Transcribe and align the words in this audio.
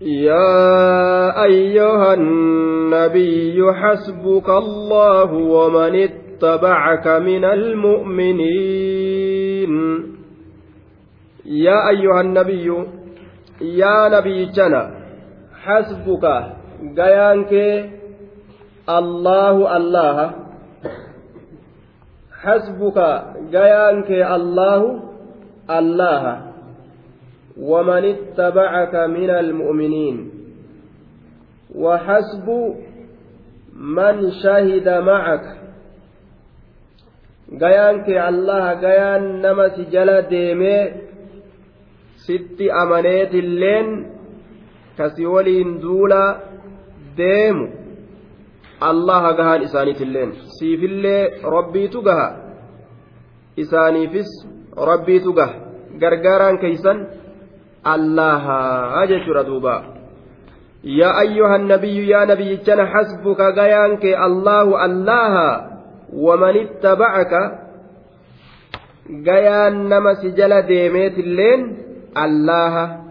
يا 0.00 1.44
أيها 1.44 2.14
النبي 2.14 3.72
حسبك 3.72 4.48
الله 4.48 5.32
ومن 5.32 5.94
اتبعك 5.94 7.06
من 7.08 7.44
المؤمنين. 7.44 8.50
يا 11.46 11.88
أيها 11.88 12.20
النبي 12.20 12.84
يا 13.60 14.08
نبي 14.08 14.44
جنا 14.44 14.90
حسبك 15.62 16.24
قيانك 16.96 17.52
الله 18.88 19.76
الله. 19.76 20.34
حسبك 22.42 22.98
قيانك 23.52 24.10
الله 24.10 25.00
الله. 25.70 26.49
ومن 27.60 28.04
اتبعك 28.04 28.94
من 28.94 29.30
المؤمنين 29.30 30.30
وحسب 31.74 32.48
من 33.74 34.30
شهد 34.42 34.88
معك 34.88 35.44
gayaan 37.50 38.06
kee 38.06 38.14
allaha 38.14 38.78
gayaan 38.78 39.42
nama 39.42 39.74
si 39.74 39.82
jala 39.90 40.22
deemee 40.30 41.10
sitti 42.26 42.70
amaneetilleen 42.82 43.88
kasi 44.94 45.26
waliin 45.26 45.82
duula 45.82 46.22
deemu 47.18 47.66
allaha 48.90 49.34
gahaan 49.38 49.66
isaaniitilleen 49.66 50.30
siifillee 50.58 51.42
rabbiitu 51.56 52.02
gaha 52.08 52.28
isaaniifis 53.62 54.30
rabbiitu 54.90 55.34
gaha 55.38 55.54
gargaaraan 56.02 56.58
keeysan 56.62 56.98
duuba 59.44 59.84
yaa 60.82 61.14
ayyuhan 61.24 61.66
nabiyyu 61.68 62.04
yaa 62.08 62.26
nabiyyichana 62.26 62.86
hasbuka 62.86 63.52
gayaan 63.52 63.98
kee 64.00 64.16
allahu 64.16 64.76
allaha 64.76 65.80
waman 66.12 66.56
ittaba'aka 66.56 67.40
gayaan 69.24 69.88
nama 69.88 70.14
si 70.20 70.32
jala 70.32 70.62
deemeetilleen 70.62 71.60
allaha 72.14 73.04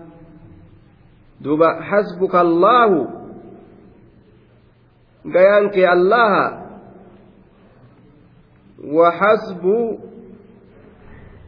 duuba 1.41 1.81
hasbuka 1.89 2.39
allaahu 2.39 3.07
gayaan 5.25 5.69
kee 5.69 5.85
allaha 5.87 6.45
wa 8.85 9.11
hasbu 9.11 9.77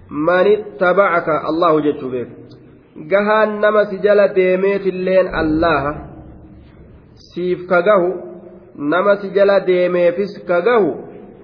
man 0.09 0.45
ittaba'aka 0.47 1.47
allahu 1.49 1.81
jechuu 1.81 2.11
beek 2.11 2.40
gahaan 2.95 3.59
nama 3.59 3.85
si 3.89 3.99
jala 4.03 4.27
deemeetilleen 4.35 5.27
allaha 5.31 5.91
siif 7.31 7.67
ka 7.67 7.81
gahu 7.81 8.09
nama 8.75 9.15
si 9.21 9.29
jala 9.31 9.59
deemeefis 9.63 10.35
ka 10.47 10.61
gahu 10.61 10.89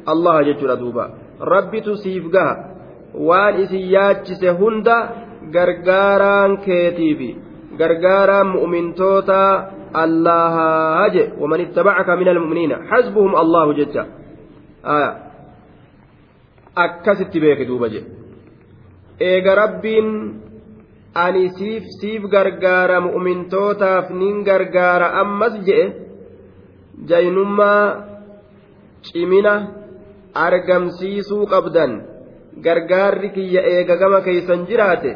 allaha 0.06 0.44
jechuudha 0.44 0.76
duuba. 0.76 1.06
Rabbitu 1.39 1.95
siif 2.04 2.28
gaha 2.31 2.56
waan 3.14 3.64
isin 3.64 3.88
yaachise 3.88 4.50
hunda 4.59 4.98
gargaaraan 5.52 6.58
keetiifi 6.66 7.30
gargaaraan 7.78 8.48
mu'mintoota 8.58 9.42
allaha 9.94 11.08
je 11.14 11.23
waman 11.39 11.61
ittabacaka 11.61 12.16
min 12.20 12.28
almu'miniina 12.28 12.78
xasbuhum 12.89 13.36
allahu 13.36 13.72
jecha. 13.80 14.04
Akkasitti 16.76 17.39
beeke 17.39 17.66
duuba 17.66 17.88
je 17.89 18.02
eega 19.20 19.56
rabbiin 19.56 20.08
ani 21.26 21.44
siif 21.58 21.84
siif 22.00 22.23
gargaara 22.36 22.98
mu'mintootaaf 23.08 24.06
nin 24.22 24.36
gargaara 24.50 25.08
ammas 25.22 25.56
je'e 25.68 25.86
jaynummaa 27.10 27.84
cimina 29.08 29.54
argamsiisuu 30.45 31.45
qabdan. 31.54 31.92
Gargaarri 32.66 33.30
kiyya 33.36 33.61
eegagama 33.73 34.20
keeysan 34.27 34.61
jiraate 34.70 35.11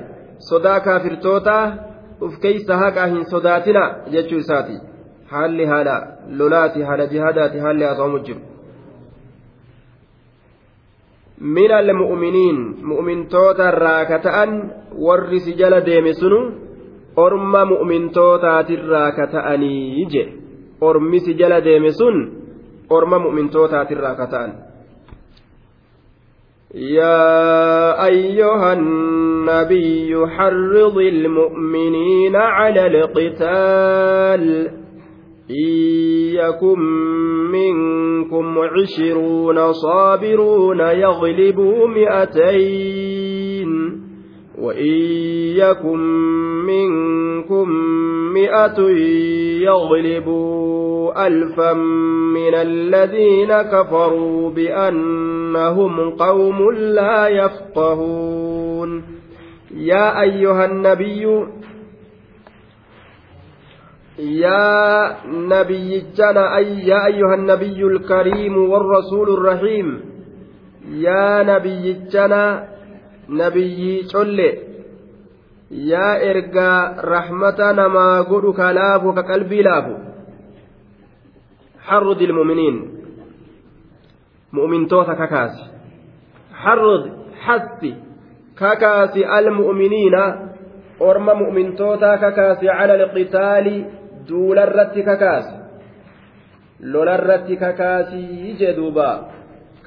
sodaa 0.50 0.80
kaafirtootaa 0.86 1.66
uf 2.26 2.34
keeysa 2.44 2.74
haqaa 2.84 3.08
hin 3.14 3.26
sodaatina 3.34 3.84
jechuu 4.14 4.40
isaati. 4.44 4.76
Haalli 5.32 5.66
haala 5.72 5.96
lolaati 6.40 6.82
haala 6.88 7.06
jihaadaati 7.14 7.58
haalli 7.66 7.84
haasa'amu 7.90 8.20
jiru 8.28 8.42
min 11.41 11.71
almu'miniin 11.71 12.59
mu'mintoota 12.83 13.69
irraa 13.73 14.05
ka 14.09 14.19
ta'an 14.25 14.51
warri 14.97 15.41
si 15.41 15.53
jala 15.55 15.81
deeme 15.81 16.13
sunu 16.15 16.41
orma 17.17 17.65
mu'mintootaatirraa 17.65 19.11
ka 19.17 19.27
ta'anii 19.33 20.07
je 20.13 20.25
ormi 20.81 21.21
si 21.21 21.35
jala 21.35 21.61
deeme 21.61 21.91
sun 21.93 22.17
orma 22.91 23.19
mu'mintootaatirraa 23.19 24.17
ka 24.17 24.27
ta'an 24.27 24.53
يا 26.77 28.05
أيها 28.07 28.73
النبي 28.73 30.27
حرض 30.27 30.99
المؤمنين 30.99 32.37
على 32.37 32.87
القتال 32.87 34.71
إن 35.52 36.82
منكم 37.52 38.60
عشرون 38.60 39.72
صابرون 39.74 40.80
يغلبوا 40.80 41.88
مئتين 41.88 43.72
وإن 44.60 44.94
يكن 45.58 46.00
منكم 46.66 47.70
مئة 48.34 48.80
يغلبوا 49.62 51.28
ألفا 51.28 51.74
من 52.34 52.54
الذين 52.54 53.62
كفروا 53.62 54.50
بأنهم 54.50 56.10
قوم 56.10 56.72
لا 56.72 57.28
يفقهون. 57.28 59.04
يا 59.78 60.22
أيها 60.22 60.66
النبي 60.66 61.46
يا 64.22 65.18
نبي 65.26 66.04
جنا 66.18 66.58
أي 66.58 66.88
يا 66.88 67.06
أيها 67.06 67.36
النبي 67.36 67.84
الكريم 67.84 68.58
والرسول 68.72 69.30
الرحيم 69.38 69.88
يا 70.92 71.44
نبي 71.44 71.94
جنا 72.14 72.68
نبي 73.30 74.04
شله 74.14 74.54
yaa 75.72 76.20
ergaa 76.20 77.00
rahmata 77.00 77.74
namaa 77.74 78.24
godhu 78.28 78.52
ka 78.54 78.74
laafu 78.76 79.14
ka 79.16 79.24
qalbii 79.24 79.64
laafu 79.64 79.94
harrud 81.88 82.22
ilmuminiin 82.22 82.78
mu'mintoota 84.52 85.16
kakaasi 85.16 85.64
harrud 86.64 87.04
hasti 87.46 87.96
kakaasi 88.60 89.24
almu'miniina 89.38 90.24
orma 91.00 91.34
mu'mintoota 91.44 92.18
kakaasi 92.20 92.68
cala 92.68 92.94
alqitaali 93.00 93.76
duularratti 94.28 95.04
kakaasi 95.04 95.56
lolarratti 96.94 97.58
kakaasii 97.58 98.56
jee 98.60 98.74
duuba. 98.76 99.10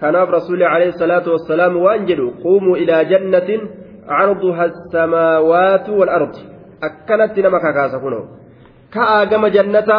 Kanaaf 0.01 0.29
rasuuli 0.31 0.65
alayhi 0.65 0.99
salaatu 0.99 1.33
wassalaam 1.33 1.77
waan 1.87 2.07
jedhu 2.07 2.31
quumuu 2.43 2.77
ilaa 2.77 3.05
jannatin 3.05 3.61
عرضها 4.09 4.65
السماوات 4.65 5.89
والأرض 5.89 6.35
أكنت 6.83 7.39
نما 7.39 7.59
كاكاسا 7.59 7.99
كنو 7.99 8.25
كآغم 8.93 9.47
جنة 9.47 9.91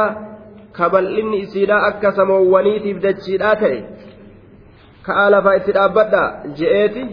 كبل 0.77 1.05
إني 1.19 1.43
إسيلا 1.43 1.87
أكا 1.87 2.09
سموانيتي 2.11 2.93
بدجيلا 2.93 3.53
تأي 3.53 3.85
كآلفا 5.05 5.55
إتدابدا 5.55 6.23
جئتي 6.57 7.05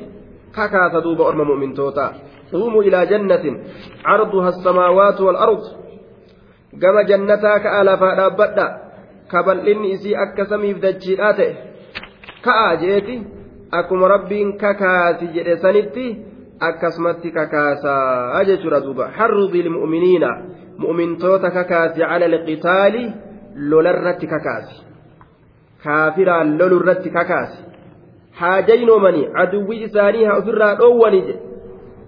كاكاسا 0.57 0.99
دوب 1.01 1.21
أرم 1.21 1.41
مؤمن 1.49 1.75
توتا 1.75 2.13
قوموا 2.53 2.83
إلى 2.83 3.07
جنة 3.07 3.45
عرضها 4.05 4.49
السماوات 4.49 5.21
والأرض 5.21 5.63
gama 6.79 7.05
jannataa 7.05 7.59
ka'a 7.61 7.85
lafaa 7.85 8.15
dhaabbadha 8.17 8.67
kabal'inni 9.33 9.93
isii 9.97 10.17
akka 10.25 10.47
samiif 10.53 10.81
dachiidhaa 10.83 11.33
ta'e 11.41 11.53
ka'a 12.45 12.77
jeeti 12.85 13.17
akkuma 13.81 14.09
rabbiin 14.15 14.57
kakaasi 14.59 15.33
jedhe 15.35 15.57
sanitti 15.65 16.07
akkasumatti 16.69 17.31
kakaasaa 17.31 18.45
jechuudha 18.45 18.81
duuba 18.87 19.11
harrudi 19.19 19.63
lmu'miniina 19.69 20.31
mu'mintoota 20.85 21.51
kakaasi 21.51 22.01
cala 22.01 22.27
alqitaali 22.33 23.05
lolarratti 23.73 24.27
kakaasi 24.35 24.77
kaafiraan 25.85 26.59
lolurratti 26.59 27.11
kakaasi 27.11 27.65
haajaynoomani 28.41 29.29
aduwwii 29.45 29.83
isaanii 29.89 30.25
haa 30.25 30.37
ofirraa 30.43 30.75
dhoowwani 30.75 31.25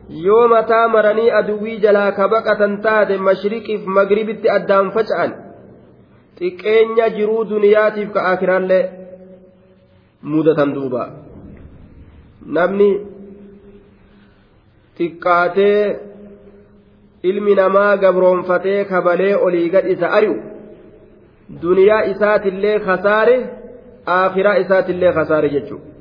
yoo 0.09 0.49
mataa 0.49 0.89
maranii 0.89 1.31
aduwwii 1.41 1.79
jalaa 1.85 2.13
ka 2.13 2.29
baqatan 2.29 2.81
taate 2.87 3.17
mashriqiif 3.29 3.87
magribitti 3.99 4.49
addaan 4.57 4.91
faca'an 4.97 5.33
xiqqeenya 6.39 7.09
jiruu 7.17 7.45
duniyaatiif 7.53 8.13
ka 8.17 8.21
akiraallee 8.33 8.83
mudatan 10.33 10.75
duuba 10.75 11.05
namni 12.59 12.91
xiqqaatee 14.99 15.97
ilmi 17.31 17.55
namaa 17.61 17.97
gabroonfatee 18.05 18.85
kabalee 18.93 19.35
olii 19.47 19.69
gad 19.75 19.87
isa 19.95 20.13
ari'u 20.19 20.37
duniyaa 21.63 22.03
isaatillee 22.13 22.79
kasaare 22.87 23.37
aakiraa 24.19 24.57
isaatillee 24.65 25.13
kasaare 25.19 25.49
jechuudha 25.57 25.94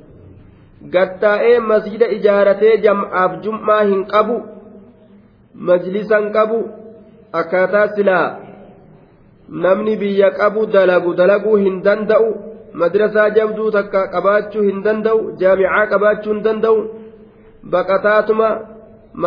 gattaa'ee 0.92 1.58
masjida 1.70 2.06
ijaaratee 2.16 2.76
jam'aaf 2.86 3.36
jum'aa 3.44 3.82
hin 3.90 4.02
qabu 4.14 4.36
majlisan 5.68 6.32
qabu 6.36 6.58
akkaataa 7.40 7.86
silaa 7.98 8.26
namni 9.66 9.96
biyya 10.02 10.30
qabu 10.40 10.66
dalagu 10.66 11.14
dalaguu 11.20 11.56
hin 11.64 11.78
danda'u 11.86 12.28
madrasaa 12.82 13.28
jabduu 13.38 13.70
takka 13.76 14.08
qabaachuu 14.14 14.64
hin 14.68 14.82
danda'u 14.86 15.20
jaamicaa 15.42 15.86
qabaachuu 15.92 16.34
hin 16.34 16.44
danda'u 16.48 16.80
baqataatuma 17.76 18.48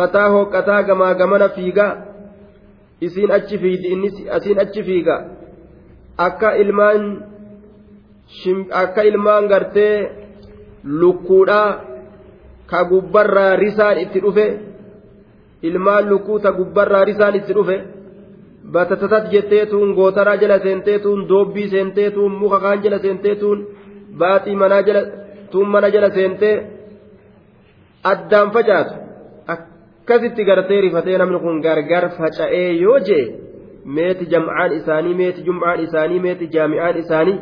mataa 0.00 0.28
hooqqataa 0.34 0.82
gamaa 0.90 1.14
gamana 1.22 1.48
fiigaa 1.56 1.92
isiin 3.08 3.32
achi 3.38 3.58
fiidi 3.64 3.88
innis 3.96 4.16
asiin 4.36 4.60
achi 4.64 4.82
fiiga 4.88 5.16
akka 6.28 6.54
ilmaan 6.62 7.04
akka 8.82 9.02
ilmaan 9.10 9.48
gartee 9.52 9.94
lukkuudhaa 11.00 11.70
ka 12.70 12.84
gubbarraa 12.90 13.56
risaan 13.56 13.98
itti 14.04 14.20
dhufe. 14.24 14.46
Ilmaan 15.62 16.08
lukkuu 16.10 16.38
ta 16.40 16.52
gubbarraa 16.52 17.04
risaan 17.04 17.34
itti 17.40 17.52
dhufe. 17.54 17.76
Batatatat 18.72 19.30
jetteetuun 19.32 19.94
gootaraa 19.98 20.36
jala 20.36 20.58
seenteetuun 20.64 21.28
doobbii 21.28 21.68
seenteetuun 21.74 22.32
muka 22.40 22.58
kaan 22.60 22.82
jala 22.84 22.98
seenteetuun 22.98 23.58
baaxii 24.18 24.56
manaa 24.62 24.82
jala 24.88 25.02
tuun 25.50 25.68
mana 25.72 25.88
jala 25.94 26.10
seentee 26.10 26.56
addaan 28.04 28.50
facaatu. 28.50 28.94
Akkasitti 29.54 30.44
gartee 30.44 30.80
rifatee 30.80 31.18
namni 31.18 31.38
kun 31.44 31.60
gargar 31.64 32.04
faca'ee 32.18 32.72
yoo 32.82 32.98
jee 33.08 33.24
meeti 33.96 34.24
jam'aan 34.32 34.72
isaanii 34.78 35.14
meeti 35.20 35.40
jum'aan 35.46 35.80
isaanii 35.86 36.20
meeti 36.26 36.46
jaami'aan 36.54 36.96
isaanii 37.02 37.36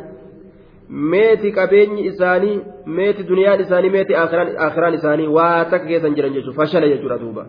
meeti 0.89 1.51
qabeenyi 1.51 2.05
isaanii 2.07 2.61
meeti 2.85 3.27
duniyaan 3.27 3.61
isaanii 3.61 3.89
meeti 3.89 4.15
akhiraan 4.15 4.93
isaanii 4.93 5.27
waa 5.27 5.65
takka 5.65 5.87
keessan 5.87 6.15
jiran 6.15 6.33
jechuudha 6.33 6.57
fashala 6.61 6.87
jechuudha 6.87 7.17
duuba 7.23 7.45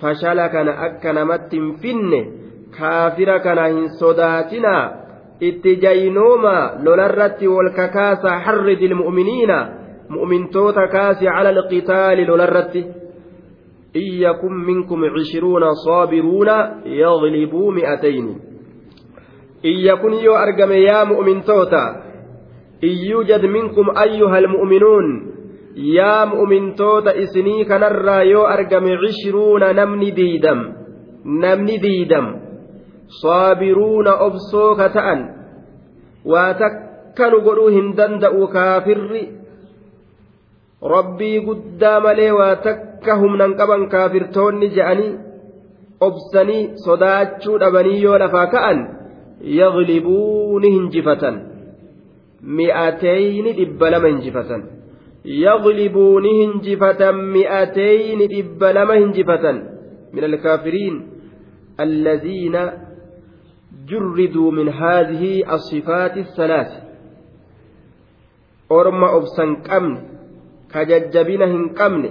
fashala 0.00 0.48
kana 0.48 0.74
akka 0.88 1.12
namatti 1.12 1.56
hin 1.56 1.70
finne 1.84 2.20
kaafira 2.78 3.38
kana 3.40 3.66
hin 3.66 3.88
sodaatinaa 4.00 4.82
itti 5.40 5.76
jaynooma 5.76 6.56
lolarratti 6.88 7.48
wal 7.48 7.70
kakaasa 7.78 8.38
harridi 8.48 8.84
ilmu'miniina 8.90 9.58
mu'mintoota 10.08 10.88
kaasi 10.88 11.24
cala 11.24 11.48
alqitaali 11.56 12.26
lolarratti 12.26 12.84
إن 13.96 14.02
يكن 14.02 14.52
منكم 14.52 15.04
عشرون 15.04 15.74
صابرون 15.86 16.48
يغلبوا 16.86 17.72
مئتين 17.72 18.26
إن 19.64 19.70
يكن 19.70 20.12
يو 20.12 20.34
أرقم 20.36 20.72
يا 20.72 21.04
مؤمن 21.04 21.42
يوجد 22.84 23.44
منكم 23.44 23.86
أيها 23.98 24.38
المؤمنون 24.38 25.06
يا 25.76 26.24
مؤمن 26.24 26.74
توتا 26.74 27.18
إسني 27.22 27.64
كنرى 27.64 28.30
يو 28.30 28.42
أرقم 28.42 28.84
عشرون 29.02 29.76
نمني 29.76 30.10
ديدم 30.10 30.72
نمني 31.26 31.76
ديدم. 31.76 32.26
صابرون 33.22 34.08
أبصوك 34.08 34.78
تأن 34.78 35.20
وتكنوا 36.24 37.40
قلوهن 37.46 37.94
دندأوا 37.94 38.46
كافر. 38.46 39.28
ربي 40.82 41.38
قدام 41.38 42.04
لي 42.08 42.30
qaban 43.04 43.88
kaafirtoonni 43.88 44.68
je'anii 44.76 45.18
obsanii 46.00 46.70
sodaachuu 46.84 47.58
dhabanii 47.62 48.02
yoo 48.02 48.18
lafaa 48.18 48.46
ka'an 48.54 48.80
yaglibuu 49.58 50.60
ni 50.60 50.70
hinjifatan 50.76 51.53
dhibba 53.58 53.90
lama 53.90 54.08
hinjifatan 54.08 54.62
yaglibuu 55.24 56.20
ni 56.20 56.32
hinjifatan 56.40 57.16
mi'atayni 57.36 58.26
dhibba 58.34 58.72
lama 58.72 58.94
hinjifatan 59.02 59.56
min 60.12 60.24
alkaafiriin 60.24 60.96
الذين 61.80 62.70
جردوا 63.90 64.50
من 64.50 64.68
هذه 64.68 65.54
الصفات 65.54 66.16
الثلاث 66.16 66.70
أرم 68.72 69.04
أبسن 69.04 69.54
قمن 69.54 69.98
كججبين 70.72 71.42
هن 71.42 71.68
قمن 71.68 72.04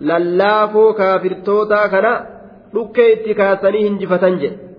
lallaafoo 0.00 0.92
kaafirtootaa 0.94 1.88
kana 1.94 2.12
dhukkee 2.74 3.08
itti 3.12 3.34
kaasanii 3.40 3.82
hinjifatan 3.82 4.38
jedhe 4.42 4.69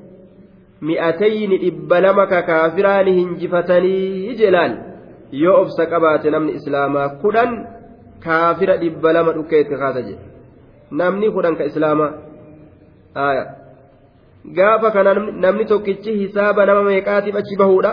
mi'atayni 0.81 1.57
dhibba 1.63 1.99
lama 2.01 2.25
ka 2.27 2.41
kaafiraani 2.49 3.11
hinjifatanii 3.19 4.35
jelaan. 4.41 4.73
Yoo 5.31 5.61
obsa 5.61 5.85
qabaate 5.85 6.29
namni 6.31 6.51
islaamaa 6.59 7.09
kudhan 7.21 7.51
kaafira 8.25 8.77
dhibba 8.77 9.13
lama 9.13 9.31
dhukkee 9.37 9.61
itti 9.63 9.75
kaasa 9.83 10.01
jedhe 10.07 10.25
namni 10.91 11.31
kudhan 11.31 11.55
ka 11.55 11.63
islaamaa. 11.71 12.11
Gaafa 14.57 14.91
kana 14.91 15.13
namni 15.13 15.65
tokkichi 15.65 16.17
hisaaba 16.17 16.65
nama 16.65 16.83
meeqaatiif 16.89 17.35
achi 17.35 17.55
bahuudha? 17.61 17.91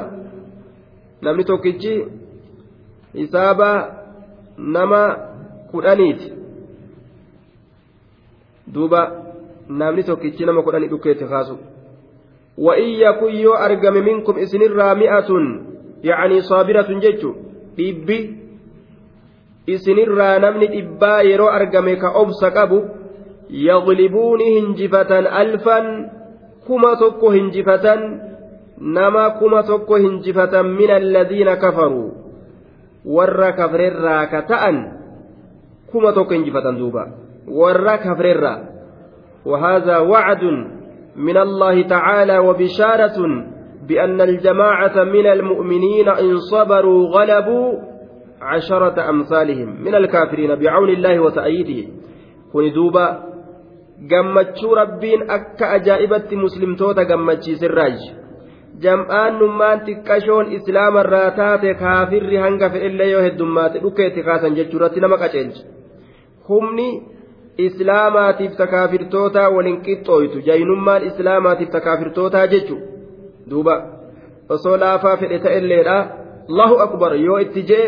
Namni 1.22 1.44
tokkichi 1.44 1.94
hisaaba 3.14 3.68
nama 4.58 5.00
kudhaniiti. 5.70 6.32
Duuba 8.74 9.00
namni 9.68 10.02
tokkichi 10.04 10.46
nama 10.46 10.62
kudhanii 10.62 10.88
dhukkeetti 10.88 11.24
kaasu 11.34 11.58
وإن 12.58 12.88
يكن 12.88 13.34
يو 13.34 13.54
أرقم 13.54 13.94
منكم 13.94 14.38
إسن 14.38 14.62
رامئة 14.72 15.30
يعني 16.04 16.40
صابرة 16.40 16.88
جيتشو 16.98 17.34
isinirraa 19.68 20.38
namni 20.40 20.66
dhibbaa 20.72 21.22
yeroo 21.28 21.50
argame 21.52 21.96
ka 22.00 22.12
obsa 22.20 22.50
qabu 22.56 22.78
yaglibuuni 23.52 24.46
hinjifatan 24.54 25.28
alfan 25.40 25.88
kuma 26.66 26.96
tokko 26.96 27.32
hinjifatan 27.36 28.00
nama 28.96 29.24
kuma 29.40 29.62
tokko 29.68 30.00
hinjifatan 30.04 30.72
min 30.78 30.90
alladiina 30.90 31.56
kafaruu 31.60 32.16
warra 33.04 33.52
kafrerraa 33.60 34.24
ka 34.32 34.42
ta'an 34.48 34.76
kuma 35.92 36.16
tokko 36.16 36.32
hinjifatan 36.38 36.80
duuba 36.80 37.04
warra 37.46 38.00
kafrerra 38.00 38.54
وهذا 39.48 39.98
وعد 39.98 40.44
من 41.18 41.36
الله 41.36 41.82
تعالى 41.82 42.38
وبشارة 42.38 43.18
بأن 43.88 44.20
الجماعة 44.20 45.04
من 45.04 45.26
المؤمنين 45.26 46.08
إن 46.08 46.38
صبروا 46.38 47.08
غلبوا 47.16 47.68
عشرة 48.42 49.10
أمثالهم 49.10 49.82
من 49.84 49.94
الكافرين 49.94 50.54
بعون 50.54 50.88
الله 50.88 51.20
وتأييده 51.20 51.80
كن 52.52 52.72
دوبا 52.72 53.28
gammachuu 54.10 54.74
rabbiin 54.78 55.24
akka 55.36 55.70
ajaa'ibatti 55.76 56.36
muslimtoota 56.36 57.04
gammachiise 57.04 57.68
raaj 57.68 57.98
jam'aan 58.84 59.38
nummaan 59.40 59.80
xiqqashoon 59.86 60.52
islaamarraa 60.58 61.30
taate 61.38 61.74
kaafirri 61.80 62.36
hanga 62.44 62.68
fedhellee 62.74 63.10
yoo 63.10 63.22
heddummaate 63.26 63.82
dhukkeetti 63.84 64.22
kaasan 64.28 64.54
jechuurratti 64.58 65.02
nama 65.04 65.18
qaceelche 65.22 65.62
humni 66.48 66.88
islaamaatiif 67.58 68.56
takaafirtootaa 68.56 69.50
waliin 69.50 69.80
qixxooytu. 69.86 70.38
Jaynummaan 70.48 71.02
islaamaatiif 71.02 71.70
takaafirtootaa 71.70 72.46
jechu 72.46 72.78
duuba 73.50 73.74
osoo 74.48 74.76
laafaa 74.80 75.16
fedhe 75.16 75.38
ta'elleedha. 75.38 75.98
Allahu 76.50 76.78
akbar 76.86 77.16
yoo 77.16 77.38
itti 77.38 77.62
jee 77.70 77.86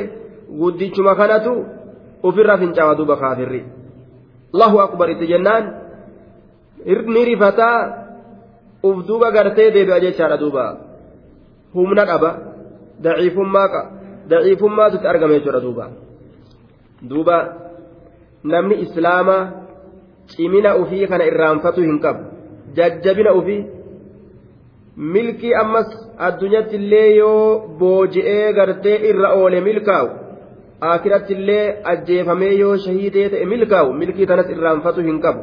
guddichuma 0.59 1.15
kanatu 1.15 1.53
ufirra 2.23 2.59
fincawa 2.59 2.99
duuba 2.99 3.17
kaafirri. 3.17 3.65
Allahu 4.55 4.81
akbar 4.87 5.11
itti 5.11 5.27
jennaan 5.33 5.65
ni 6.85 7.25
rifataa 7.25 7.79
uf 8.83 9.07
duuba 9.07 9.31
gartee 9.31 9.71
deebi'a 9.71 10.01
jechaadha 10.01 10.37
duuba. 10.37 10.65
Humna 11.75 12.07
qaba 12.07 12.31
daciifummaa 13.03 13.85
daciifummaatutti 14.31 15.07
argame 15.07 15.35
jechuudha 15.39 15.61
duuba. 15.61 15.91
Duuba 17.11 17.37
namni 18.45 18.75
islaamaa 18.85 19.43
cimina 20.33 20.77
ufii 20.83 21.07
kana 21.07 21.25
irraanfatu 21.31 21.81
hin 21.87 21.99
qabu. 22.05 22.23
Jajjabina 22.77 23.33
ufii 23.41 23.65
milkii 24.97 25.55
ammas 25.63 25.89
addunyatti 26.29 26.77
illee 26.77 27.17
yoo 27.17 27.69
booji'ee 27.81 28.53
gartee 28.59 28.97
irra 29.11 29.29
oole 29.41 29.61
milkaa'u 29.69 30.09
akiratti 30.93 31.33
illee 31.39 31.65
ajjeefamee 31.93 32.55
yoo 32.63 32.77
shahiidee 32.87 33.29
ta'e 33.35 33.45
milkaa'u 33.53 33.93
milkii 34.01 34.27
tanas 34.33 34.49
irraanfatu 34.55 35.01
hin 35.09 35.21
qabu. 35.25 35.43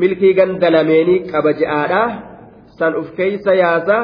Milkii 0.00 0.32
gandalameenii 0.38 1.18
qaba 1.32 1.52
je'aadha 1.60 2.02
san 2.78 2.96
uf 3.00 3.08
keeysa 3.18 3.54
yaasa. 3.62 3.98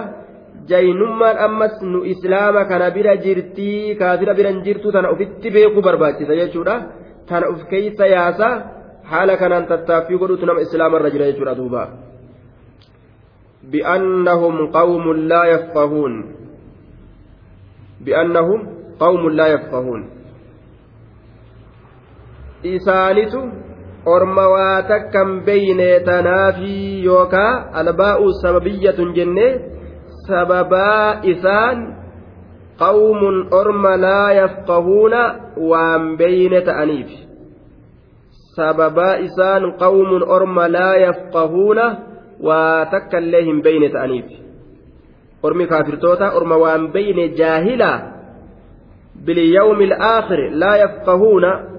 Jaynummaan 0.69 1.37
ammas 1.47 1.75
nu 1.93 1.99
islaama 2.13 2.65
kana 2.71 2.91
bira 2.91 3.17
jirtii 3.25 3.97
kaafira 4.01 4.35
biran 4.39 4.63
jirtu 4.67 4.93
tana 4.93 5.11
ufitti 5.15 5.51
beekuu 5.55 5.83
barbaachisa 5.87 6.35
jechuudha 6.41 6.77
tan 7.29 7.45
uf 7.53 7.65
keeysa 7.71 8.07
yaasa 8.07 8.49
haala 9.11 9.37
kanaan 9.37 9.67
tattaaffii 9.67 10.19
godhutu 10.19 10.47
nama 10.47 10.61
islaamarra 10.67 11.11
jira 11.11 11.29
jechuudha 11.31 11.57
duuba. 11.61 11.83
Bi'annahum 13.73 14.69
qawmun 14.77 15.29
laa 15.29 15.47
yafqahuun. 15.55 16.15
Bi'annahum 18.05 18.61
qawmun 19.01 19.37
laa 19.37 19.49
yafqahuun. 19.57 20.03
Isaanitu 22.65 23.41
orma 24.05 24.45
waa 24.49 24.83
takkan 24.89 25.41
beyne 25.45 26.01
tanaafii 26.05 27.05
yookaa 27.05 27.73
albaa'u 27.73 28.33
sababiyyatun 28.43 29.15
jennee 29.17 29.53
sababaa 30.29 31.21
isaan 31.23 32.04
orma 32.81 33.97
laa 33.97 34.33
yafqahuuna 34.33 35.35
waan 35.57 36.17
beeyne 36.17 36.61
ta'aniif 36.61 37.11
sababaa 38.57 39.17
isaan 39.17 39.73
qawmun 39.79 40.23
orma 40.23 40.69
laa 40.69 40.97
yafqahuuna 40.97 41.97
waa 42.43 42.87
takka 42.87 43.19
illee 43.19 43.45
hin 43.45 43.63
beeyne 43.63 43.89
ta'aniif 43.89 44.25
ormi 45.43 45.67
kaafirtoota 45.67 46.33
orma 46.33 46.57
waan 46.57 46.93
beeyne 46.93 47.29
jaahilaa 47.29 48.03
bilyawmi 49.27 49.85
alaakhir 49.93 50.51
laa 50.53 50.77
yafqahuuna 50.77 51.75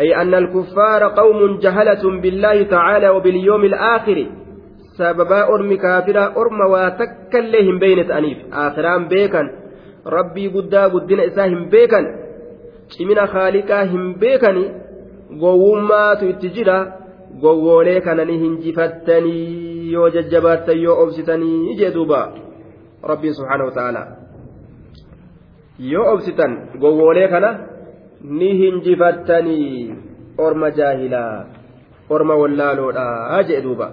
أي 0.00 0.16
أن 0.22 0.34
الكفار 0.34 1.02
قوم 1.04 1.58
جهلة 1.58 2.20
بالله 2.20 2.62
تعالى 2.62 3.08
وباليوم 3.08 3.64
الآخر 3.64 4.26
سببا 4.98 5.48
أرمي 5.48 5.76
كافرا 5.76 6.34
أرم 6.36 6.60
واتكلهم 6.60 7.78
بين 7.78 8.08
تأنيف 8.08 8.38
آخران 8.52 9.08
بيكا 9.08 9.57
rabbii 10.16 10.48
guddaa 10.56 10.88
guddina 10.94 11.24
isaa 11.30 11.46
hin 11.52 11.64
beekan 11.74 12.06
cimina 12.94 13.26
haaliqaa 13.32 13.82
hin 13.92 14.14
beekani 14.22 14.64
gowwummaatu 15.42 16.28
itti 16.32 16.50
jira 16.58 16.76
gowwoolee 17.42 18.00
kanani 18.06 18.38
hinjifattanii 18.42 19.92
yoo 19.92 20.08
jajjabaattan 20.16 20.80
yoo 20.82 20.96
obsitanii 21.02 21.76
jee 21.80 21.90
duuba. 21.96 22.20
Rabbiin 23.10 23.34
subhaanahu 23.34 23.70
ta'ala 23.78 24.02
yoo 25.92 26.06
obsitan 26.14 26.58
gowwoolee 26.80 27.28
kana 27.28 27.50
ni 28.40 28.50
hinjifattanii. 28.62 29.94
Orma 30.38 30.70
jaahilaa 30.70 31.46
orma 32.08 32.34
wallaaloodha 32.42 33.42
jee 33.48 33.60
duuba. 33.62 33.92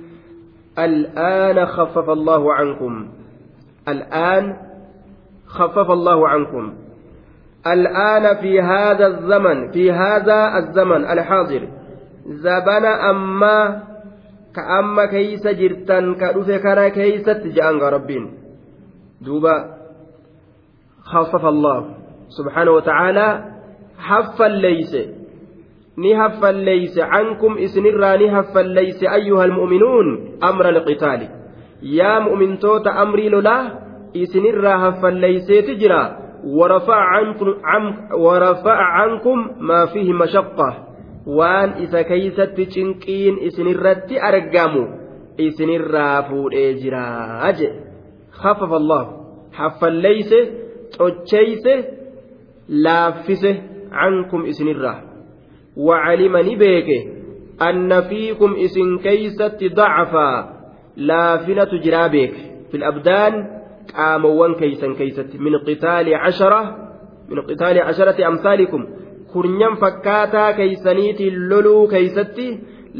الآن 0.85 1.65
خفف 1.65 2.09
الله 2.09 2.53
عنكم. 2.53 3.07
الآن 3.87 4.57
خفف 5.47 5.91
الله 5.91 6.27
عنكم. 6.27 6.73
الآن 7.67 8.41
في 8.41 8.61
هذا 8.61 9.07
الزمن 9.07 9.71
في 9.71 9.91
هذا 9.91 10.57
الزمن 10.57 11.05
الحاضر 11.05 11.67
زبن 12.25 12.85
أما 12.85 13.81
keeysa 15.07 15.55
jirtan 15.55 16.19
ka 16.19 16.35
dhufe 16.35 16.59
kana 16.59 16.91
keeysatti 16.91 17.55
je'anga 17.55 17.87
rabbiin 17.87 18.35
duuba 19.23 19.79
خفف 21.01 21.45
الله 21.45 21.79
سبحانه 22.29 22.71
وتعالى 22.71 23.27
حفا 23.97 24.47
ليس. 24.47 25.20
نهفا 25.97 26.51
ليس 26.51 26.99
عنكم 26.99 27.57
إسنرا 27.57 28.15
نهفا 28.17 28.59
ليس 28.59 29.03
أيها 29.03 29.45
المؤمنون 29.45 30.37
أمر 30.43 30.69
القتال 30.69 31.27
يا 31.83 32.19
مؤمن 32.19 32.59
توت 32.59 32.87
أمري 32.87 33.29
لولا 33.29 33.79
إسنرا 34.15 34.89
هفا 34.89 35.07
ليس 35.07 35.47
تجرى 35.47 36.17
ورفع 36.45 36.95
عنكم, 36.95 37.47
ورفع 38.17 38.75
عنكم 38.75 39.37
ما 39.59 39.85
فيه 39.85 40.13
مشقة 40.13 40.91
waan 41.25 41.77
isa 41.85 42.01
keeysatti 42.03 42.65
cinqiin 42.65 43.35
isinirratti 43.45 44.17
argamu 44.19 44.87
isinirraa 45.37 46.23
fuudhee 46.29 46.73
jiraa 46.81 47.51
je 47.53 47.69
خفف 48.41 48.73
الله 48.73 49.03
حفليس 49.53 50.31
تشيس 50.97 51.65
لافس 52.69 53.43
عنكم 53.91 54.45
إسن 54.45 54.67
الراه 54.67 55.10
وعلم 55.77 56.37
نبيك 56.37 56.89
أن 57.61 58.01
فيكم 58.01 58.55
إسن 58.55 58.97
كيست 58.97 59.63
ضعفا 59.73 60.61
لافنة 60.97 61.71
جرابك 61.83 62.33
في 62.71 62.77
الأبدان 62.77 63.33
قاموا 63.97 64.53
كيسا 64.59 64.93
كيست 64.93 65.35
من 65.39 65.57
قتال 65.57 66.15
عشرة 66.15 66.77
من 67.29 67.41
قتال 67.41 67.79
عشرة 67.79 68.27
أمثالكم 68.27 68.85
kurnyan 69.33 69.77
fakkaataa 69.77 70.53
keeysaniitiin 70.53 71.49
loluu 71.49 71.87
keeysatti 71.87 72.45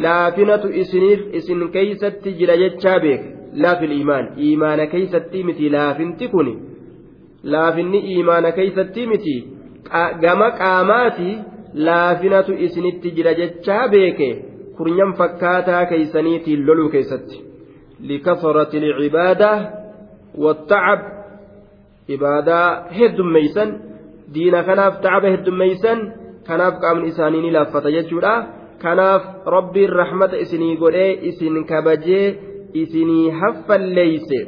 laafinatu 0.03 0.67
isin 0.71 1.71
keeysatti 1.71 2.35
jira 2.39 2.55
jechaa 2.61 2.99
beek 3.05 3.21
laafil 3.63 3.91
iimaan 3.97 4.29
iimaana 4.45 4.85
keeysatti 4.93 5.43
miti 5.43 5.71
laafinti 5.71 6.27
kun 6.33 6.51
laafinni 7.55 7.99
iimaana 8.13 8.51
keeysatti 8.59 9.07
miti 9.07 9.35
gama 10.21 10.51
qaamaati 10.61 11.29
laafinatu 11.73 12.53
isinitti 12.65 13.11
jira 13.17 13.33
jechaa 13.41 13.87
beeke 13.93 14.29
kurnyan 14.77 15.13
fakkaataa 15.19 15.85
keeysaniitiin 15.91 16.65
loluu 16.67 16.89
keeysatti 16.89 17.37
likasrati 18.09 18.79
lcibaada 18.83 19.51
والتعب 20.37 20.99
ibaadaa 22.15 22.87
heddummeeysan 22.97 23.69
diina 24.33 24.63
kanaaf 24.63 24.93
tacaba 25.03 25.27
heddummeeysan 25.33 25.99
kanaaf 26.47 26.79
qaamni 26.83 27.07
isaanii 27.11 27.41
ni 27.41 27.51
laaffata 27.55 27.91
jechuudha 27.91 28.33
kanaaf 28.83 29.23
rabbiin 29.55 29.91
rahmata 30.01 30.41
isinii 30.43 30.77
godhee 30.81 31.11
isin 31.29 31.65
kabajee 31.71 32.25
isinii 32.83 33.29
haffalleeyse 33.41 34.39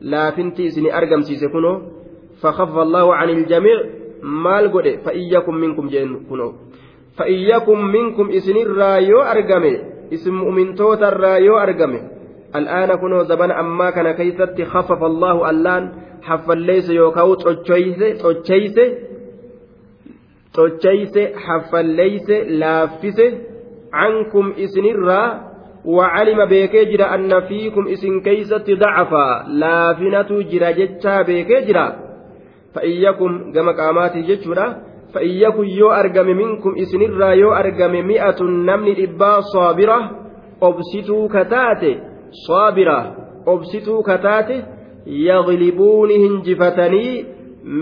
laafinti 0.00 0.64
isinii 0.70 0.96
argamsiise 1.00 1.48
kunoo 1.54 1.76
فخف 2.42 2.74
الله 2.78 3.14
عن 3.14 3.28
الجميع 3.30 3.78
maal 4.45 4.69
godhe 4.75 4.97
fa'iyyakum 5.05 5.59
minkum 5.63 5.89
jeen 5.93 6.15
kunoo 6.29 6.51
fa'iyyakum 7.17 7.79
minkum 7.95 8.31
isinirraa 8.39 8.97
yoo 9.11 9.23
argame 9.33 9.73
isin 10.11 10.33
mu'mintoota 10.41 11.39
yoo 11.47 11.57
argame 11.65 11.99
al'aana 12.59 12.97
kunoo 12.97 13.23
zabana 13.31 13.57
ammaa 13.63 13.91
kana 13.91 14.13
keeysatti 14.19 14.69
khaffafa 14.73 15.05
allahu 15.11 15.45
allaan 15.51 15.89
haffalleeyse 16.27 16.93
yookaan 17.01 17.35
cochoyse 18.23 18.85
socheyse 20.55 21.23
haffalleyse 21.45 22.37
laaffise 22.61 23.25
cankum 23.97 24.53
isinirraa 24.65 25.53
وعلم 25.85 26.39
beekee 26.49 26.85
jira 26.91 27.11
anna 27.11 27.41
fiikum 27.41 27.87
isin 27.87 28.21
keeysatti 28.23 28.75
dacafaa 28.83 29.45
laafinatu 29.63 30.43
jira 30.51 30.69
jechaa 30.79 31.23
beekee 31.23 31.61
jira 31.67 31.85
fa'iyyakum 32.78 33.52
gama 33.52 33.74
qaamaatii 33.74 34.22
jechuudha. 34.30 34.66
Fa'iyyakum 35.14 35.64
yoo 35.80 35.90
argame 35.90 36.34
minkum 36.34 36.76
isinirraa 36.76 37.34
yoo 37.34 37.52
argame 37.60 38.02
mi'atun 38.10 38.64
namni 38.70 38.94
dhibbaa 39.00 39.42
saabira 39.52 39.98
obsituu 40.60 41.28
kataate 41.28 41.90
saabira 42.46 42.96
obsituu 43.46 44.02
kataate 44.02 44.56
yaglibuuni 45.06 46.18
hinjifatanii 46.24 47.24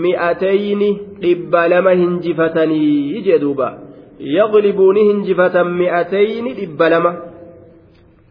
mi'atayni 0.03 0.89
dhibba 1.21 1.67
lama 1.67 1.91
hinjifatanii 2.01 3.21
jee 3.29 3.39
duuba. 3.39 3.71
Yaglibuuni 4.19 5.07
hinjifatan 5.09 5.73
mi'atayni 5.81 6.53
dhibba 6.59 6.89
lama. 6.89 7.11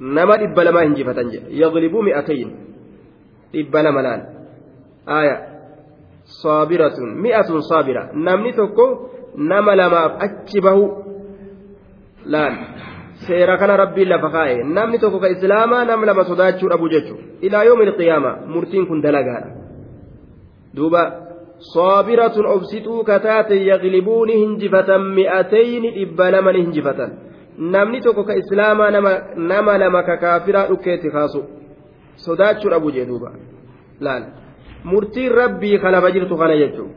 Nama 0.01 0.37
dhibba 0.37 0.65
lamaa 0.65 0.87
hinjifatan 0.89 1.31
jedhe 1.33 1.59
yaglibuu 1.61 2.03
mi'atayn 2.09 2.51
dhibba 3.53 3.83
lama 3.83 4.03
laal 4.07 4.23
saabiratun. 6.27 7.15
Mi'atun 7.23 7.63
saabira. 7.63 8.11
Namni 8.15 8.53
tokko 8.53 9.11
nama 9.37 9.77
lamaaf 9.77 10.13
achi 10.21 10.61
bahu 10.61 10.85
laan. 12.25 12.55
Seera 13.27 13.57
kana 13.59 13.77
rabbiin 13.77 14.09
lafa 14.09 14.31
kaa'e. 14.31 14.65
Namni 14.65 14.99
tokko 14.99 15.21
ka 15.21 15.29
islaamaa 15.29 15.85
nam 15.85 16.05
lama 16.05 16.25
sodaachuu 16.25 16.69
dhabu 16.69 16.89
jechuudha. 16.89 17.25
Ilaa 17.41 17.65
yoom 17.65 17.83
ilqiyaama 17.83 18.33
murtiin 18.47 18.87
kun 18.87 19.03
dalagaadha. 19.03 19.51
Duuba 20.77 21.03
saabiratun 21.75 22.47
obsituu 22.47 23.05
kataate 23.05 23.57
yaqlibuuni 23.65 24.35
hinjifatan 24.43 25.03
mi'atayni 25.19 25.91
dhibba 25.97 26.31
lama 26.31 26.53
ni 26.53 26.65
hinjifatan. 26.65 27.11
Namni 27.59 28.01
tokko 28.01 28.25
ka 28.25 28.35
islaamaa 28.35 28.91
nama 28.91 29.79
lama 29.79 30.03
ka 30.03 30.17
kaafiraa 30.17 30.67
dhukkeetti 30.69 31.11
kaasu 31.11 31.45
sodaachuu 32.17 32.71
dhabu 32.71 32.91
jee 32.93 33.07
duuba. 33.07 33.33
Laala. 34.01 34.46
Murtiin 34.91 35.33
rabbii 35.41 35.79
kanaba 35.85 36.11
jirtu 36.17 36.39
kana 36.43 36.57
jechuun 36.63 36.91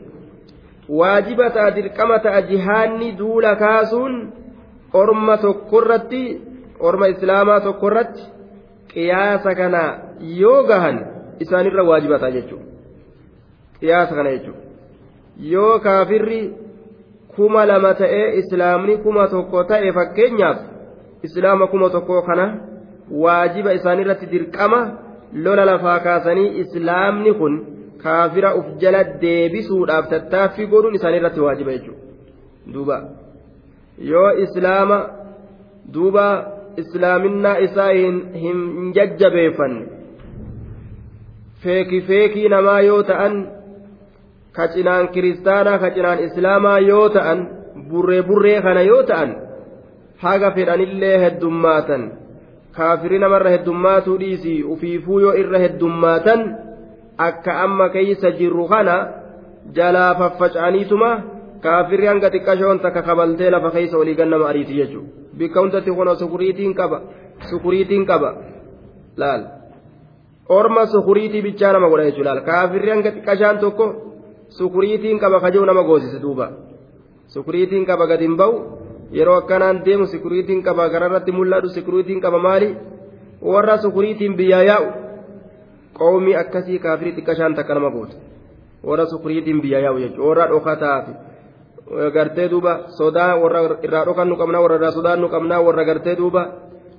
waajiba 1.00 1.50
ta'a 1.56 1.74
dirqama 1.78 2.18
ta'a 2.26 2.42
jihaanni 2.52 3.12
duula 3.18 3.56
kaasuun 3.64 4.16
orma 5.02 5.36
tokkorratti 5.44 6.22
orma 6.90 7.08
islaamaa 7.14 7.60
tokkorratti 7.66 8.22
qiyaasa 8.94 9.54
kana 9.60 9.82
yoo 10.42 10.62
gahan 10.72 11.04
isaanirra 11.46 11.86
waajiba 11.92 12.18
ta'a 12.24 12.34
jechuudha 12.38 12.66
qiyaasa 13.80 14.14
kana 14.14 14.34
jechuudha 14.38 14.62
yoo 15.54 15.78
kaafirri. 15.86 16.42
kuma 17.36 17.66
lama 17.66 17.94
ta'ee 17.94 18.38
islaamni 18.38 18.96
kuma 19.04 19.26
tokko 19.28 19.64
ta'e 19.64 19.92
fakkeenyaaf 19.98 20.58
islaama 21.28 21.66
kuma 21.66 21.90
tokko 21.90 22.22
kana 22.22 22.46
waajiba 23.24 23.72
isaanirratti 23.78 24.26
dirqama 24.32 24.80
lola 25.44 25.64
lafaa 25.70 25.98
kaasanii 26.06 26.48
islaamni 26.62 27.34
kun 27.40 27.54
kaafira 28.04 28.54
uf 28.60 28.72
jala 28.84 29.02
deebisuudhaaf 29.24 30.10
tattaaffii 30.14 30.70
godhuun 30.72 30.98
isaanirratti 31.00 31.46
waajiba 31.46 31.76
jechuudha 31.76 32.74
duuba 32.74 32.98
yoo 34.10 34.32
islaama 34.46 34.98
duuba 35.94 36.26
islaaminaa 36.82 37.56
isaa 37.68 37.92
hin 38.42 38.92
jajjabeeffanne 38.98 39.86
feeki 41.64 42.04
feekii 42.12 42.48
namaa 42.56 42.80
yoo 42.90 43.00
ta'an. 43.14 43.40
ka 44.52 44.68
cinaan 44.74 45.08
kiristaanaa 45.14 45.78
ka 45.78 45.90
cinaan 45.94 46.24
islaamaa 46.26 46.78
yoo 46.78 47.08
ta'an 47.08 47.40
burree 47.90 48.22
burree 48.22 48.58
kana 48.62 48.82
yoo 48.82 49.02
ta'an 49.10 49.34
haga 50.22 50.50
fedhanillee 50.56 51.18
heddummaatan 51.24 52.02
kaafiri 52.78 53.18
namarra 53.22 53.50
heddummaatu 53.54 54.18
dhiisii 54.22 54.62
ufiifuu 54.74 55.20
yoo 55.24 55.34
irra 55.42 55.62
heddummaatan 55.64 56.42
akka 57.28 57.52
amma 57.64 57.88
keeysa 57.94 58.32
jirru 58.40 58.66
kana 58.72 58.96
jalaa 59.78 60.10
faffaca'aniituma 60.20 61.10
kaafirri 61.64 62.06
hanga 62.12 62.32
xiqqashoon 62.34 62.82
takka 62.84 63.02
kabaltee 63.08 63.50
lafa 63.54 63.70
keeysa 63.76 63.98
olii 64.02 64.18
gannama 64.20 64.50
ariiti 64.50 64.78
jechuudha 64.80 65.38
bikka 65.38 65.60
hundatti 65.60 65.96
kun 65.96 66.16
sukuriitiin 66.22 66.74
qaba 66.74 66.98
sukuriitiin 67.50 68.04
qaba 68.10 68.30
laal 69.22 69.42
orma 70.58 70.86
sukuriitii 70.94 71.42
bichaa 71.48 71.72
nama 71.72 71.88
godha 71.90 72.08
jechuudha 72.10 72.30
laal 72.30 72.46
kaafirri 72.52 72.90
hanga 72.90 73.10
xiqqashaan 73.16 73.58
tokko. 73.64 73.86
sukuriitiin 74.50 75.18
qaba 75.18 75.40
kajuu 75.40 75.64
nama 75.64 75.82
goosise 75.82 76.22
duuba 76.22 76.50
sukuriitiin 77.34 77.86
qaba 77.86 78.06
gadi 78.06 78.26
hin 78.26 78.36
ba'u 78.36 78.54
yeroo 79.18 79.36
akkanaan 79.42 79.84
deemu 79.84 80.06
sukuriitiin 80.06 80.62
qaba 80.62 80.88
gararratti 80.94 81.32
mul'atu 81.32 81.68
sukuriitiin 81.74 82.20
qaba 82.20 82.38
maali 82.38 82.70
warra 83.52 83.76
sukuriitiin 83.84 84.36
biyyaa 84.36 84.62
yaa'u 84.70 84.88
qawmii 86.00 86.36
akkasii 86.42 86.78
kaafirii 86.84 87.14
xiqqashaan 87.16 87.54
takka 87.58 87.74
nama 87.76 87.90
goote 87.96 88.16
warra 88.88 89.04
sukuriitiin 89.12 89.58
biyyaa 89.62 89.82
yaa'u 89.86 89.98
jechuudha. 90.04 90.28
Warra 90.28 90.46
dhokataa 90.52 90.98
fi 91.06 91.12
gartee 92.16 92.48
duuba 92.52 92.72
sodaa 92.98 93.32
warra 93.42 93.60
irraa 93.86 94.04
dhokannu 94.08 94.34
qabnaa 94.40 94.62
warra 94.64 94.76
irraa 94.78 94.92
sodaannu 94.98 95.26
qabnaa 95.34 95.60
warra 95.66 95.84
gartee 95.90 96.16
duuba 96.20 96.42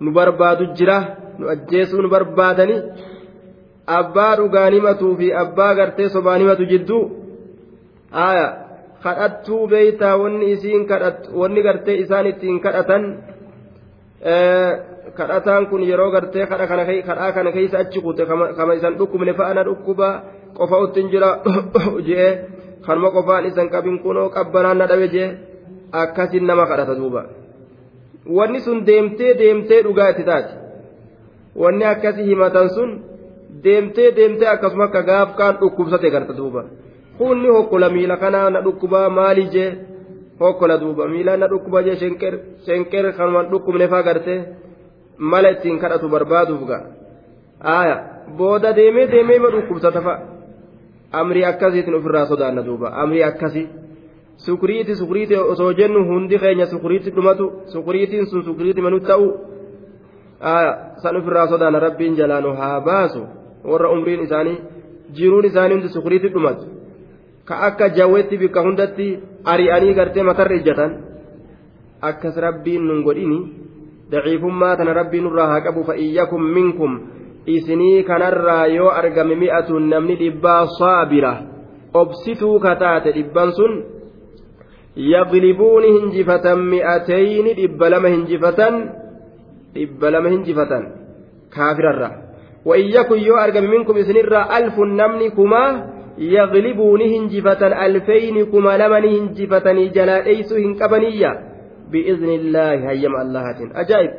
nu 0.04 0.10
barbaadu 0.18 0.64
jira. 0.78 0.98
Nu 1.40 1.46
ajjeesuu 1.54 2.02
nu 2.04 2.10
barbaadanii 2.16 2.80
abbaa 4.00 4.34
dhugaanimatuu 4.40 5.14
fi 5.20 5.28
abbaa 5.44 5.74
gartee 5.80 6.10
sobaanimatu 6.16 6.64
jidduu. 6.72 7.04
aya 8.28 8.48
kadhattuu 9.04 9.68
beeytaa 9.72 10.16
wanni 10.22 10.46
isiin 10.54 10.84
wanni 11.42 11.62
gartee 11.68 11.96
isaan 12.04 12.26
ittiin 12.32 12.60
kadhatan 12.66 13.04
kadhataan 15.18 15.68
kun 15.70 15.82
yeroo 15.90 16.12
gartee 16.12 16.46
kadhaa 16.46 17.32
kana 17.36 17.52
keessa 17.52 17.78
achi 17.84 18.02
kute 18.02 18.26
kama 18.58 18.74
isan 18.78 18.98
dhukkubne 19.00 19.34
fa'ana 19.34 19.64
dhukkuba 19.68 20.08
qofa 20.58 20.78
uttiin 20.86 21.10
jira 21.14 21.30
jee 22.08 22.30
kanuma 22.86 23.10
qofaan 23.16 23.46
isan 23.50 23.70
qabin 23.74 24.00
kunoo 24.04 24.30
qabbanaan 24.36 24.78
na 24.78 24.86
dhabe 24.92 25.08
jee 25.16 25.30
akkasin 25.92 26.46
nama 26.50 26.66
kadhata 26.72 26.96
duuba 27.00 27.22
wanni 28.38 28.60
sun 28.66 28.86
deemtee 28.88 29.34
deemtee 29.42 29.82
dhugaa 29.86 30.10
itti 30.14 30.24
taati 30.30 30.54
wanni 31.62 31.86
akkasi 31.94 32.22
himatan 32.30 32.70
sun 32.76 32.90
deemtee 33.64 34.10
deemtee 34.18 34.48
akkasuma 34.54 34.84
akka 34.90 35.02
gaaf 35.10 35.30
kaan 35.40 35.56
dhukkubsate 35.62 36.10
garta 36.14 36.34
duuba. 36.40 36.64
kunni 37.18 37.50
hokkola 37.56 37.90
miila 37.96 38.18
kanaa 38.18 38.50
na 38.50 38.62
dhukkubaa 38.66 39.10
maali 39.18 39.44
jee 39.54 39.70
hokkola 40.42 40.78
duuba 40.82 41.08
miila 41.14 41.38
na 41.38 41.48
dhukkuba 41.52 41.84
jee 41.88 41.98
shenker 42.66 43.06
kanumaan 43.18 43.50
dhukkubne 43.52 43.88
faa 43.94 44.04
gartee 44.08 44.40
mala 45.18 45.50
ittiin 45.56 45.80
kadhatu 45.84 46.10
barbaaduuf 46.10 46.64
ga 46.70 46.80
aaya 47.76 47.98
booda 48.38 48.74
deemee 48.80 49.08
deemee 49.14 49.40
ma 49.44 49.54
dhukkubsata 49.56 50.02
fa'a 50.08 50.20
amrii 51.22 51.46
akkasiitiin 51.52 51.96
ofirraa 52.00 52.26
sodaanna 52.32 52.66
duuba 52.66 52.94
amrii 53.04 53.24
akkasii 53.24 53.68
sukuriiti 54.46 54.96
sukuriiti 54.96 55.36
osoo 55.54 55.72
jennu 55.80 56.06
hundi 56.10 56.40
keenya 56.44 56.66
sukuriitti 56.74 57.16
dhumatu 57.16 57.52
sukuriitiin 57.74 58.26
sun 58.26 58.44
sukuriitti 58.44 58.82
manu 58.82 59.00
ta'u 59.00 59.28
aaya 60.54 60.74
san 61.04 61.16
ofirraa 61.22 61.48
sodaanna 61.48 61.80
rabbiin 61.88 62.16
jalaanu 62.16 62.54
haa 62.62 62.82
baasu 62.90 63.26
warra 63.72 63.92
umriin 63.96 64.24
isaanii 64.28 64.58
jiruun 65.18 65.46
isaanii 65.46 65.76
hundi 65.76 65.90
sukuriitti 65.90 66.34
dhumatu. 66.36 66.81
Ka 67.52 67.60
akka 67.68 67.92
jawwetti 68.00 68.40
bikka 68.40 68.64
hundatti 68.64 69.08
ari'anii 69.44 69.96
gartee 70.00 70.24
matarra 70.24 70.56
ijjatan 70.56 70.92
akkas 72.10 72.36
rabbiin 72.48 72.88
nun 72.88 73.04
godhini 73.04 73.40
daciifummaa 74.12 74.76
tana 74.80 74.94
rabbiin 74.96 75.24
nurraa 75.28 75.48
haa 75.52 75.66
qabu 75.68 75.84
fa'iyyakum 75.84 76.42
minkum. 76.58 77.00
Isinii 77.46 78.04
kanarraa 78.04 78.68
yoo 78.68 78.90
argame 79.02 79.36
mi'atuun 79.36 79.90
namni 79.90 80.16
dhibbaa 80.16 80.68
saabira 80.80 81.32
obsituu 81.94 82.60
kataate 82.60 83.14
dhibban 83.16 83.52
sun 83.58 83.74
yaglibuuni 84.96 85.90
hinjifatan 85.96 86.60
mi'atayni 86.74 87.56
dhibba 87.60 87.90
lama 87.90 88.10
hinjifatan 88.16 88.76
dhibba 89.74 90.12
lama 90.12 90.30
hinjifatan 90.30 90.84
kaafirarraa 91.50 92.14
wa'iyyakum 92.66 93.26
yoo 93.28 93.42
argame 93.46 93.74
minkum 93.74 93.98
isinirraa 93.98 94.46
alfun 94.60 94.96
namni 95.02 95.32
kumaa 95.40 96.01
يغلبوا 96.18 96.98
نهنجفة 96.98 97.86
ألفين 97.86 98.46
كما 98.46 98.78
لما 98.78 99.00
نهنجفة 99.00 99.74
جلا 99.96 100.26
إيسو 100.26 100.56
هنكبنية 100.56 101.32
بإذن 101.92 102.30
الله 102.30 102.90
هيم 102.90 103.16
الله 103.16 103.44
أجائب 103.76 104.12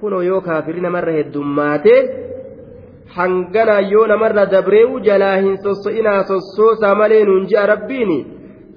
كنوا 0.00 0.22
يو 0.22 0.40
كافرين 0.40 0.88
مرة 0.88 1.20
الدماتي 1.20 2.08
حنقنا 3.14 3.78
يونا 3.78 4.16
مرة 4.16 4.44
دبريو 4.44 4.98
جلا 4.98 5.40
هنسوسئنا 5.40 6.22
سوسوسا 6.22 6.94
ملين 6.94 7.46
جاء 7.46 7.64
ربيني 7.70 8.26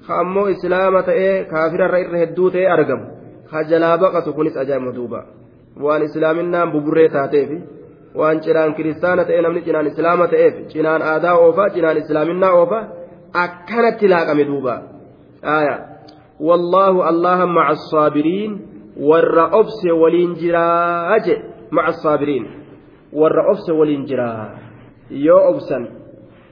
خامو 0.06 0.46
إسلامة 0.46 1.08
إيه 1.08 1.42
كافر 1.42 1.80
الرئير 1.86 2.22
هدوت 2.22 2.54
إيه 2.56 2.72
أرقم 2.74 3.00
خجلا 3.50 3.96
بقى 3.96 4.22
تكونس 4.22 4.56
أجائب 4.56 4.82
مدوبة 4.82 5.20
وان 5.80 6.02
إسلامنا 6.02 6.64
ببريتاتي 6.64 7.46
في 7.46 7.58
waan 8.14 8.40
cinaan 8.40 8.74
kiristaana 8.74 9.24
ta'e 9.24 9.42
namni 9.42 9.62
cinaan 9.66 9.86
islaama 9.86 10.28
ta'eef 10.28 10.54
cinaan 10.72 11.02
aadaa 11.02 11.36
oofa 11.44 11.70
cinaan 11.76 11.98
islaaminaa 12.02 12.54
oofa 12.60 12.80
akkanatti 13.44 14.08
laaqame 14.08 14.44
duuba 14.50 14.74
wallaahu 16.48 17.02
allaha 17.12 17.46
maca 17.46 17.76
assaabiriin 17.76 18.58
warra 19.10 19.46
obse 19.60 19.92
waliin 20.02 20.34
jiraa 20.42 21.18
je 21.26 21.36
maca 21.70 21.94
assaabiriin 21.94 22.46
warra 23.12 23.46
obse 23.52 23.72
waliin 23.72 24.06
jiraa 24.10 24.58
yoo 25.10 25.42
obsan 25.52 25.88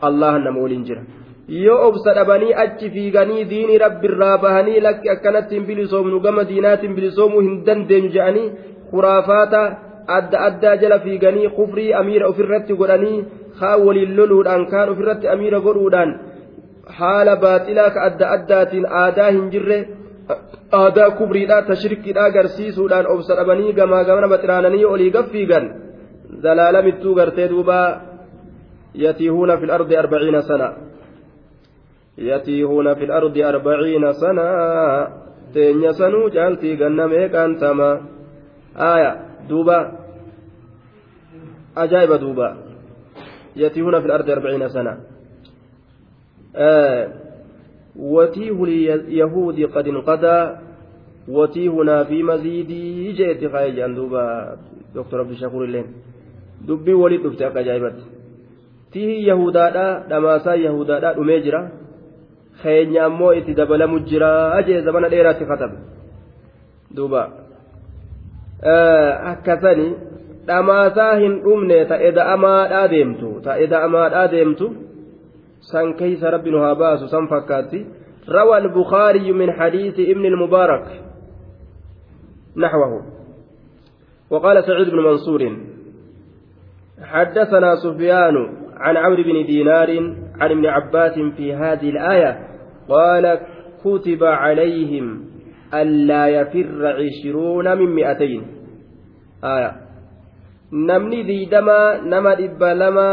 allaha 0.00 0.38
nama 0.38 0.60
waliin 0.60 0.84
jira 0.84 1.02
yoo 1.48 1.80
obsa 1.88 2.14
dhabanii 2.14 2.54
achi 2.64 2.90
fiiganii 2.94 3.44
diinii 3.50 3.78
rabbiirraa 3.84 4.38
bahanii 4.38 4.80
lakki 4.86 5.10
akkanatti 5.10 5.54
hin 5.58 5.66
bilisoomnu 5.66 6.20
gama 6.20 6.48
diinaatiin 6.48 6.94
bilisoomuu 6.94 7.40
hin 7.40 7.60
dandeenyu 7.66 8.10
je'anii 8.16 8.48
kuraafaata 8.90 9.62
adda 10.16 10.38
addaa 10.48 10.76
jala 10.82 10.98
fiiganii 11.04 11.48
kufrii 11.58 11.92
amiira 12.00 12.28
ofirratti 12.32 12.78
godhanii 12.80 13.18
kaan 13.60 13.84
waliin 13.86 14.16
loluudhaan 14.18 14.66
kaan 14.72 14.88
ofirratti 14.94 15.26
amiira 15.34 15.60
godhuudhaan 15.66 16.10
haala 16.98 17.36
baaxilaa 17.44 17.90
ka 17.94 18.00
adda 18.08 18.30
addaatiin 18.36 18.86
aadaa 19.02 19.30
hin 19.36 19.46
jirre 19.54 19.78
aadaa 20.80 21.10
kubriidhaa 21.18 21.62
tashirkiidhaa 21.70 22.26
agarsiisuudhaan 22.30 23.10
obsa 23.14 23.36
dhabanii 23.38 23.72
gamaa 23.78 24.04
gamana 24.08 24.28
baxiraananii 24.34 24.84
olii 24.94 25.10
gaffiigan 25.16 25.70
dalaalamittuu 26.42 27.14
gartee 27.20 27.48
duuba 27.52 27.78
yatiihuuna 29.04 29.56
fi 29.60 29.66
lardi 29.72 29.96
arbaciina 30.02 30.42
sana 30.50 30.68
yatiihuuna 32.30 32.94
fi 32.98 33.06
lardi 33.12 33.44
arbaciina 33.52 34.12
sana 34.22 34.46
teenya 35.52 35.92
sanuu 35.92 36.26
caaltii 36.36 36.76
ganna 36.76 37.08
meeqaan 37.14 37.56
tama 37.62 37.90
aayaa 38.90 39.27
دوبا 39.48 39.78
أجائب 41.76 42.12
دوبا 42.12 42.56
يتيهون 43.56 44.00
في 44.00 44.06
الأرض 44.06 44.30
أربعين 44.30 44.68
سنة 44.68 44.98
آه 46.56 47.08
وتيه 47.96 48.64
اليهود 48.64 49.60
قد 49.60 49.88
انقضى 49.88 50.38
maziidii 51.28 53.12
jeetti 53.18 53.48
kaayee 53.52 53.72
jedhan 53.76 53.94
duuba 53.96 54.22
dooktor 54.94 55.20
abdi 55.20 55.36
shakuur 55.36 55.64
illeen 55.68 55.86
dubbii 56.68 56.96
waliin 57.02 57.22
dhufte 57.22 57.44
akka 57.46 57.60
ajaa'ibatti 57.60 58.04
tihi 58.92 59.26
yahudaadha 59.30 59.84
dhamaasaa 60.10 60.56
yahudaadha 60.66 61.14
dhumee 61.18 61.40
jira 61.46 61.60
keenya 62.62 63.04
ammoo 63.08 63.32
itti 63.38 63.54
dabalamu 63.60 64.00
jira 64.10 64.30
ajee 64.58 64.80
zamana 64.86 65.08
dheeraatti 65.12 65.44
katabe 65.50 65.76
duuba 66.96 67.22
akkasani 68.62 69.94
dhamaasaa 70.46 71.14
hin 71.14 71.40
dhumne 71.44 71.84
ta'e 71.84 72.12
da'amaadhaa 72.12 72.88
deemtu 72.90 73.40
ta'e 73.44 73.70
da'amaadhaa 73.70 74.26
deemtu 74.30 74.72
san 75.70 75.94
keeysa 75.94 76.30
rabbi 76.30 76.50
nu 76.50 76.60
haa 76.66 76.74
baasu 76.74 77.08
san 77.08 77.28
fakkaatti 77.28 77.86
روى 78.28 78.58
البخاري 78.58 79.32
من 79.32 79.52
حديث 79.52 80.00
ابن 80.00 80.24
المبارك 80.24 80.86
نحوه 82.56 83.02
وقال 84.30 84.64
سعيد 84.64 84.90
بن 84.90 84.98
منصور 84.98 85.56
حدثنا 87.02 87.76
سفيان 87.76 88.36
عن 88.76 88.96
عمرو 88.96 89.22
بن 89.22 89.46
دينار 89.46 89.90
عن 90.40 90.50
ابن 90.50 90.66
عباس 90.66 91.18
في 91.36 91.54
هذه 91.54 91.90
الآية 91.90 92.48
قال 92.88 93.40
كتب 93.84 94.24
عليهم 94.24 95.24
ألا 95.74 96.28
يفر 96.28 96.80
عشرون 96.86 97.66
من 97.78 97.88
مئتين. 97.94 98.42
آية. 99.44 99.88
namni 100.72 101.24
diidama 101.24 102.04
nama 102.04 102.36
dhibba 102.36 102.76
lama 102.76 103.10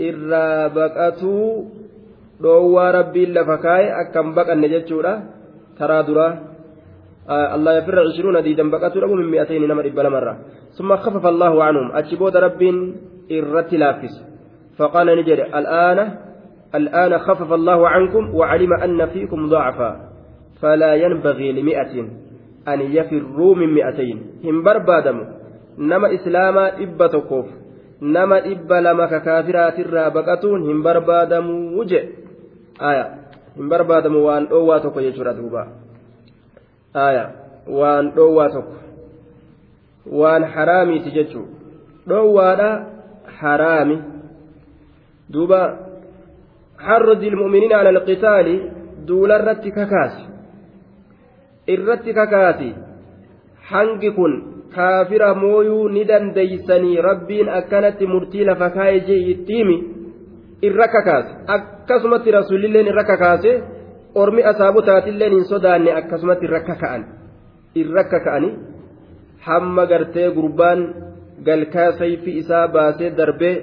irraa 0.00 0.72
baqatuu 0.72 1.68
dhoowwaa 2.40 2.92
rabbiin 2.92 3.36
lafa 3.36 3.60
kaa'e 3.60 3.92
akkan 3.92 4.32
baqanne 4.32 4.64
jechuudha 4.68 5.12
taraa 5.76 6.04
duraa 6.08 6.50
الله 7.30 7.72
يفر 7.78 7.94
عشرون 7.94 8.42
ديدا 8.42 8.70
بقاتوا 8.70 9.06
من 9.06 9.30
مئتين 9.30 9.62
نمر 9.62 9.86
بلمرة 9.88 10.34
ثم 10.74 10.90
خفف 10.96 11.26
الله 11.26 11.64
عنهم. 11.64 11.86
أتشبود 11.94 12.36
رب 12.36 12.62
إرت 13.30 13.70
لافس. 13.74 14.14
فقال 14.78 15.06
نجري 15.06 15.42
الآن 15.42 15.98
الآن 16.74 17.18
خفف 17.18 17.52
الله 17.52 17.88
عنكم 17.88 18.34
وعلم 18.34 18.72
أن 18.72 19.06
فيكم 19.06 19.46
ضعفا. 19.46 20.09
فلا 20.62 20.94
ينبغي 20.94 21.52
لمئة 21.52 21.94
أن 22.68 22.80
يفروا 22.80 23.54
من 23.54 23.74
مئتين 23.74 24.18
هم 24.44 24.64
nama 25.80 26.10
islaamaa 26.12 26.70
dhibba 26.78 27.08
tokkoof 27.08 27.46
nama 28.00 28.40
dhibba 28.40 28.80
lama 28.80 29.06
ka 29.08 29.20
kaafiraatirraa 29.20 30.10
baqatuun 30.10 30.66
hin 30.68 30.82
barbaadamuu 30.82 31.84
je 31.92 32.00
aya 32.90 33.04
hin 33.56 33.68
barbaadamu 33.68 34.24
waan 34.26 34.48
dhoowwaa 34.50 34.80
tokko 34.80 35.04
jechuudha 35.06 35.34
duuba 35.38 35.66
aya 37.04 37.24
waan 37.80 38.10
dhoowwaa 38.16 38.48
tokko 38.56 38.76
waan 40.22 40.44
haraamiiti 40.56 41.14
jechuu 41.18 41.46
dhoowwaadha 42.08 42.70
haraami 43.42 44.02
duuba 45.32 45.62
حرض 46.80 47.22
المؤمنين 47.24 47.72
على 47.72 47.90
القتال 47.90 48.70
دول 49.06 49.32
الرت 49.32 49.68
ككاسي 49.68 50.29
irratti 51.74 52.12
kakaati 52.18 52.70
hangi 53.70 54.10
kun 54.18 54.32
kaafira 54.74 55.34
mooyuu 55.34 55.88
ni 55.94 56.04
dandeeysanii 56.10 56.96
rabbiin 57.08 57.48
akkanatti 57.58 58.06
murtii 58.12 58.44
lafa 58.44 58.70
kaa'e 58.76 59.00
jee 59.08 59.22
ittiimi 59.32 59.76
irra 60.62 60.88
kakaase. 60.88 61.32
Akkasumatti 61.56 62.30
rasuulilleen 62.30 62.86
irra 62.92 63.04
kakaase 63.04 63.52
ormi 64.14 64.42
asaabotaatilleen 64.52 65.32
hin 65.32 65.44
sodaanne 65.52 65.92
akkasumatti 66.00 66.44
irra 66.50 66.60
kaka'an. 66.60 67.04
Irra 67.74 68.04
kaka'anii 68.04 68.52
hamma 69.46 69.86
gartee 69.86 70.30
gurbaan 70.30 70.80
galkaa 71.44 71.92
sayfii 71.98 72.38
isaa 72.38 72.68
baasee 72.68 73.10
darbee 73.18 73.54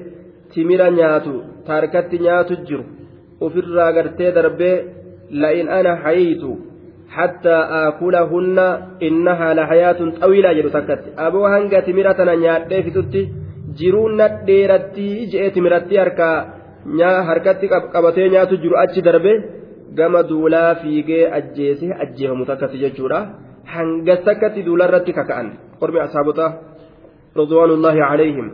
timira 0.53 0.89
nyaatu 0.91 1.33
taarkatti 1.67 2.19
nyaatu 2.19 2.55
jiru. 2.67 2.85
Ofirraa 3.41 3.91
gartee 3.93 4.31
darbee 4.35 4.75
la'in 5.41 5.69
ana 5.69 5.95
hayiitu. 6.03 6.57
حتى 7.17 7.57
آكلهن 7.87 8.57
إنها 9.07 9.49
لحياة 9.57 9.99
طويلة 10.21 10.49
جلو 10.57 10.69
تكت 10.75 11.01
أبو 11.25 11.41
هنگا 11.53 11.79
تمرتنا 11.87 12.35
نيادة 12.43 12.81
في 12.85 12.91
تتي 12.95 13.21
جيرون 13.77 14.11
نديرتي 14.21 15.07
جئت 15.31 15.55
تمرتي 15.55 15.95
هركا 16.01 16.29
نيا 16.97 17.09
هركتي 17.27 17.67
قبتي 17.93 18.29
نياتو 18.33 18.55
جرو 18.63 18.75
أجي 18.83 19.01
دربي 19.07 19.33
gama 19.97 20.21
duulaa 20.29 20.75
fiigee 20.81 21.25
ajjeesee 21.37 21.95
ajjeefamu 22.03 22.45
takkatti 22.49 22.81
jechuudha 22.83 23.19
hanga 23.73 24.15
takkatti 24.27 24.65
duularratti 24.67 25.15
kaka'an 25.19 25.47
qormi 25.81 25.99
asaabota 26.05 26.47
ridwaanullaahi 27.39 28.03
calayhim 28.09 28.47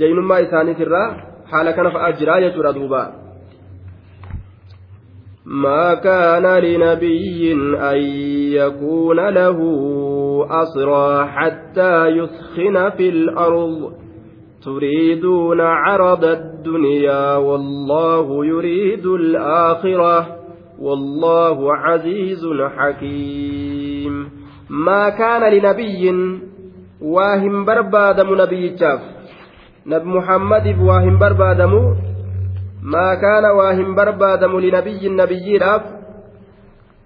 jaynummaa 0.00 0.40
isaaniitirraa 0.46 1.08
haala 1.52 1.76
kana 1.76 1.92
fa'aa 1.96 2.12
jiraa 2.22 2.40
jechuudha 2.46 2.72
duuba 2.78 3.02
ما 5.46 5.94
كان 5.94 6.46
لنبي 6.46 7.52
أن 7.80 7.96
يكون 8.52 9.28
له 9.28 9.58
أسرى 10.50 11.26
حتى 11.26 12.06
يثخن 12.06 12.90
في 12.96 13.08
الأرض. 13.08 13.92
تريدون 14.64 15.60
عرض 15.60 16.24
الدنيا 16.24 17.36
والله 17.36 18.46
يريد 18.46 19.06
الآخرة. 19.06 20.26
والله 20.80 21.76
عزيز 21.76 22.46
حكيم. 22.76 24.28
ما 24.70 25.08
كان 25.08 25.52
لنبي 25.52 26.12
واهم 27.02 27.64
بربادم 27.64 28.42
نبي 28.42 28.68
جاف. 28.68 29.00
نبي 29.86 30.04
محمد 30.04 30.78
واهم 30.82 31.18
بربادم 31.18 31.94
maa 32.82 33.16
kaana 33.16 33.52
waa 33.52 33.72
hin 33.72 33.94
barbaadamu 33.94 34.60
linabiyyin 34.60 35.16
nabiyyiidhaaf 35.16 35.82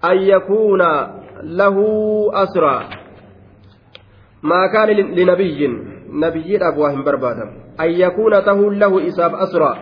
an 0.01 0.21
yakuuna 0.27 1.09
lahu 1.43 2.31
asraa 2.43 2.83
maa 4.41 4.67
kaana 4.69 4.93
linabiyyin 4.93 5.75
nabiyyiidhaaf 6.25 6.77
waa 6.77 6.91
hin 6.95 7.03
barbaadamu 7.03 7.51
an 7.77 7.91
yakuuna 8.03 8.41
tahuun 8.41 8.79
lahu 8.79 8.99
isaaf 8.99 9.33
asraa 9.47 9.75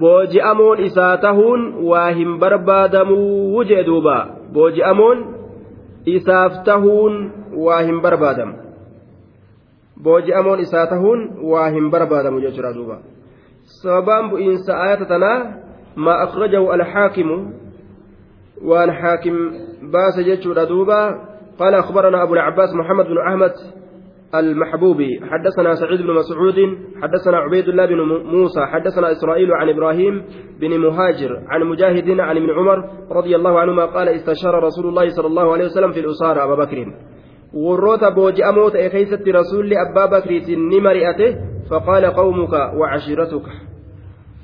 booji'amuun 0.00 0.84
isaa 0.84 1.16
tahuun 1.16 1.74
waa 1.90 2.08
hin 2.20 2.38
barbaadamuu 2.38 3.64
jee 3.64 3.82
duuba 3.84 4.16
booji'amuun 4.52 5.26
isaaf 6.04 6.62
tahuun 6.64 7.20
waa 7.66 7.82
hin 7.82 8.00
barbaadamu 8.00 8.54
booji'amuun 10.02 10.60
isaa 10.60 10.86
tahuun 10.86 11.30
waa 11.52 11.68
hin 11.76 11.90
barbaadamu 11.90 12.40
jechuudha 12.40 12.72
duuba 12.72 12.98
sababaan 13.82 14.30
bu'iinsa 14.30 14.72
ayata 14.84 15.04
tanaa 15.12 15.38
maa 15.96 16.22
akhrajahu 16.26 16.72
alxaakimu 16.72 17.36
waan 18.64 18.90
xaakim 19.00 19.36
baase 19.92 20.24
jechuudha 20.24 20.66
duuba. 20.66 21.28
قال 21.58 21.74
أخبرنا 21.74 22.22
أبو 22.22 22.34
العباس 22.34 22.74
محمد 22.74 23.04
بن 23.04 23.18
أحمد 23.18 23.52
المحبوبي 24.34 25.20
حدثنا 25.30 25.74
سعيد 25.74 26.02
بن 26.02 26.14
مسعود 26.14 26.54
حدثنا 27.02 27.36
عبيد 27.36 27.68
الله 27.68 27.86
بن 27.86 28.00
موسى 28.24 28.66
حدثنا 28.66 29.12
إسرائيل 29.12 29.52
عن 29.52 29.68
إبراهيم 29.68 30.24
بن 30.60 30.78
مهاجر 30.78 31.42
عن 31.48 31.62
مجاهد 31.64 32.20
عن 32.20 32.36
ابن 32.36 32.50
عمر 32.50 32.84
رضي 33.10 33.36
الله 33.36 33.60
عنهما 33.60 33.84
قال 33.84 34.08
استشار 34.08 34.64
رسول 34.64 34.86
الله 34.86 35.08
صلى 35.08 35.26
الله 35.26 35.52
عليه 35.52 35.64
وسلم 35.64 35.92
في 35.92 36.00
الأسارة 36.00 36.44
أبا 36.44 36.64
بكر 36.64 36.92
warroota 37.48 38.10
booji'amoo 38.12 38.70
ta'e 38.70 38.90
keeysatti 38.92 39.32
rasuulli 39.32 39.76
abbaa 39.76 40.20
ni 40.46 40.80
mari'ate. 40.80 41.26
Faqaala 41.68 42.10
qawmuka 42.10 42.72
wacashiratuka 42.80 43.50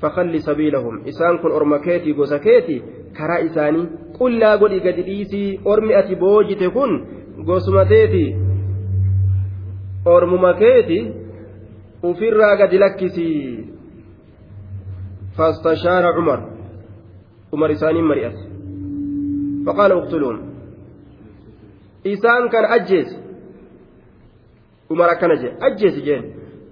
fakalli 0.01 0.41
sabiilahum 0.41 1.01
isaan 1.05 1.39
kun 1.41 1.51
orma 1.51 1.79
keetii 1.79 2.13
gosa 2.13 2.39
keeti 2.39 2.83
karaa 3.17 3.41
isaanii 3.47 3.87
qullaa 4.17 4.57
godhi 4.57 4.79
gadi 4.79 5.03
dhiisii 5.09 5.59
ormi 5.65 5.95
ati 5.95 6.15
boojite 6.15 6.69
kun 6.69 6.91
gosuma 7.45 7.85
teeti 7.85 8.25
ormuma 10.05 10.53
keeti 10.53 10.99
ufirraa 12.03 12.55
gadi 12.55 12.77
lakkisii 12.77 13.69
fastashaara 15.37 16.13
cumar 16.13 16.39
umar 17.51 17.71
isaaniin 17.71 18.07
mari'ate 18.11 18.41
faqaala 19.65 19.95
uqtuluun 20.01 20.37
isaan 22.13 22.49
kan 22.49 22.65
ajjeesi 22.77 23.15
umar 24.89 25.09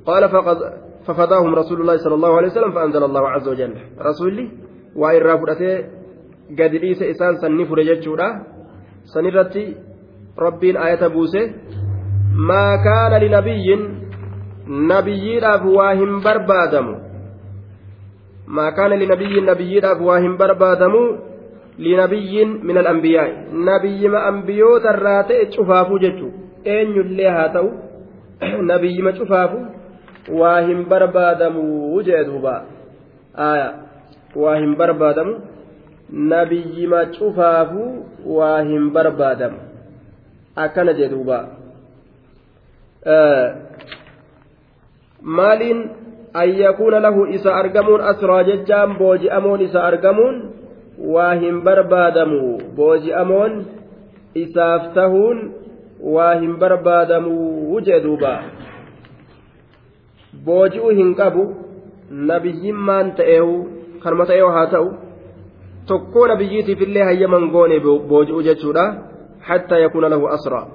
akkana 0.06 0.28
jee 0.28 0.36
ajjeesi 0.36 0.44
jeen 0.44 0.44
qaala 0.44 0.88
ففداهم 1.08 1.54
رسول 1.54 1.80
الله 1.80 1.96
صلى 1.96 2.14
الله 2.14 2.32
عليه 2.36 2.48
وسلم 2.48 2.72
فأنزل 2.72 3.02
الله 3.04 3.28
عز 3.28 3.48
وجل 3.48 3.72
رسولي 4.00 4.46
وإن 4.96 5.20
رافضته 5.22 5.72
قد 6.58 6.72
ليس 6.84 7.00
إسان 7.02 7.36
سنفر 7.36 7.78
ججودا 7.82 8.28
سنرتي 9.04 9.76
ربين 10.38 10.76
آية 10.76 11.06
بوسه 11.06 11.44
ما 12.36 12.76
كان 12.76 13.12
لنبي 13.24 13.68
نبي 14.68 15.38
أفواهم 15.54 16.10
بربادم 16.20 16.86
ما 18.46 18.70
كان 18.70 18.90
لنبي 18.90 19.40
نبي 19.40 19.72
أفواهم 19.92 20.36
بربادم 20.36 20.94
linabiyyin 21.78 22.58
min 22.66 22.76
alambiyaa 22.76 23.28
nabiyyima 23.52 24.22
ambiyoota 24.26 24.92
irraa 24.92 25.22
ta'e 25.24 25.46
cufaafuu 25.46 25.98
jechuun 25.98 26.32
eenyullee 26.64 27.30
haa 27.36 27.48
ta'u 27.48 27.68
nabiyyima 28.70 29.12
cufaafu 29.12 29.58
waa 30.29 30.61
hin 30.61 30.85
barbaadamu 30.85 32.01
jee 32.03 32.23
duuba. 32.23 32.63
Waa 34.35 34.55
hin 34.55 34.75
barbaadamu. 34.75 35.41
Nabiyyima 36.09 37.05
cufaafu 37.05 38.05
waa 38.25 38.61
hin 38.61 38.89
barbaadamu. 38.91 39.57
Akkana 40.55 40.93
jee 40.93 41.09
duuba. 41.09 41.47
Maaliin 45.21 45.89
an 46.33 46.49
yakuuna 46.49 46.99
lahu 46.99 47.25
isa 47.27 47.55
argamuun 47.55 48.01
asraa 48.01 48.43
jechaan 48.43 48.97
booji'amoon 48.97 49.61
isa 49.61 49.83
argamuun? 49.83 50.41
Waa 50.97 51.33
hin 51.33 51.61
barbaadamu 51.61 52.57
booji'amoon 52.75 53.65
isaaf 54.35 54.93
tahuun? 54.93 55.51
Waa 55.99 56.35
hin 56.35 56.55
barbaadamu 56.59 57.81
jee 57.81 57.99
booji'uu 60.45 60.91
hin 60.99 61.15
qabu 61.21 61.43
nabiyyimmaan 62.31 63.15
ta'eehu 63.21 63.55
kanuma 64.03 64.25
ta'eehu 64.25 64.51
haa 64.57 64.67
ta'u 64.75 64.91
tokkoo 65.87 66.27
nabiyyiitiif 66.27 66.81
illee 66.87 67.03
hayyaman 67.09 67.49
goone 67.55 67.79
booji'uu 67.85 68.43
jechuudha 68.51 68.85
حتى 69.43 69.83
يكون 69.83 70.05
له 70.05 70.33
أسرى 70.33 70.67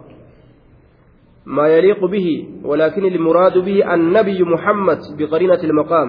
ما 1.46 1.68
يليق 1.68 2.04
به 2.04 2.48
ولكن 2.64 3.04
المراد 3.04 3.58
به 3.58 3.94
النبي 3.94 4.42
محمد 4.42 4.98
بقرينة 5.18 5.62
المقام 5.64 6.08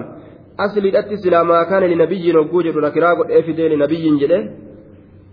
أصل 0.60 0.80
الأتسلا 0.80 1.42
ما 1.42 1.62
كان 1.62 1.82
لنبي 1.82 2.32
نقوجر 2.32 2.80
لكراغ 2.80 3.16
إفدي 3.38 3.68
لنبي 3.68 4.04
جده 4.20 4.40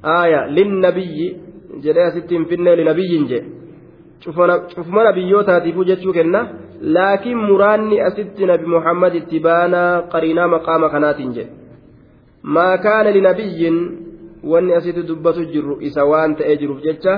آية 0.05 0.47
للنبي 0.47 1.37
جده 1.83 2.09
ستين 2.09 2.45
فينا 2.45 2.75
لنبي 2.75 3.13
جده 3.29 3.43
cufuma 4.75 5.03
nabiyyootaatiifuu 5.03 5.83
jechuu 5.83 6.13
kenna 6.13 6.39
laakiin 6.81 7.37
muraanni 7.37 8.01
asitti 8.01 8.45
nabi 8.45 8.65
muhammad 8.65 9.15
itti 9.15 9.39
baanaa 9.39 10.01
qariinaa 10.13 10.47
maqaama 10.47 10.89
kanaatiin 10.89 11.33
jedhe. 11.33 11.51
Maa 12.43 12.77
kaana 12.77 13.11
linabiyyin 13.11 13.77
wanni 14.43 14.73
asitti 14.73 15.07
dubbatu 15.07 15.45
jiru 15.53 15.77
isa 15.81 16.05
waan 16.05 16.35
ta'ee 16.35 16.57
jiruuf 16.57 16.81
jecha 16.83 17.15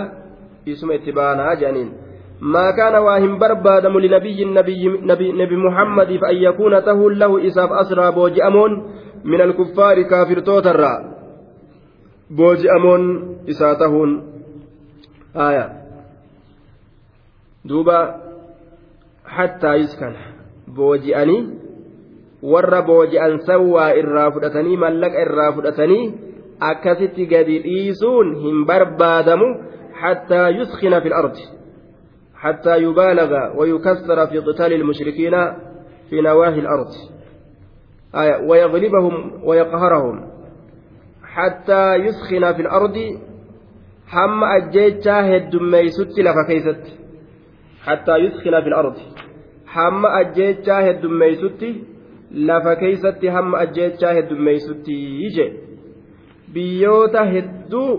isuma 0.66 0.94
itti 0.94 1.12
baanaa 1.12 1.56
jedhaniin. 1.56 1.92
Maa 2.40 2.74
kaana 2.74 3.02
waa 3.02 3.20
hin 3.20 3.36
barbaadamu 3.40 4.00
linabiyyin 4.00 4.54
nabi 4.54 5.56
muhammadiif 5.66 6.24
an 6.24 6.42
yakuuna 6.42 6.82
tahuun 6.82 7.20
lahu 7.20 7.40
isaaf 7.40 7.72
asraa 7.72 8.12
booji'amoon 8.12 8.80
min 9.24 9.42
alkuffaari 9.42 10.06
kaafirtootarraa. 10.06 10.98
Booji'amoon 12.36 13.04
isaa 13.48 13.76
tahuun. 13.76 14.24
Aayaa 15.36 15.70
duuba 17.70 17.98
hattaa 19.38 19.76
yuskana 19.76 20.20
booji'anii 20.80 21.44
warra 22.54 22.82
booji'an 22.90 23.40
san 23.52 23.70
waa 23.76 23.92
irraa 24.02 24.32
fudhatanii 24.32 24.82
mallaqa 24.86 25.22
irraa 25.28 25.52
fudhatanii 25.60 26.04
akkasitti 26.72 27.30
gadi 27.36 27.62
dhiisuun 27.68 28.36
hin 28.44 28.66
barbaadamu 28.74 29.48
hattaa 30.02 30.50
yuskina 30.60 31.02
fi 31.02 31.16
ardi 31.22 31.48
يبالغ 32.68 33.60
ويكثر 33.60 34.28
في 34.28 34.38
قتال 34.40 34.74
المشركين 34.74 35.36
في 36.10 36.22
نواهي 36.22 36.60
الأرض 36.60 36.88
آية 38.16 38.48
ويغلبهم 38.50 39.44
ويقهرهم 39.44 40.30
حتى 41.24 41.96
يسخن 41.96 42.54
في 42.54 42.62
الأرض 42.62 42.98
هم 44.14 44.44
أجيتشا 44.44 45.38
هدميست 45.38 46.20
لفكيست 46.20 47.00
حتى 47.87 48.17
يسخن 48.17 48.61
في 48.61 48.69
الأرض 48.69 48.97
هم 49.77 50.07
أجيتشا 50.07 50.91
هدميستي 50.91 51.75
lafa 52.35 52.77
keeysatti 52.77 53.29
hamma 53.29 53.59
ajjeechaa 53.65 54.13
heddummeeysutti 54.13 54.95
ije 55.27 55.45
biyyoota 56.55 57.25
hedduu 57.25 57.91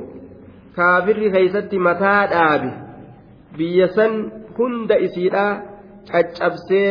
kaafirri 0.75 1.31
keeysatti 1.35 1.79
mataa 1.87 2.27
dhaabe 2.33 2.71
biyya 3.57 3.87
san 3.97 4.17
hunda 4.57 4.97
isiidhaa 5.05 5.53
caccabsee 6.11 6.89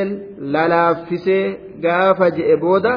lalaaffisee 0.57 1.45
gaafa 1.85 2.31
je'e 2.39 2.57
booda 2.65 2.95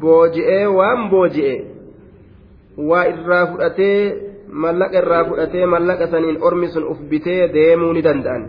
booji'ee 0.00 0.66
waan 0.78 1.10
booji'e 1.12 1.54
waa 2.90 3.04
irraa 3.12 3.44
fudhatee 3.52 3.98
mallaqa 4.64 4.98
irraa 5.02 5.24
fudhatee 5.30 5.66
mallaqa 5.74 6.06
saniin 6.14 6.42
ormi 6.50 6.68
sun 6.74 6.84
uf 6.92 7.00
bitee 7.12 7.40
deemuu 7.58 7.92
ni 7.92 8.02
danda'an 8.08 8.42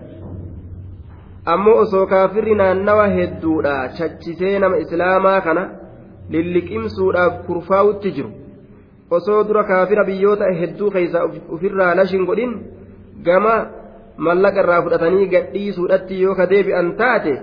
Ammoo 1.53 1.77
osoo 1.85 2.07
kaafirri 2.13 2.55
naannawa 2.61 3.07
hedduudha 3.17 3.75
chachisee 3.99 4.59
nama 4.65 4.81
islaamaa 4.85 5.41
kana 5.47 5.63
lilliqimsuudhaaf 6.35 7.35
kurfaa'utti 7.47 8.15
jiru 8.17 8.31
osoo 9.19 9.41
dura 9.49 9.65
kaafira 9.71 10.05
biyyoota 10.11 10.53
hedduu 10.61 10.91
keeysa 10.97 11.25
ofirraa 11.57 11.95
lashin 12.01 12.27
godhin 12.31 12.53
gama 13.29 13.55
mallaqa 14.29 14.61
irraa 14.65 14.83
fudhatanii 14.87 15.33
gadhiisuudhatti 15.35 16.23
yoo 16.23 16.35
ka 16.41 16.51
deebi'an 16.53 16.93
taate 17.03 17.35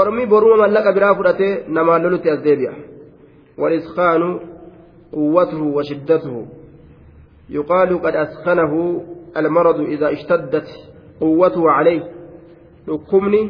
ormi 0.00 0.26
boruma 0.32 0.62
mallaqa 0.62 0.96
biraa 0.98 1.14
fudhatee 1.20 1.52
namaan 1.78 2.02
lolutti 2.08 2.30
as 2.36 2.46
deebi'a 2.48 2.74
والإسخان 3.60 4.40
قوته 5.12 5.62
وشدته 5.62 6.46
يقال 7.50 8.02
قد 8.02 8.14
أسخنه 8.16 9.02
المرض 9.36 9.80
إذا 9.80 10.12
اشتدت 10.12 10.68
قوته 11.20 11.70
عليه 11.70 12.02
dhukkubni 12.86 13.40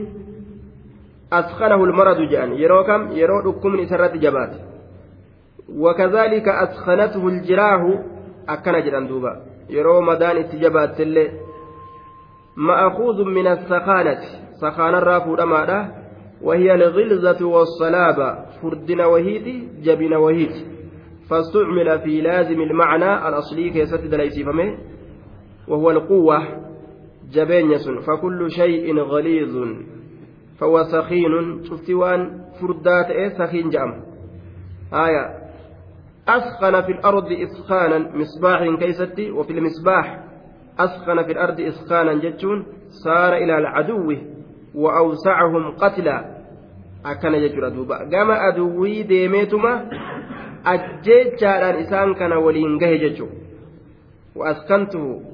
askanahu 1.30 1.86
lmaradu 1.86 2.26
jedhan 2.32 2.52
yeroo 2.62 2.84
kam 2.84 3.02
yeroo 3.20 3.42
dhukkubni 3.42 3.82
isarratti 3.82 4.18
jabaate 4.18 4.58
wakazaalika 5.84 6.58
askanatuhu 6.58 7.30
ljiraahu 7.30 7.98
akkana 8.46 8.80
jedhan 8.80 9.08
duuba 9.08 9.36
yeroo 9.68 10.00
madaan 10.00 10.38
itti 10.42 10.56
jabaattellee 10.64 11.30
ma'akuudun 12.56 13.32
min 13.32 13.46
assakaanati 13.46 14.28
sakaanarraa 14.60 15.20
fuudhamaadha 15.20 15.80
وهي 16.42 16.74
الغلظة 16.74 17.46
والصلابة 17.46 18.28
فردنا 18.62 19.06
وهيتي 19.06 19.68
جبنا 19.84 20.16
وهيتي 20.18 20.66
فاستعمل 21.30 22.00
في 22.00 22.20
لازم 22.20 22.60
المعنى 22.60 23.28
الأصلي 23.28 23.70
كيست 23.70 24.00
دليسي 24.00 24.44
فمه 24.44 24.78
وهو 25.68 25.90
القوة 25.90 26.38
جبين 27.32 27.70
يسن 27.70 28.00
فكل 28.00 28.50
شيء 28.50 28.98
غليظ 28.98 29.54
فهو 30.58 30.82
سخين. 30.82 31.64
شفتي 31.64 31.94
وان 31.94 32.40
فردات 32.60 33.10
إيه؟ 33.10 33.28
سخين 33.28 33.70
جأم. 33.70 34.02
آية. 34.92 35.40
أسخن 36.28 36.82
في 36.82 36.92
الأرض 36.92 37.32
إسخانا 37.32 37.98
مصباح 38.14 38.76
كيستي 38.80 39.30
وفي 39.30 39.52
المصباح 39.52 40.24
أسخن 40.78 41.22
في 41.22 41.32
الأرض 41.32 41.60
إسخانا 41.60 42.14
جتون 42.14 42.66
صار 43.04 43.32
إلى 43.36 43.58
العدو 43.58 44.16
وأوسعهم 44.74 45.70
قتلا. 45.76 46.40
akkana 47.04 47.40
jechuudha 47.40 47.70
duuba 47.70 48.04
gama 48.04 48.40
aduwwii 48.40 49.04
deemeetuma 49.04 49.82
ajjeechaadhaan 50.64 51.80
isaan 51.80 52.14
kana 52.14 52.38
waliin 52.38 52.78
gahe 52.78 52.98
jechuudha 52.98 53.34
waaskantuhu 54.36 55.29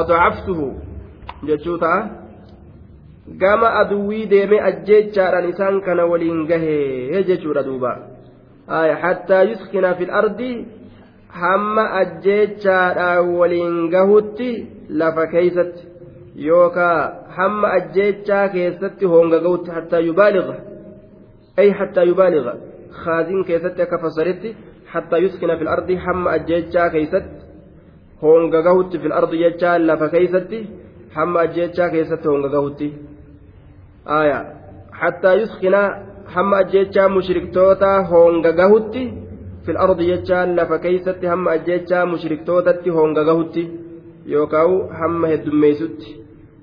adcaftuhu 0.00 0.66
jechuu 1.48 1.78
ta'a 1.84 2.00
gama 3.42 3.68
aduwwii 3.82 4.26
deemee 4.32 4.60
ajjeechaadhaan 4.70 5.48
isaan 5.52 5.80
kana 5.86 6.06
waliin 6.12 6.40
gahee 6.50 7.22
jechuudha 7.30 7.62
duuba 7.68 7.92
aya 8.80 8.96
hattaa 9.04 9.42
yuskina 9.50 9.94
fi 10.00 10.06
lardi 10.12 10.50
hamma 11.42 11.84
ajjeechaadhaan 12.02 13.32
waliin 13.40 13.78
gahutti 13.94 14.50
lafa 15.02 15.26
keeysatti 15.34 15.88
yookaa 16.48 17.00
hamma 17.38 17.72
ajjeechaa 17.78 18.44
keessatti 18.58 19.12
honga 19.14 19.38
gahutti 19.46 19.70
hattaa 19.78 20.04
yubaaliga 20.10 20.56
ay 21.62 21.70
hattaa 21.80 22.08
yubaaliga 22.12 22.54
khaazin 23.02 23.44
keessatti 23.50 23.82
akka 23.86 23.98
fasaritti 24.06 24.56
حتى 24.93 25.17
يسكن 25.17 25.55
في 25.55 25.61
الأرض 25.61 25.91
حم 25.91 26.27
أجيتشا 26.27 26.87
كيست 26.87 27.25
هونغا 28.23 28.59
غوتي 28.59 28.99
في 28.99 29.07
الأرض 29.07 29.31
جيتشا 29.35 29.77
لفا 29.77 30.07
كيستي 30.07 30.65
حم 31.15 31.37
أجيتشا 31.37 31.87
كيست 31.87 32.27
هونغا 32.27 32.49
غوتي 32.49 32.93
آية 34.07 34.39
حتى 34.93 35.33
يسكن 35.33 35.75
حم 36.33 36.53
أجيتشا 36.53 37.07
مشركتوتا 37.07 37.91
هونغا 38.11 38.51
غوتي 38.59 39.05
في 39.65 39.71
الأرض 39.71 39.97
جيتشا 40.09 40.45
لفا 40.57 40.77
كيست 40.77 41.25
حم 41.25 41.47
أجيتشا 41.47 42.05
مشركتوتا 42.05 42.89
هونغا 42.95 43.23
غوتي 43.29 43.63
يوكاو 44.25 44.93
حم 44.99 45.25
هدميستي 45.25 46.11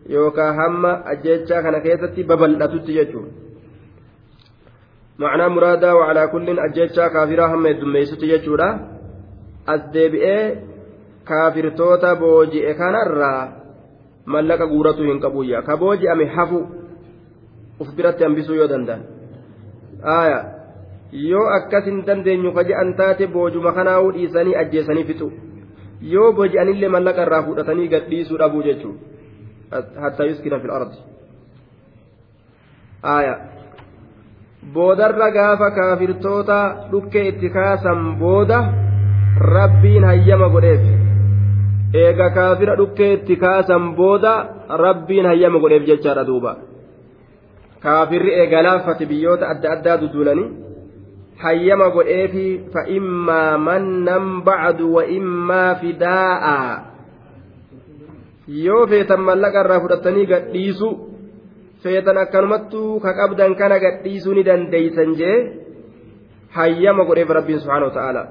يوكا 0.09 0.47
حم 0.59 0.87
أجيتشا 0.87 1.61
كان 1.63 1.77
كيستي 1.85 2.23
ببلتتي 2.23 2.93
جيتشو 2.97 3.23
معنى 5.22 5.46
مرادا 5.56 5.92
وعلى 5.94 6.24
كل 6.34 6.60
أجيتشا 6.60 7.08
كافرا 7.08 7.46
هم 7.54 7.66
الدميسة 7.68 8.18
جيتشورا 8.18 8.70
as 9.68 9.82
deebi'ee 9.94 10.58
kaafirtoota 11.24 12.16
booji'e 12.16 12.74
kanarraa 12.74 13.42
mallaqa 14.26 14.68
guuratu 14.68 15.04
hin 15.04 15.20
qabuyya 15.26 15.62
ka 15.68 15.78
booji'ame 15.78 16.26
hafu 16.36 16.62
uf 17.80 17.94
biratti 17.96 18.24
hambisuu 18.24 18.58
yoo 18.62 18.68
danda'an 18.72 19.04
aaya 20.16 20.40
yoo 21.28 21.46
akkas 21.58 21.86
hin 21.92 22.02
dandeenyu 22.10 22.54
ka 22.58 22.64
je'an 22.72 22.94
taate 23.04 23.28
boojuma 23.38 23.76
kanaa'uu 23.78 24.12
dhiisanii 24.18 24.58
ajjeesanii 24.64 25.08
fixu 25.12 25.32
yoo 26.16 26.32
booji'anillee 26.42 26.94
mallaqa 26.98 27.28
irraa 27.30 27.44
fudhatanii 27.48 27.88
gadhiisuu 27.94 28.42
dhabuu 28.44 28.64
jechuun 28.70 29.00
hatta 30.06 30.30
yuskina 30.32 30.60
fil 30.66 30.76
ardi 30.80 30.98
aaya 33.16 33.36
boodarra 34.74 35.32
gaafa 35.32 35.72
kaafirtoota 35.72 36.58
dhukkee 36.92 37.28
itti 37.28 37.50
kaasan 37.50 38.16
booda 38.20 38.60
rabbiin 39.56 40.04
hayyama 40.04 40.50
godheef. 40.50 40.82
Eega 41.94 42.30
kaafira 42.30 42.76
dhukkee 42.78 43.14
itti 43.14 43.36
kaasan 43.36 43.96
booda 43.96 44.34
rabbiin 44.84 45.26
hayyama 45.26 45.60
godheef 45.60 45.88
jechaadha 45.88 46.28
duuba. 46.28 46.56
Kaafirri 47.84 48.34
eega 48.42 48.64
laaffate 48.64 49.06
biyyoota 49.06 49.50
adda 49.50 49.72
addaa 49.76 49.98
duduulanii 50.02 50.50
hayyama 51.44 51.90
godheefi 51.90 52.46
fa'immaa 52.74 53.58
mannan 53.58 54.42
bacdu 54.46 54.94
wa 54.96 55.06
immaa 55.06 55.76
fidaa'a. 55.76 56.58
Yoo 58.48 58.88
feetan 58.88 59.22
mallaqa 59.28 59.64
irraa 59.66 59.80
fudhatanii 59.80 60.26
gadhiisu 60.26 60.90
feetan 61.84 62.18
akkanumattuu 62.24 63.00
ka 63.04 63.12
qabdan 63.20 63.56
kana 63.62 63.80
gadhiisuu 63.84 64.34
ni 64.38 64.44
dandeeysan 64.50 65.16
jee 65.20 65.38
hayyama 66.58 67.04
godheef 67.10 67.30
rabbiin 67.40 67.60
subhaanahu 67.64 67.92
wa 67.92 67.98
ta'aala 68.00 68.24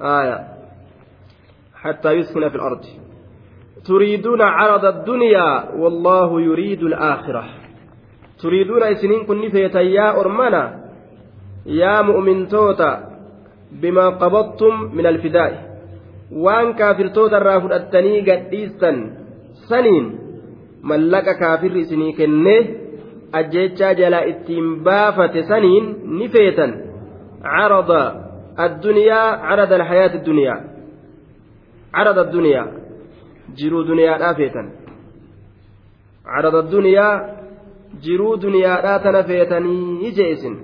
آية 0.00 0.38
حتى 1.74 2.12
يسكن 2.12 2.48
في 2.48 2.54
الأرض 2.54 2.80
تريدون 3.86 4.42
عرض 4.42 4.84
الدنيا 4.84 5.48
والله 5.76 6.40
يريد 6.40 6.82
الآخرة 6.82 7.44
تريدون 8.42 8.82
إسنين 8.82 9.24
كن 9.26 9.48
فيتيا 9.48 10.20
أرمنا 10.20 10.62
يا 11.66 12.02
مؤمن 12.02 12.48
توتا 12.48 12.92
بما 13.72 14.06
قبضتم 14.08 14.74
من 14.94 15.06
الفداء 15.06 15.68
waan 16.44 16.74
kaafirtoota 16.76 17.40
irraa 17.40 17.60
fudhattanii 17.60 18.20
gadhiistan 18.22 18.96
saniin 19.68 20.27
mallaqa 20.82 21.34
kaafirri 21.34 21.80
isinii 21.80 22.12
kenne 22.12 22.54
ajjechaa 23.32 23.94
jalaa 23.94 24.24
ittiin 24.32 24.84
baafate 24.84 25.42
saniin 25.42 25.96
ni 26.18 26.28
feetan. 26.28 26.74
Carada 27.42 28.00
addunyaa 28.56 29.38
carada 29.48 29.74
alhayaati 29.74 30.18
addunyaa 30.18 30.60
carada 31.92 32.20
addunyaa 32.20 32.66
jiruu 33.58 33.84
duniyaadhaa 33.88 34.34
feetan. 34.34 34.70
Carada 36.24 36.58
addunyaa 36.58 37.12
jiruu 38.02 38.36
duniyaadhaa 38.42 38.98
tana 38.98 39.22
feetanii 39.22 40.12
jee 40.12 40.30
isin 40.30 40.56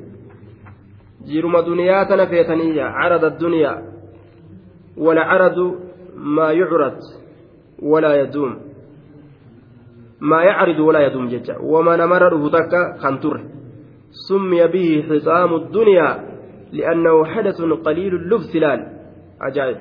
jiruma 1.27 1.62
duniyaa 1.66 2.05
tana 2.05 2.27
feetanii 2.27 2.72
feetaniyya 2.72 2.92
carada 3.00 3.27
addunyaa 3.27 3.79
walcaradu 4.96 5.66
maa 6.14 6.53
yucrad 6.53 6.98
walaa 7.83 8.14
yaduum. 8.14 8.74
maa 10.20 10.44
yacridu 10.44 10.87
walaa 10.87 11.03
yaduum 11.03 11.29
jecha. 11.29 11.55
Wama 11.62 11.96
namarra 11.96 12.31
dhufu 12.31 12.50
takka 12.50 12.98
kan 13.03 13.18
turre. 13.20 13.42
Summiya 14.29 14.68
bihi 14.68 15.03
xisaamu 15.09 15.59
dunyaa 15.72 16.14
li'annahu 16.72 17.24
xadasun 17.35 17.70
qaliilu 17.85 18.18
lubsi 18.31 18.61
laal. 18.61 18.81
Ajaa'ib. 19.40 19.79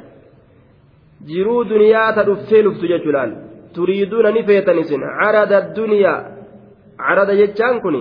Jiruu 1.28 1.64
duniyaa 1.70 2.14
ta 2.16 2.24
dhuftee 2.26 2.64
luftu 2.64 2.88
jechuu 2.88 3.12
laal. 3.12 3.32
Turiiduuna 3.74 4.32
ni 4.32 4.44
feetan 4.44 4.80
isin. 4.80 5.02
Carada 5.20 5.62
duniyaa 5.76 6.20
carada 6.98 7.34
jechaan 7.36 7.82
kun 7.82 7.96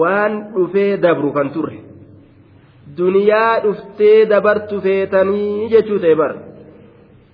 waan 0.00 0.32
dhufee 0.54 0.96
dabru 1.04 1.32
kan 1.32 1.50
turre. 1.54 1.78
Duniyaa 2.98 3.60
dhuftee 3.64 4.26
dabartu 4.30 4.80
feetanii 4.80 5.68
jechuu 5.72 5.98
ta'e 6.02 6.14
bar. 6.20 6.32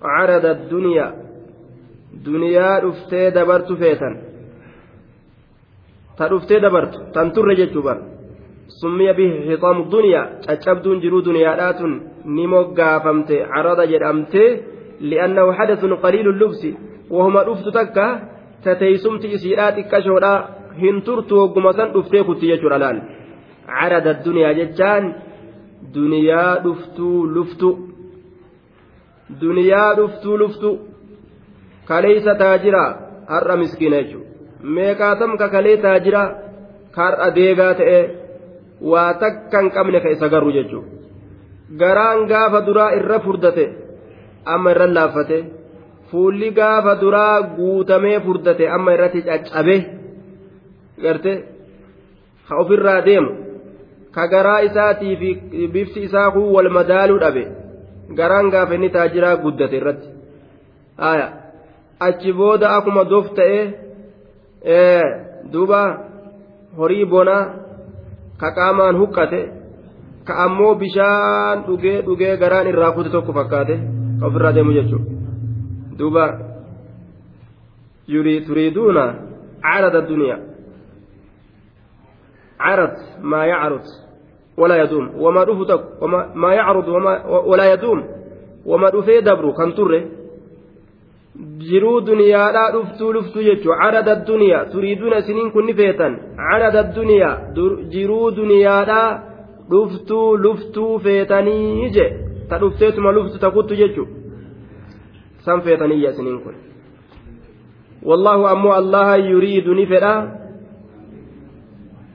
Carada 0.01 0.51
duniyaa 0.71 1.24
duniyaa 2.25 2.75
dhuftee 2.83 3.27
dabartu 3.37 3.73
feetan. 3.81 4.13
Ta 6.17 6.25
dhuftee 6.31 6.59
dabartu 6.65 6.97
tan 7.13 7.27
turre 7.35 7.53
jechuu 7.61 7.83
bar 7.87 7.97
summiya 8.79 9.13
bihi 9.19 9.35
hixaamu 9.49 9.81
duniyaa 9.93 10.25
caccabduun 10.45 11.01
jiruu 11.03 11.21
duniyaadhaatun 11.27 11.91
ni 12.35 12.45
moggaafamte 12.53 13.35
carada 13.53 13.83
jedhamtee 13.91 14.49
li'annahu 15.09 15.49
hadathun 15.57 15.91
qaliilu 16.03 16.31
lubsi. 16.41 16.69
Wahuma 17.15 17.41
dhuftu 17.47 17.69
takka 17.77 18.05
tateeysumti 18.63 19.27
isiidhaa 19.35 19.71
xiqqashoodha 19.77 20.33
hin 20.81 20.95
turtu 21.07 21.33
hogguma 21.41 21.71
san 21.77 21.89
dhuftee 21.95 22.23
kutti 22.27 22.45
jechuudha 22.51 22.77
laal 22.83 22.97
carada 23.69 24.11
duniyaa 24.25 24.53
jechaan 24.59 25.03
duniyaa 25.95 26.51
dhuftuu 26.65 27.17
luftu. 27.35 27.69
Duniyaa 29.41 29.91
dhuftuu 29.99 30.35
luftu 30.43 30.69
kaleeysa 31.89 32.33
taajira 32.41 32.83
har'a 33.33 33.55
miskiina 33.61 33.97
jechuudha. 34.01 34.29
Meeqaatam 34.75 35.31
ka 35.39 35.47
kalee 35.53 35.77
taajira 35.85 36.21
har'a 36.97 37.27
deegaa 37.37 37.73
ta'e 37.79 37.99
waa 38.91 39.13
takka 39.21 39.57
hin 39.61 39.69
qabne 39.75 39.99
ka 40.03 40.09
isa 40.15 40.27
garuu 40.33 40.51
jechuudha. 40.57 40.89
Garaan 41.81 42.19
gaafa 42.31 42.59
duraa 42.67 42.91
irra 42.99 43.19
furdate 43.25 43.65
amma 44.53 44.69
irra 44.73 44.87
laaffate. 44.97 45.39
Fuulli 46.09 46.49
gaafa 46.59 46.93
duraa 47.01 47.41
guutamee 47.57 48.19
furdate 48.25 48.65
amma 48.75 48.93
irratti 48.95 49.21
caccabe 49.27 49.77
garte 51.03 51.33
ka 52.47 52.53
ofirraa 52.61 53.01
deemu. 53.07 53.31
Ka 54.15 54.23
garaa 54.33 54.59
isaatii 54.67 55.15
fi 55.21 55.29
bifti 55.73 55.99
isaa 56.07 56.31
kun 56.31 56.45
wal 56.55 56.69
madaaluu 56.77 57.19
dhabe 57.23 57.43
garaan 58.19 58.47
gaafa 58.53 58.73
inni 58.77 58.89
taajiraa 58.95 59.35
guddate 59.43 59.75
irratti 59.81 60.07
achi 61.99 62.33
booda 62.33 62.69
akkuma 62.77 63.03
dof 63.03 63.27
ta'e 63.35 63.59
duuba 65.51 65.81
horii 66.77 67.05
bonaa 67.05 67.43
ka 68.39 68.51
qaamaan 68.57 68.95
huqqate 69.01 69.39
ka 70.27 70.33
ammoo 70.45 70.75
bishaan 70.75 71.63
dhugee 71.67 72.01
dhugee 72.01 72.37
garaan 72.37 72.67
irraa 72.67 72.91
kute 72.91 73.09
tokko 73.09 73.33
fakkaate 73.33 73.75
ka 74.19 74.25
ofirraa 74.27 74.53
deemu 74.55 74.73
jechuudha 74.77 75.09
duuba 75.99 76.25
turiiduuna 78.47 79.03
carada 79.61 80.01
duniyaa 80.09 80.39
carad 82.57 82.95
maa 83.21 83.45
yacarud 83.45 83.85
walaa 84.57 84.77
yaduum 84.77 85.05
wamaa 85.23 85.45
dhufu 85.45 85.65
tokko 85.65 86.07
maa 86.41 86.53
yacarud 86.59 86.87
walaa 87.49 87.65
yaduum 87.73 88.03
wama 88.65 88.91
dhufee 88.91 89.21
dabru 89.21 89.53
kan 89.53 89.73
turre 89.73 89.99
jiruu 91.69 92.01
duniyaadhaa 92.07 92.71
dhuftuu 92.75 93.13
luftuu 93.13 93.43
jechuudha 93.47 93.77
carada 93.83 94.15
duniyaa 94.27 94.65
turiiduuna 94.73 95.17
isiniin 95.23 95.51
kun 95.51 95.65
ni 95.65 95.73
feetan 95.79 96.13
carada 96.41 96.83
duniyaa 96.97 97.37
jiruu 97.95 98.27
duniyaadhaa 98.35 99.09
dhuftuu 99.71 100.37
luftuu 100.45 100.99
feetanii 100.99 101.89
je 101.97 102.05
ta 102.49 102.59
dhufteetuma 102.61 103.11
luftu 103.17 103.39
takuttu 103.39 103.75
jechuudha 103.75 104.11
san 105.45 105.61
feetaniyya 105.61 106.11
isiniin 106.15 106.39
kun 106.45 106.55
wallahu 108.11 108.47
ammoo 108.53 108.73
allaha 108.81 109.15
yuriidu 109.17 109.75
ni 109.75 109.85
fedha 109.93 110.13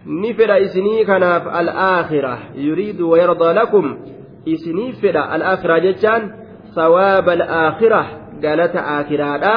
ni 0.06 0.35
fedha 0.35 0.59
isinii 0.66 1.04
kanaaf 1.04 1.46
al'aakhira 1.61 2.38
yuriidu 2.68 3.11
wayardaa 3.11 3.52
lakum 3.61 3.96
isinii 4.54 4.92
fedha 5.02 5.22
al'aakhira 5.37 5.80
jechaan 5.87 6.23
sawaaba 6.75 7.33
al'aakhira 7.38 8.02
galata 8.45 8.81
aakiraadha 8.97 9.55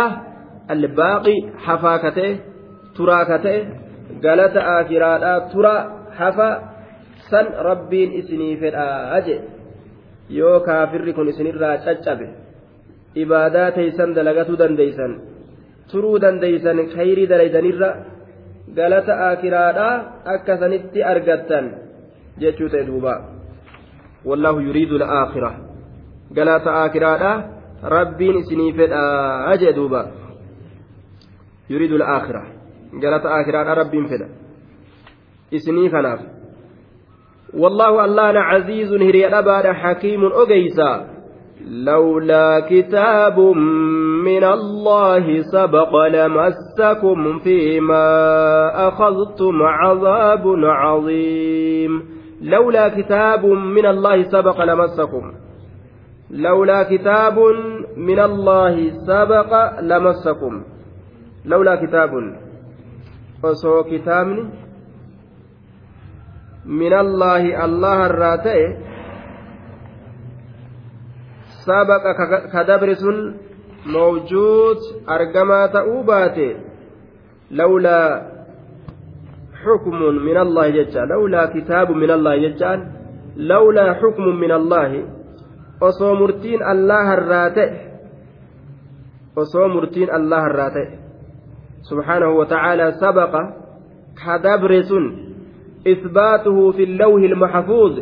albaaqi 0.76 1.36
hafaa 1.66 1.98
ka 2.04 2.12
ta'e 2.18 2.32
turaa 2.98 3.24
ka 3.32 3.38
ta'e 3.46 3.60
galata 4.26 4.68
aakiraadha 4.76 5.34
tura 5.52 5.76
hafa 6.20 6.50
san 7.30 7.46
rabbiin 7.70 8.16
isinii 8.20 8.56
fedhaa 8.62 9.20
je 9.28 9.36
yoo 10.40 10.58
kaafirri 10.68 11.14
kun 11.18 11.30
isinirraa 11.34 11.76
caccabe 11.86 12.28
ibaadaa 13.24 13.70
teeysan 13.78 14.16
dalagatuu 14.18 14.58
dandeeysan 14.62 15.14
turuu 15.92 16.18
dandeeysan 16.24 16.80
khayrii 16.96 17.30
dalaydanirra 17.32 17.90
galata 18.78 19.14
aakiraadha 19.28 19.88
akka 20.36 20.58
sanitti 20.62 21.00
argattan 21.12 21.66
jechuu 22.42 22.70
ta'e 22.74 22.86
duuba. 22.90 23.14
Wallaahu 24.30 24.60
yuriidu 24.68 24.96
alaakhira 24.98 25.52
galata 26.38 26.70
aakiraadha 26.82 27.32
rabbiin 27.84 28.38
isinii 28.38 28.74
fedhaa 28.74 29.58
jee 29.58 29.74
duuba. 29.76 30.06
Yuriidu 31.70 31.96
alaakhira. 31.96 32.44
Galata 33.02 33.30
aakiraadha 33.30 33.76
rabbiin 33.76 34.08
fedha. 34.08 34.28
Isinii 35.52 35.90
kanaaf. 35.90 36.22
والله 37.54 38.06
الله 38.06 38.40
عزيز 38.40 38.94
هري 38.94 39.28
أباد 39.28 39.68
حكيم 39.68 40.26
أجيسا 40.26 41.06
لولا 41.68 42.60
كتاب 42.70 43.40
من 44.26 44.44
الله 44.44 45.42
سبق 45.42 45.96
لمسكم 46.08 47.40
فيما 47.40 48.08
أخذتم 48.88 49.62
عذاب 49.62 50.44
عظيم 50.64 52.04
لولا 52.42 52.88
كتاب 52.88 53.46
من 53.46 53.86
الله 53.86 54.24
سبق 54.24 54.64
لمسكم 54.64 55.34
لولا 56.32 56.84
كتاب 56.84 57.38
من 57.98 58.20
الله 58.20 58.76
سبق 59.08 59.80
لمسكم 59.82 60.64
لولا 61.46 61.76
كتاب 61.76 62.12
allaahi 66.96 67.56
allaha 67.66 68.04
irraa 68.10 68.38
ta'e 68.44 68.68
sabaqa 71.66 72.12
ka 72.54 72.62
dabre 72.64 72.96
sun 72.96 73.18
mawjuud 73.96 74.80
argamaa 75.16 75.68
ta'uu 75.76 76.04
baate 76.08 76.48
lawlaa 77.52 78.08
xukmun 79.64 80.24
min 80.28 80.38
allaahi 80.46 80.74
jecha 80.80 81.06
lawlaa 81.14 81.52
kitaabu 81.56 81.96
min 81.96 82.10
allaahi 82.18 82.41
jechaan 82.48 82.80
lawlaa 83.52 84.00
xukmun 84.02 84.39
min 84.39 84.52
allaahi 84.60 85.06
osoo 85.82 86.15
murtiin 86.15 86.63
allaha 86.63 87.13
irraa 87.17 87.49
ta'e 87.49 87.82
osoo 89.36 89.67
murtiin 89.67 90.09
allaha 90.19 90.49
irraa 90.49 90.71
ta'e 90.78 90.88
subhaanahu 91.89 92.38
wa 92.38 92.45
ta'aalaa 92.45 92.91
sabaqa 93.03 93.41
ka 94.24 94.38
dabre 94.38 94.84
sun 94.84 95.05
إثباته 95.88 96.71
في 96.71 96.84
اللوح 96.84 97.21
المحفوظ 97.24 97.99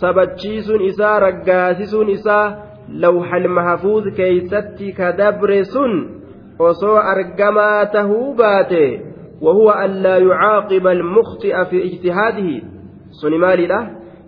sabachiisuun 0.00 0.80
isaa 0.90 1.20
raggaasisuun 1.20 2.08
isaa 2.08 2.56
lawxal 2.88 3.48
mahafuuz 3.48 4.04
keeysatti 4.16 4.92
ka 4.92 5.12
dabre 5.12 5.64
sun 5.64 5.92
osoo 6.58 6.96
argamaa 6.96 7.86
tahuu 7.86 8.34
baate 8.34 9.14
وهو 9.40 9.70
أن 9.70 9.90
لا 9.90 10.16
يعاقب 10.18 10.86
المخطئ 10.86 11.64
في 11.64 11.84
اجتهاده 11.84 12.62
سن 13.10 13.30
مالي 13.30 13.68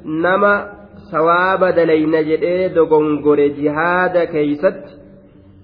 نما 0.04 0.75
ثواب 1.12 1.64
دلينا 1.64 2.20
جدي 2.20 2.68
دغنغور 2.68 3.40
جهاد 3.46 4.16
كيست 4.18 4.82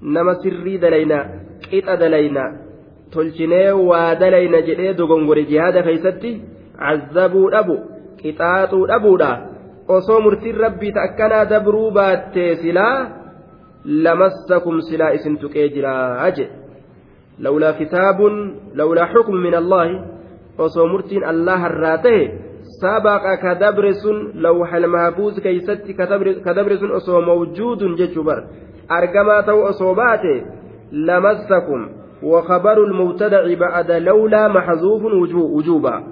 نما 0.02 0.34
سري 0.42 0.76
دلينا 0.76 1.18
قطع 1.72 1.94
دلينا 1.94 2.44
تلشني 3.12 3.72
ودلينا 3.72 4.60
جدي 4.68 4.92
دغنغور 4.92 5.38
جهاد 5.40 5.76
كيستي 5.86 6.32
عذبوا 6.78 7.58
أبو 7.58 7.76
قطاطوا 8.24 8.94
أبودا 8.96 9.52
osoo 9.88 10.20
murtiin 10.20 10.56
rabbii 10.56 10.92
akkanaa 11.04 11.44
dabruu 11.50 11.90
baattee 11.90 12.56
silaa 12.56 12.96
lamassakum 14.04 14.80
silaa 14.88 15.10
isin 15.18 15.38
tuqee 15.38 15.68
jiraa 15.74 16.30
jedhe 16.36 16.54
lawlaa 17.38 17.72
kitaabun 17.80 18.36
lawlaa 18.80 19.08
xukmu 19.14 19.40
min 19.46 19.54
allaahi 19.54 20.00
osoo 20.58 20.86
murtiin 20.92 21.24
allaha 21.32 21.70
irraa 21.72 21.98
tahe 22.06 22.22
mahfuuz 24.96 25.40
keeysatti 25.42 25.94
ka 25.94 26.54
dabre 26.54 26.76
sun 26.78 26.90
osoo 26.98 27.20
mawjuudun 27.20 27.96
jechuu 27.96 28.24
bar 28.24 28.44
argamaa 28.88 29.42
ta'u 29.42 29.60
osoo 29.72 29.94
baate 29.94 30.34
lamassakum 30.92 32.02
وخبر 32.22 32.84
المبتدع 32.84 33.54
بعد 33.54 33.90
لولا 33.90 34.48
محذوف 34.48 35.02
وجوبا 35.34 36.02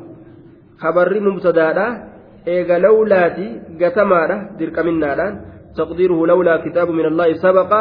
خبر 0.79 1.21
مبتدا 1.21 2.11
eega 2.47 2.79
lawlaati 2.79 3.47
gatamaadha 3.81 4.37
dirqaminnaadhaan 4.59 5.35
taqdiiruhu 5.77 6.27
lawlaa 6.31 6.59
kitaabu 6.65 6.93
min 6.93 7.07
allaahi 7.11 7.39
sabaqa 7.45 7.81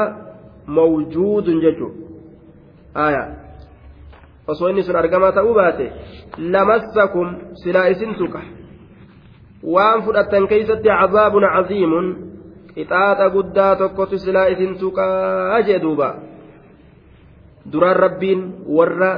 mawjuudun 0.78 1.62
jechu 1.66 1.88
aya 2.94 3.24
osoo 4.48 4.70
inni 4.70 4.84
sun 4.84 4.96
argamaa 4.96 5.32
ta'uu 5.32 5.54
baate 5.62 5.92
lamassakum 6.56 7.36
silaa 7.64 7.88
isin 7.94 8.16
waan 9.64 10.04
fudhattan 10.04 10.48
keeysatti 10.48 10.88
cazaabun 10.88 11.44
caziimun 11.56 12.06
qixaaxa 12.76 13.30
guddaa 13.36 13.76
tokkotu 13.76 14.18
silaa 14.18 14.48
isin 14.54 14.78
tuqaa 14.80 15.62
jee 15.68 15.82
duuba. 15.82 16.16
Duraan 17.72 17.96
rabbiin 17.96 18.42
warra 18.78 19.12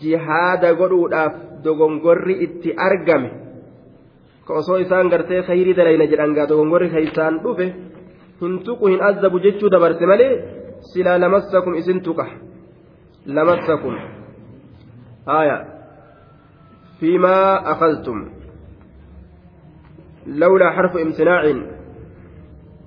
jihaada 0.00 0.74
godhuudhaaf 0.74 1.34
dogongorri 1.64 2.34
itti 2.44 2.74
argame. 2.76 3.30
Osoo 4.52 4.76
isaan 4.84 5.08
gartee 5.08 5.42
khayrii 5.42 5.76
dalayna 5.76 6.04
jedhan 6.12 6.34
gaa 6.36 6.48
dogongorri 6.48 6.90
keeysaan 6.90 7.40
dhufe 7.44 7.66
hin 8.40 8.54
tuqu 8.66 8.86
hin 8.92 9.00
azabu 9.08 9.40
jechuu 9.40 9.70
dabarse 9.72 10.06
malee 10.06 10.32
silaa 10.92 11.18
lamassakum 11.20 11.74
isin 11.80 12.02
tuqa. 12.04 12.26
Lamassakum 13.26 13.94
aya. 15.26 15.56
Fiimaa 17.00 17.62
akhadtum 17.72 18.41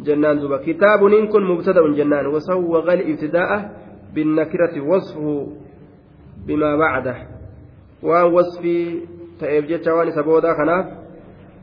jennaan 0.04 0.40
duba 0.40 0.60
kitaabun 0.60 1.14
in 1.14 1.28
kun 1.28 1.44
mubtada'un 1.48 1.96
jennaan 1.96 2.28
wasawwaqa 2.28 2.96
libtidaa'a 2.96 3.58
binnakirati 4.14 4.80
wasfuhu 4.80 5.58
bimaa 6.46 6.78
bacdah 6.78 7.18
waan 8.04 8.34
wasfii 8.34 9.08
ta'eef 9.40 9.68
jecha 9.68 9.96
waan 9.96 10.10
isa 10.12 10.24
boodaa 10.24 10.56
kanaaf 10.56 10.88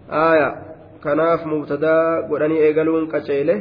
aya 0.08 0.48
kanaaf 1.04 1.44
mubtadaa 1.46 2.28
godhanii 2.28 2.60
eegaluun 2.66 3.08
qaceele 3.12 3.54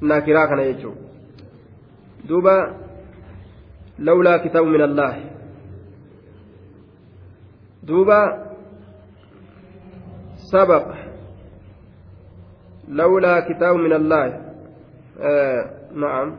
nakiraa 0.00 0.46
kana 0.48 0.64
jechuu 0.64 0.96
duuba 2.28 2.54
lawlaa 3.98 4.38
kitaabu 4.38 4.68
min 4.70 4.82
allaahi 4.88 5.24
duuba 7.88 8.47
سبق 10.52 10.84
لولا 12.88 13.40
كتاب 13.40 13.76
من 13.76 13.92
الله. 13.92 14.26
آه 15.20 15.70
نعم. 15.94 16.36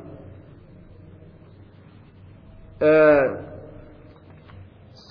آه 2.82 3.38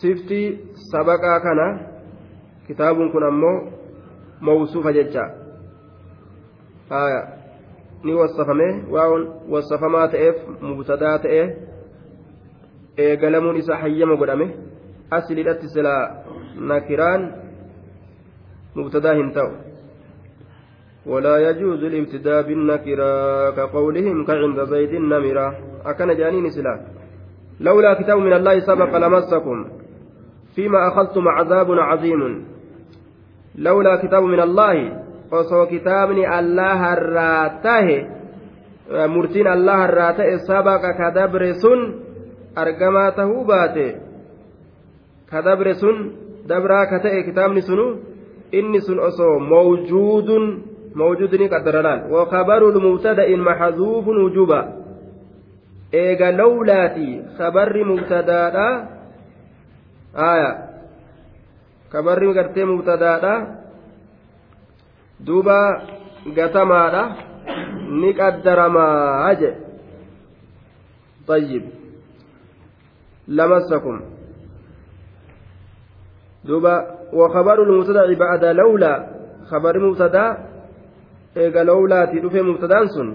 سفتي 0.02 0.58
سبقا 0.92 1.38
كان 1.38 1.86
كتاب 2.68 2.96
كن 3.12 3.22
أمو 3.22 3.70
موصوف 4.40 4.86
جدا 4.86 5.24
آية 6.92 7.38
ni 8.04 8.14
wasafame 8.14 8.84
waawon 8.90 9.28
wasafamaa 9.50 10.08
ta'eef 10.08 10.36
mubtadaa 10.60 11.18
ta'e 11.18 11.56
eegalamuun 12.96 13.56
isaa 13.56 13.76
hayyama 13.76 14.16
godhame 14.16 14.46
aslidhatti 15.10 15.68
silaa 15.68 16.02
nakiraan 16.70 17.22
hin 18.74 19.32
ta'u 19.32 19.68
ولا 21.08 21.40
يجوز 21.50 21.84
الابتداء 21.84 22.42
بالنكرة 22.42 23.10
كقولهم 23.50 24.24
كعند 24.24 24.58
زيد 24.64 24.92
النمرة 24.94 25.48
أكن 25.86 26.08
جانين 26.16 26.50
سلا 26.50 26.74
لولا 27.60 27.94
كتاب 27.94 28.18
من 28.18 28.32
الله 28.32 28.60
سبق 28.60 28.92
لمسكم 28.96 29.58
فيما 30.54 30.88
أخذتم 30.88 31.28
عذاب 31.28 31.68
عظيم 31.72 32.44
لولا 33.56 33.96
كتاب 34.04 34.22
من 34.22 34.40
الله 34.40 34.76
osoo 35.30 35.66
kitaabni 35.66 36.26
allaha 36.26 36.92
irraa 36.96 37.50
tahe 37.60 38.06
murtiin 39.12 39.46
allaha 39.46 39.88
irraa 39.88 40.12
ta'e 40.16 40.38
sabaqa 40.48 40.96
ka 40.96 41.10
dabre 41.12 41.54
sun 41.60 41.80
argamaa 42.56 43.12
tahuu 43.12 43.44
baate 43.44 44.00
ka 45.28 45.42
inni 48.52 48.80
sun 48.80 48.98
osoo 48.98 49.38
mawjuudun 49.38 50.44
mawjuudni 50.94 51.48
qaddaralaal 51.48 52.10
wakabaru 52.10 52.72
lmubtada'in 52.72 53.40
maxazuufun 53.40 54.22
wujuba 54.24 54.60
eega 55.92 56.32
lawlaati 56.32 57.38
kabarri 57.38 57.84
mubtadaadha 57.84 58.66
aya 60.14 60.50
kabarri 61.92 62.32
gartee 62.34 62.64
mubtadaadha 62.64 63.34
duuba 65.20 65.58
gatamaadha 66.34 67.02
ni 68.00 68.12
qaddaramaa 68.14 69.34
je 69.40 69.68
طيب 71.28 71.64
لمسكم 73.28 74.00
دوبا 76.44 76.97
وخبر 77.12 77.62
المبتدا 77.62 78.14
بعد 78.14 78.44
لولا 78.44 79.06
خبر 79.50 79.78
مبتدا 79.78 80.24
ايغا 81.36 81.62
لولا 81.62 82.04
تدفي 82.04 82.42
مبتدا 82.42 82.86
سن 82.86 83.08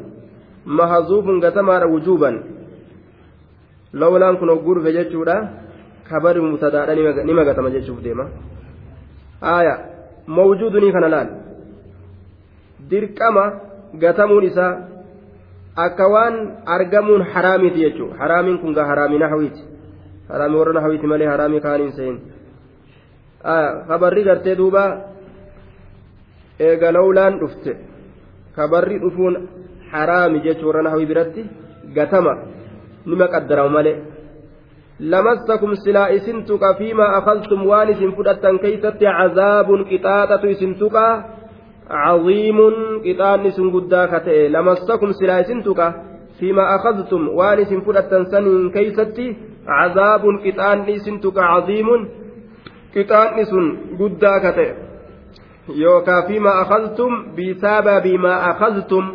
محذوف 0.65 1.25
غتما 1.43 1.85
وجوبا 1.85 2.31
لولا 3.93 4.33
كن 4.33 4.49
غور 4.49 4.77
فجچودا 4.83 5.49
خبر 6.09 6.41
مبتدا 6.41 6.81
نما 7.23 7.43
غتما 7.43 7.69
جچوف 7.69 7.99
ديما 7.99 8.25
آية 9.43 9.93
mawjuudunii 10.27 10.91
kana 10.91 11.09
laal 11.09 11.29
dirqama 12.89 13.43
gatamuun 14.03 14.43
isaa 14.43 14.77
akka 15.75 16.07
waan 16.07 16.35
argamuun 16.65 17.25
haraamiiti 17.33 17.83
jechuudha 17.85 18.17
haraamiin 18.17 18.59
kun 18.59 18.73
gaa 18.73 18.85
haraamii 18.85 19.19
nahawiiti 19.23 19.63
haraamii 20.29 20.59
warra 20.61 20.73
nahawiiti 20.73 21.07
malee 21.07 21.27
haraamii 21.27 21.59
kaaniin 21.59 21.91
seen 21.91 22.21
habarri 23.43 24.23
gartee 24.23 24.55
duuba. 24.57 24.83
Eegalawlaan 26.59 27.39
dhufte. 27.39 27.77
Kabarri 28.55 28.99
dhufuun 28.99 29.49
haraami 29.91 30.41
jechuun 30.41 30.87
hawii 30.87 31.05
biratti 31.05 31.49
gatama. 31.95 32.37
Nima 33.05 33.27
qaddarama 33.27 33.69
malee. 33.69 33.97
lamassakum 34.99 35.75
silaa 35.83 36.07
isin 36.07 36.45
tuqa 36.45 36.73
fiimaa 36.77 37.17
akaltum 37.17 37.65
waan 37.67 37.89
isin 37.89 38.15
fudhattan 38.15 38.59
keeysatti 38.59 39.05
cazaabun 39.05 39.85
qixaaxatu 39.89 40.47
isin 40.47 40.75
tuqa. 40.75 41.05
Caziimun 41.89 42.75
qixaanni 43.03 43.51
sun 43.51 43.71
guddaa 43.71 44.07
ka 44.07 44.19
ta'e. 44.19 44.49
Lamassakum 44.55 45.13
silaa 45.19 45.39
isin 45.43 45.63
tuqa 45.63 45.87
fiimaa 46.39 46.73
akaltum 46.75 47.35
waan 47.37 47.59
isin 47.59 47.81
fudhattan 47.85 48.25
saniin 48.31 48.71
keeysatti 48.71 49.25
cazaabun 49.67 50.39
qixaanni 50.43 50.93
isin 50.99 51.19
tuqa 51.19 51.41
caziimun 51.41 52.22
qixaanni 52.93 53.45
sun 53.45 53.65
guddaa 53.99 54.39
ka 54.39 54.51
ta'e. 54.57 54.73
Yookaan 55.83 56.27
fi 56.27 56.39
maa 56.39 56.59
akhaztum 56.63 57.11
bisababi 57.35 58.17
maa 58.17 58.39
akhaztum 58.51 59.05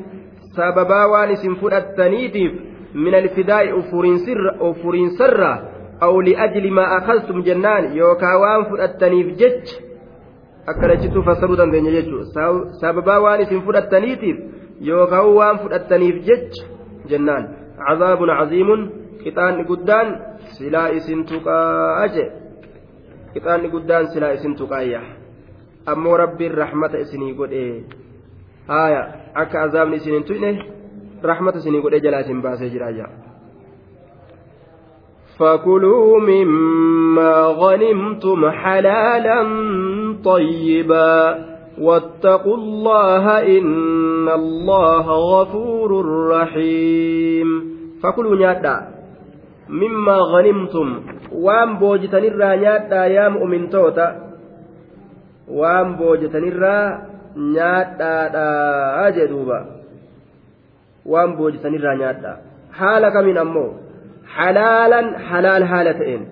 sababaa 0.56 1.06
waan 1.12 1.30
isin 1.30 1.56
fudhattaniitiif 1.60 2.52
min 2.94 3.14
alfidaa'i 3.14 3.72
ufuriinsarraa 4.70 5.56
aw 6.00 6.12
liajli 6.28 6.70
maa 6.70 6.88
akhaztum 6.98 7.42
jennaan 7.48 7.96
yookaa 7.96 8.36
waan 8.44 8.66
fudhattaniif 8.70 9.28
jech 9.40 9.76
akka 10.66 10.88
fasaruu 11.24 11.56
dandeenya 11.56 11.92
jechuudha 11.98 12.48
sababaa 12.80 13.20
waan 13.20 13.40
isin 13.40 13.62
fudhattaniitiif 13.62 14.38
yookaa 14.90 15.22
waan 15.38 15.58
fudhattaniif 15.58 16.24
jech 16.28 16.52
jennaan. 17.10 17.44
Cazaabun 17.86 18.30
caziimun 18.38 18.80
qixaanni 19.22 19.64
guddaan 19.64 20.08
silaa 20.56 20.88
isin 20.98 21.24
tuqaa 21.24 22.08
jee. 22.14 22.47
Qixaanni 23.34 23.68
guddaan 23.74 24.10
silaa 24.12 24.32
isin 24.38 24.56
tuqaayya 24.60 25.00
ammoo 25.92 26.16
rabbiin 26.16 26.54
rahmata 26.62 26.98
isinii 27.04 27.34
godhe 27.40 27.62
haaya 28.68 29.02
akka 29.34 29.62
azaabni 29.62 29.96
isin 30.02 30.14
hin 30.18 30.28
tuyne 30.30 30.50
rahmata 31.30 31.58
isinii 31.58 31.80
godhe 31.86 32.00
jalaa 32.00 32.20
isin 32.26 32.42
baasee 32.42 32.70
jira 32.76 32.92
jaa 33.00 33.10
فكلوا 35.38 36.20
مما 36.20 37.34
غنمتم 37.46 38.50
حلالا 38.50 39.40
طيبا 40.24 41.38
واتقوا 41.80 42.56
الله 42.56 43.24
إن 43.58 44.28
الله 44.28 45.06
غفور 45.06 45.90
رحيم 46.30 47.48
فكلوا 48.02 48.36
نيادا 48.36 48.97
مما 49.68 50.16
غنمتم 50.32 51.02
وان 51.32 51.78
بوجتن 51.78 52.24
الرا 52.24 52.54
نيادا 52.56 53.06
يا 53.06 53.28
مؤمن 53.28 53.70
توتا 53.70 54.08
وان 55.48 55.96
بوجتن 55.96 56.44
الرا 56.48 56.76
نيادا 57.36 59.10
جدوبا 59.16 59.60
وان 61.06 61.36
بوجتن 61.36 61.74
الرا 61.74 61.94
نيادا 61.94 62.32
حالك 62.72 63.16
من 63.16 63.38
halaal 64.36 65.64
haala 65.70 65.92
ta'een 66.00 66.22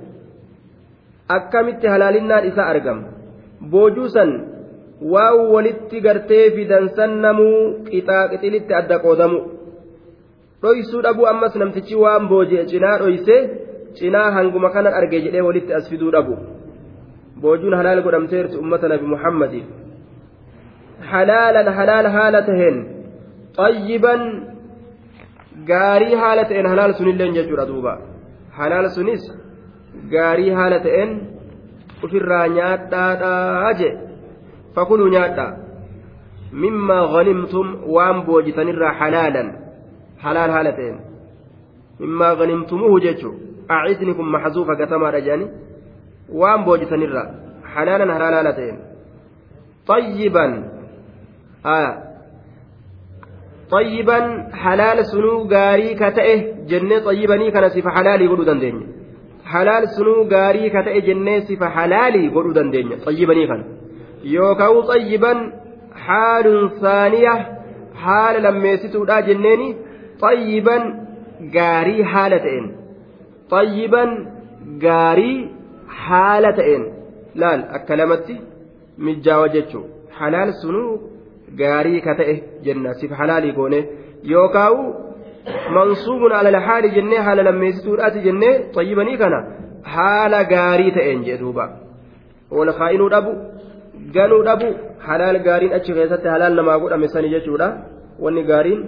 akkamitti 1.37 1.87
halaalinnaan 1.93 2.49
isaa 2.51 2.69
argama 2.75 3.05
boojuu 3.73 4.09
san 4.17 4.31
waan 5.13 5.39
walitti 5.55 6.01
gartee 6.07 6.45
fidansan 6.57 7.17
namuu 7.27 7.59
qixaa 7.89 8.25
qixilitti 8.33 8.79
adda 8.81 8.99
qoodamu 9.07 9.39
dhoysuu 10.67 11.03
dhabuu 11.07 11.31
ammas 11.33 11.55
namtichi 11.63 12.03
waan 12.05 12.29
booji'e 12.33 12.67
cinaa 12.73 12.99
dhoysee 13.03 13.41
cinaa 13.99 14.29
hanguma 14.37 14.71
kanan 14.75 14.95
arge 15.01 15.19
jedhee 15.25 15.47
walitti 15.49 15.75
as 15.79 15.89
fiduu 15.91 16.11
dhabu. 16.17 16.37
Boojuun 17.43 17.75
halaal 17.79 18.03
godhamteerti 18.07 18.61
ummata 18.63 18.89
nabi 18.93 19.07
muhammadi 19.15 19.61
halaalan 21.11 21.69
halaal 21.79 22.07
haala 22.17 22.41
taheen 22.49 22.77
xayyiban 23.59 24.23
gaarii 25.71 26.15
haala 26.23 26.45
ta'een 26.51 26.69
halaal 26.73 26.95
sunillee 27.01 27.33
jechuudha 27.39 27.69
duuba. 27.71 27.93
Halaal 28.59 28.89
sunis 28.97 29.23
gaarii 30.15 30.51
haala 30.59 30.81
ta'een 30.87 31.11
ofirraa 32.05 32.47
nyaadhaadhaa 32.57 33.73
je 33.81 33.91
fakuluu 34.75 35.13
nyaadhaa. 35.17 35.53
Mimmaa 36.63 37.05
ghanimtum 37.15 37.67
waan 37.95 38.19
boojitanirraa 38.27 38.93
halaalan 39.01 39.49
halaal 40.26 40.52
haala 40.56 40.72
ta'een 40.80 40.98
mimmaa 42.04 42.36
ghanimtumuhu 42.40 43.00
jechuun 43.08 43.36
acidni 43.80 44.14
kun 44.20 44.28
maxzuufa 44.36 44.80
gatamaadha 44.82 45.26
jedhani 45.28 45.48
waan 46.42 46.62
boojitanirraa 46.70 47.28
halaalan 47.76 48.10
halaal 48.16 48.38
haala 48.40 48.54
ta'een 48.62 48.80
طيبا 49.88 50.46
آه 51.66 51.92
طيبا 53.72 54.20
حلال 54.54 55.06
سنو 55.06 55.48
غاري 55.54 55.94
كتئه 56.02 56.40
جنة 56.70 57.00
طيبني 57.00 57.52
كان 57.52 57.70
سيف 57.70 57.88
حلالي 57.88 58.28
قولوا 58.28 58.46
دندين 58.46 58.78
حلال 59.46 59.84
سنو 59.90 60.16
غاري 60.34 60.70
كتئه 60.70 61.00
جنة 61.00 61.40
سيف 61.40 61.64
حلالي 61.64 62.30
قولوا 62.30 62.54
دندين 62.54 62.90
طيبني 63.06 63.48
كان 63.48 63.62
يوكاو 64.24 64.82
طيبا 64.82 65.34
حال 66.06 66.70
ثانية 66.82 67.36
حال 67.96 68.44
لما 68.44 68.70
يسيتوا 68.70 69.06
لا 69.06 69.20
جنيني 69.20 69.76
طيبا 70.21 70.79
غاري 71.55 72.05
حالتين 72.05 72.77
طيبا 73.51 74.05
غاري 74.83 75.51
حالتين 75.89 76.83
لا 77.35 77.77
أكلمتي 77.77 78.41
مجاوجتشو 78.99 79.83
حلال 80.19 80.55
سنو 80.55 81.01
gaarii 81.61 82.01
ka 82.07 82.15
ta'e 82.21 82.35
jenna 82.67 82.95
sif 83.01 83.11
halaalii 83.19 83.53
goone 83.59 83.79
yookaawu 84.33 84.83
mansuubun 85.77 86.33
ala 86.39 86.51
lahaali 86.57 86.91
jennee 86.97 87.23
haala 87.27 87.47
lammeessituudhaati 87.49 88.25
jennee 88.27 88.55
xayyibanii 88.77 89.19
kana 89.23 89.39
haala 89.95 90.45
gaarii 90.55 90.95
ta'een 90.99 91.25
jee 91.29 91.39
duuba 91.43 91.65
wal 92.59 92.73
kaa'inuu 92.81 93.11
dhabu 93.15 93.33
ganuu 94.17 94.43
dhabu 94.49 94.69
halaal 95.07 95.39
gaariin 95.49 95.77
achi 95.79 95.97
keessatti 95.99 96.33
halaal 96.35 96.59
namaa 96.61 96.79
godhame 96.85 97.09
sani 97.15 97.33
jechuudha 97.35 97.69
wanni 98.25 98.47
gaariin 98.51 98.83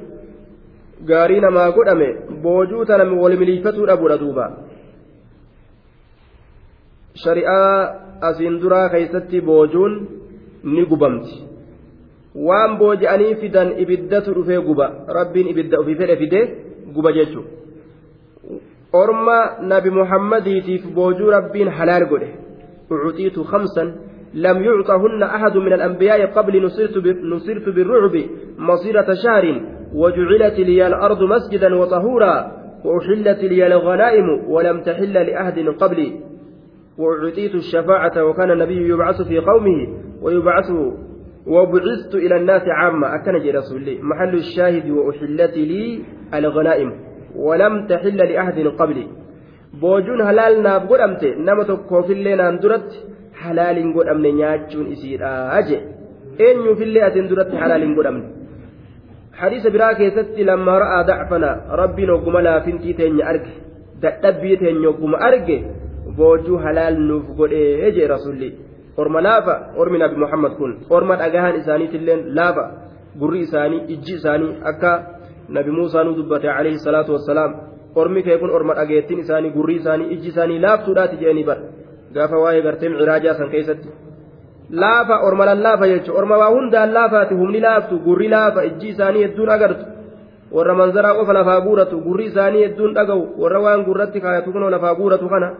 gaarii 1.07 1.41
namaa 1.41 1.71
godhame 1.71 2.09
boojuu 2.43 2.85
tana 2.85 3.05
wal 3.05 3.37
miliifatuu 3.37 3.87
dhabuudha 3.87 4.19
duuba 4.19 4.47
shari'aa 7.25 7.95
asiin 8.31 8.61
duraa 8.63 8.89
keessatti 8.89 9.41
boojuun 9.41 9.95
ni 10.65 10.87
gubamti 10.87 11.37
waan 12.49 12.79
booji'anii 12.79 13.35
fidan 13.35 13.79
ibiddatu 13.79 14.35
dhufee 14.35 14.61
guba 14.61 14.91
rabbiin 15.19 15.49
ibidda 15.49 15.81
ofii 15.81 15.95
fedhe 16.01 16.17
fide 16.17 16.41
guba 16.95 17.13
jechuudha 17.13 17.51
orma 18.93 19.39
nabi 19.61 19.91
muhammadiitiif 19.91 20.87
boojuu 20.99 21.31
rabbiin 21.31 21.69
halaal 21.79 22.07
godhe 22.13 22.31
ucutiitu 22.91 23.45
khamsan 23.45 23.97
لم 24.35 24.63
يعطهن 24.63 25.23
أحد 25.23 25.57
من 25.57 25.73
الأنبياء 25.73 26.27
قبل 26.27 26.65
نصرت 27.33 27.69
بالرعب 27.69 28.25
مصيرة 28.59 29.15
شهر 29.25 29.45
وجعلت 29.95 30.59
لي 30.59 30.86
الأرض 30.86 31.22
مسجدا 31.22 31.74
وطهورا 31.74 32.53
وأحلت 32.84 33.45
لي 33.45 33.66
الغنائم 33.66 34.51
ولم 34.51 34.80
تحل 34.80 35.12
لأحد 35.12 35.59
قبلي. 35.59 36.20
وأعطيت 36.99 37.55
الشفاعة 37.55 38.24
وكان 38.24 38.51
النبي 38.51 38.89
يبعث 38.89 39.22
في 39.22 39.39
قومه 39.39 39.89
ويبعث 40.22 40.70
وبعثت 41.47 42.14
إلى 42.14 42.36
الناس 42.36 42.62
عامة. 42.62 43.14
أكن 43.14 43.39
جي 43.39 43.51
رسولي 43.51 43.99
محل 44.03 44.34
الشاهد 44.34 44.91
وأحلت 44.91 45.57
لي 45.57 46.03
الغنائم 46.34 46.93
ولم 47.36 47.86
تحل 47.86 48.16
لأحد 48.16 48.59
قبلي. 48.59 49.07
بوجون 49.80 50.22
قدمت 50.91 51.24
نما 51.24 51.62
تكو 51.62 52.03
في 52.03 52.12
الليل 52.12 52.41
أندرت 52.41 53.07
حلال 53.34 53.95
قدمن 53.97 54.34
نياجون 54.34 54.86
إسير 54.93 55.20
أجي. 55.59 55.78
أين 56.41 56.74
في 56.74 56.84
الليل 56.84 57.03
أتندرت 57.03 57.55
حلال 57.55 57.99
قدمن 57.99 58.38
حديث 59.39 59.66
براك 59.66 60.01
يستي 60.01 60.43
لما 60.43 60.74
رأى 60.78 60.99
ضعفنا 61.11 61.51
ربي 61.82 62.07
نقوم 62.07 62.36
لا 62.39 62.55
فنتي 62.61 62.93
تين 62.99 63.22
أرك 63.22 63.47
dadhabbii 64.03 64.57
teenya 64.62 64.89
ogguma 64.89 65.18
arge 65.28 65.57
boojuu 66.16 66.59
halaal 66.64 66.99
nuuf 67.09 67.26
godhee 67.39 67.93
jee 67.97 68.07
rasulli 68.14 68.51
orma 68.97 69.20
laafa 69.20 69.55
ormi 69.76 69.99
nabi 69.99 70.16
muhammad 70.24 70.53
kun 70.59 70.72
orma 70.91 71.16
dhagahan 71.22 71.59
isaaniitilleen 71.61 72.22
laafa 72.39 72.64
gurri 73.20 73.41
isaanii 73.47 73.82
ijji 73.95 74.14
isaanii 74.20 74.57
akka 74.70 74.93
nabi 75.57 75.70
muusaanuu 75.78 76.14
dubbate 76.18 76.49
alayhi 76.59 76.78
salaatu 76.86 77.12
wassalaam 77.16 77.55
ormi 77.95 78.22
kee 78.22 78.39
kun 78.43 78.55
orma 78.59 78.78
dhageettiin 78.78 79.24
isaanii 79.26 79.55
gurri 79.59 79.80
isaanii 79.82 80.11
ijji 80.14 80.28
isaanii 80.34 80.59
laaftuudhaati 80.66 81.20
jedhanii 81.22 81.49
bar 81.51 81.59
gaafa 82.14 82.43
waa'ee 82.45 82.62
gartee 82.66 82.89
miciraajaa 82.95 83.34
san 83.41 83.51
keessatti 83.55 83.89
laafa 84.71 85.21
orma 85.25 85.47
lallaafa 85.47 85.89
jechuudha 85.89 86.19
orma 86.19 86.39
waa 86.39 86.51
hundaan 86.51 86.93
laafaati 86.93 87.35
humni 87.35 87.61
laaftu 87.61 87.99
gurri 87.99 88.29
laafa 88.29 88.64
ijji 88.64 88.89
isaanii 88.89 89.23
hedduun 89.23 89.51
agartu 89.51 89.85
warra 90.53 90.75
manzaraa 90.75 91.14
qofa 91.14 91.33
lafaa 91.33 91.61
guuratu 91.61 92.01
gurri 92.01 92.25
isaanii 92.31 92.62
hedduun 92.64 92.95
dhaga'u 92.95 93.41
warra 93.43 93.61
waan 93.61 93.85
gurratti 93.85 94.21
kaayatu 94.21 94.53
kunoo 94.53 94.71
lafaa 94.71 94.95
guuratu 94.95 95.29
kana 95.29 95.53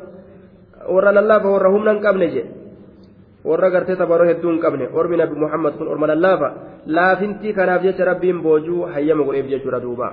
warra 0.95 1.13
lallaafa 1.13 1.49
warra 1.49 1.71
humna 1.71 1.93
hin 1.93 2.03
qabne 2.03 2.29
jedhe 2.29 2.51
warra 3.45 3.71
gartee 3.71 3.97
tabaroo 3.97 4.29
hedduu 4.29 4.51
hin 4.51 4.61
qabne 4.61 4.89
ormi 4.93 5.17
nabi 5.17 5.41
muhammad 5.45 5.79
kun 5.79 5.89
orma 5.89 6.07
lallaafa 6.07 6.53
laafintii 6.87 7.53
kanaaf 7.53 7.83
jecha 7.83 8.05
rabbiin 8.05 8.43
boojuu 8.43 8.83
hayyama 8.95 9.25
godheef 9.25 9.47
jechuudha 9.55 9.81
duuba 9.81 10.13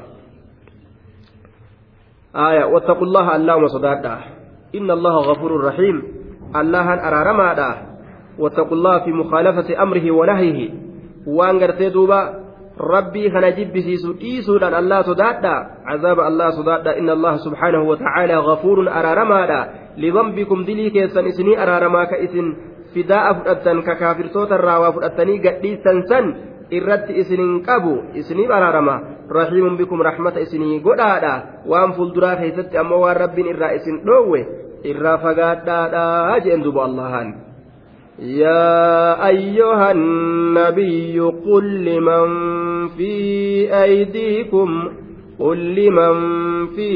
آية 2.36 2.66
واتقوا 2.68 3.08
الله 3.08 3.36
اللهم 3.36 3.68
صدادا 3.68 4.16
إن 4.76 4.92
الله 4.92 5.16
غفور 5.18 5.64
رحيم 5.64 6.04
الله 6.56 6.88
أرارما 7.08 7.54
واتقوا 8.40 8.78
الله 8.78 9.00
في 9.00 9.12
مخالفة 9.12 9.84
أمره 9.84 10.12
ونهيه. 10.12 10.70
وأن 11.28 11.92
دوبا 11.94 12.46
ربي 12.80 13.32
خنا 13.32 13.50
جبسيسو 13.50 14.14
إيسودان 14.22 14.74
الله 14.74 15.02
صدادا 15.02 15.56
عذاب 15.86 16.20
الله 16.20 16.50
صدادا 16.50 16.98
إن 17.00 17.10
الله 17.10 17.36
سبحانه 17.38 17.82
وتعالى 17.84 18.36
غفور 18.36 18.78
أرارما 18.90 19.68
لذنبكم 19.98 20.64
دلي 20.64 20.90
كيسن 20.90 21.26
إسني 21.26 21.64
أرارما 21.64 22.04
كإسن 22.04 22.56
فداء 22.96 23.34
فؤتن 23.34 23.82
ككافرتوت 23.82 24.52
الراوا 24.52 24.90
فؤتني 24.92 25.36
قديسا 25.40 25.94
سن 26.10 26.26
irratti 26.66 27.14
isinin 27.14 27.62
qabu 27.62 28.18
isiniif 28.18 28.50
araarama 28.50 29.30
rahiimun 29.30 29.78
bikum 29.78 30.02
rahmata 30.02 30.42
isinii 30.42 30.82
godhaadha 30.82 31.62
waan 31.70 31.94
fulduraa 31.94 32.42
keessatti 32.42 32.78
ammoo 32.82 33.06
waan 33.06 33.22
rabbiin 33.22 33.54
irraa 33.54 33.78
isin 33.78 34.02
dhoowwe 34.02 34.42
irraa 34.82 35.18
fagaadhaadha 35.22 36.42
jeen 36.42 36.66
duba 36.66 36.90
allahan 36.90 37.55
يا 38.20 39.28
أيها 39.28 39.92
النبي 39.92 41.20
قل 41.20 41.86
لمن 41.86 42.28
في 42.88 43.14
أيديكم 43.84 44.84
قل 45.40 45.58
لمن 45.76 46.16
في 46.68 46.92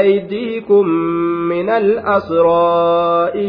أيديكم 0.00 0.88
من 1.48 1.68
الأسرى 1.68 3.30
إن 3.34 3.48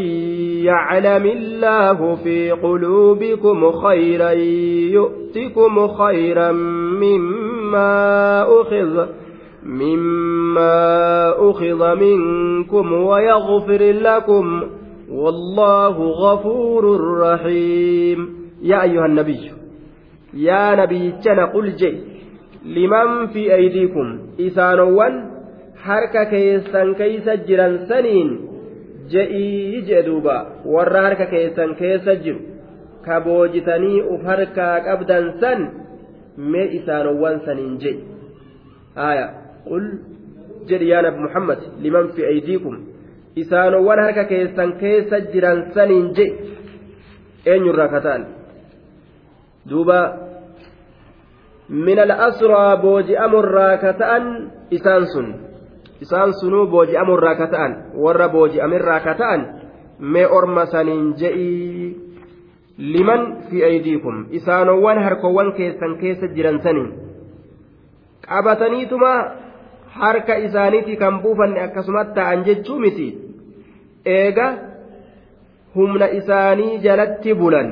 يعلم 0.64 1.26
الله 1.26 2.14
في 2.14 2.50
قلوبكم 2.50 3.70
خيرا 3.72 4.30
يؤتكم 4.92 5.88
خيرا 5.88 6.52
مما 7.02 8.42
أخذ 8.60 9.06
مما 9.64 11.50
أخذ 11.50 11.94
منكم 12.00 12.92
ويغفر 12.92 13.82
لكم 13.92 14.62
والله 15.10 15.96
غفور 16.24 16.84
رحيم 17.20 18.18
يا 18.62 18.82
أيها 18.82 19.06
النبي 19.06 19.50
يا 20.34 20.74
نبي 20.74 21.14
قل 21.54 21.76
جي 21.76 21.98
لمن 22.64 23.26
في 23.26 23.54
أيديكم 23.54 24.18
إسانوان 24.40 25.30
keeysa 27.00 27.36
jiran 27.48 27.88
saniin 27.88 28.30
je'ii 29.12 29.82
jedhuuba 29.88 30.36
warra 30.74 31.02
harka 31.06 31.26
keessan 31.32 31.72
keessa 31.80 32.14
jiru 32.24 32.40
ka 33.04 33.20
boojitanii 33.24 34.02
uf 34.12 34.22
harkaa 34.30 34.74
qabdan 34.88 35.40
san 35.40 35.60
mee 36.52 36.66
isaanowwan 36.78 37.40
saniin 37.46 37.78
je'i 37.82 37.98
aya 39.08 39.26
qul 39.68 39.84
jedhi 40.68 40.90
yaa 40.92 41.02
nabi 41.06 41.18
muhammad 41.26 41.60
liman 41.84 42.12
fi 42.14 42.28
aydiikum 42.32 42.76
isaanowwan 43.36 43.98
harka 44.04 44.24
keessan 44.24 44.72
keessa 44.80 45.20
jiran 45.32 45.70
saniin 45.74 46.14
je 46.14 46.26
eenyurraa 47.46 47.88
kataan 47.88 48.26
duuba 49.70 50.00
min 51.68 51.98
al-asraa 51.98 52.76
booji'amurraa 52.82 53.78
ka 53.78 53.92
ta'an 53.94 54.24
isaan 54.70 55.06
sun 55.06 55.26
isaan 56.00 56.34
sunuu 56.40 56.66
booji'amurraa 56.66 57.34
ka 57.38 57.46
ta'an 57.46 57.72
warra 57.94 58.28
booji'amirraa 58.28 59.00
ka 59.00 59.14
ta'an 59.14 59.40
mee 60.00 60.26
orma 60.26 60.66
saniin 60.66 61.14
je'ii 61.14 61.96
liman 62.78 63.46
fi 63.50 63.64
aydiikum 63.64 64.26
isaanowwan 64.30 64.98
harkowwan 65.04 65.52
keessan 65.52 65.98
keessa 66.02 66.32
jiran 66.34 66.58
saniin 66.64 66.90
qabataniituma 68.26 69.12
harka 69.98 70.38
isaaniitii 70.46 70.96
kan 70.96 71.20
buufanne 71.22 71.60
akkasumatti 71.66 72.14
ta'an 72.14 72.44
jechuu 72.48 72.78
miti 72.84 73.06
eega 74.16 74.46
humna 75.74 76.06
isaanii 76.18 76.78
jalatti 76.86 77.34
bulan 77.34 77.68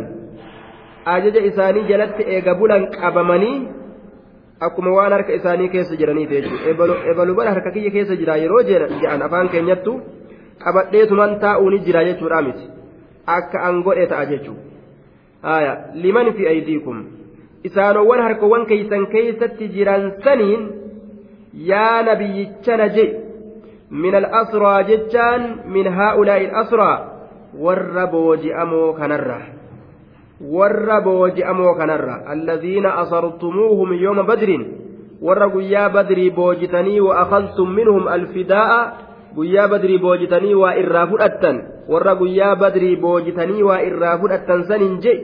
ajaja 1.14 1.40
isaanii 1.50 1.84
jalatti 1.90 2.22
eega 2.36 2.54
bulan 2.54 2.86
qabamanii 2.96 3.56
akkuma 4.68 4.90
waan 4.96 5.12
harka 5.16 5.32
isaanii 5.40 5.68
keessa 5.74 5.96
jiraniif 6.00 6.30
jechuudha 6.30 6.96
ebalubala 7.12 7.50
harka 7.54 7.70
kiyya 7.76 7.90
keessa 7.96 8.16
jira 8.22 8.36
yeroo 8.44 8.62
jedhan 8.70 9.22
afaan 9.28 9.48
keenyattu 9.54 9.92
qabadheetuman 10.64 11.38
taa'uuni 11.44 11.78
jira 11.86 12.04
jechuudha 12.08 12.42
miti 12.48 12.66
akka 13.36 13.58
an 13.68 13.82
godhe 13.86 14.06
ta'a 14.12 14.26
jechuudha 14.32 15.76
liman 16.04 16.32
fi 16.40 16.48
aydiikum 16.54 16.98
isaanowwan 17.70 18.20
harkawwan 18.26 18.66
keeysan 18.72 19.06
keeysatti 19.14 19.68
jiran 19.76 20.12
saniin 20.24 20.62
al-asraa 24.14 24.82
jechaan 24.90 25.42
min 25.76 25.86
haa'ulaa'i 25.98 26.50
al-asraa 26.50 26.96
warra 27.66 28.06
booji'amoo 28.06 28.92
kanarra 28.98 29.38
warra 30.56 31.00
booji'amoo 31.00 31.74
kanarra 31.80 32.22
alladhiina 32.34 32.94
asartumuuhum 33.02 33.96
yooma 34.04 34.22
badrin 34.22 34.66
warra 35.22 35.48
guyyaa 35.48 35.88
badrii 35.96 36.30
boojitanii 36.30 37.00
wa 37.00 37.18
akaltum 37.24 37.74
minhum 37.74 38.06
alfidaa'a 38.16 38.80
guyyaa 39.34 39.68
badrii 39.68 39.98
boojitanii 39.98 40.54
waa 40.54 40.76
irraa 40.82 41.06
fudhattan 41.06 41.62
warra 41.88 42.14
guyyaa 42.14 42.54
badrii 42.56 42.96
boojitanii 42.96 43.62
waa 43.62 43.80
irraa 43.90 44.18
fudhattan 44.18 44.64
sanin 44.70 45.00
je 45.00 45.16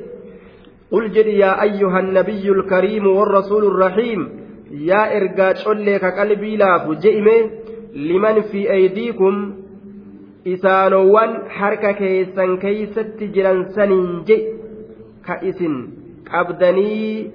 قل 0.94 1.10
جد 1.10 1.26
يا 1.26 1.62
أيها 1.62 1.98
النبي 2.00 2.48
الكريم 2.50 3.06
والرسول 3.06 3.64
الرحيم 3.66 4.43
yaa 4.70 5.06
ergaa 5.18 5.54
collee 5.64 5.98
ka 5.98 6.10
qalbii 6.18 6.56
laafu 6.56 6.96
je'ime 7.04 7.36
liman 7.94 8.42
fi 8.52 8.68
aydiikum 8.76 9.34
isaanowwan 10.44 11.36
harka 11.58 11.92
keessan 12.00 12.58
keeysatti 12.64 13.28
jiran 13.34 13.64
saniin 13.74 14.24
je 14.28 14.36
ka 15.26 15.38
isin 15.50 15.76
qabdanii 16.30 17.30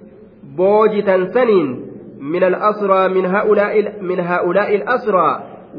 boojitan 0.58 1.30
saniin 1.34 1.70
من 2.20 2.44
الأسرى 2.44 3.10
من 3.10 3.26
هؤلاء 3.26 4.82
الأسرى 4.82 5.34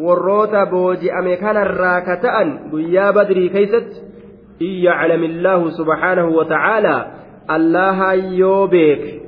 warroota 0.06 0.66
booji'ame 0.66 1.36
kanarraa 1.36 2.00
ka 2.00 2.16
ta'an 2.16 2.58
guyyaa 2.70 3.12
badrii 3.12 3.48
keeysatti 3.56 4.02
إن 4.60 4.74
يعلم 4.84 5.24
الله 5.30 5.70
سبحانه 5.78 6.36
وتعالى 6.36 7.06
allaha 7.56 8.14
yoo 8.14 8.66
beeke 8.74 9.19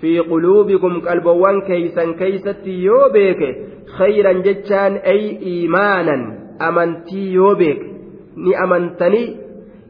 في 0.00 0.18
قلوبكم 0.18 1.00
qalbuwwan 1.00 1.60
keessan 1.60 2.12
keessatti 2.12 2.70
yoo 2.70 3.02
beeke 3.02 3.56
خيرا 3.98 4.32
jechaan 4.32 4.92
أي 4.92 5.38
إيمانا 5.42 6.38
amanti 6.68 7.32
yoo 7.32 7.48
beeke. 7.48 7.80
ni 8.36 8.64
amantani 8.64 9.36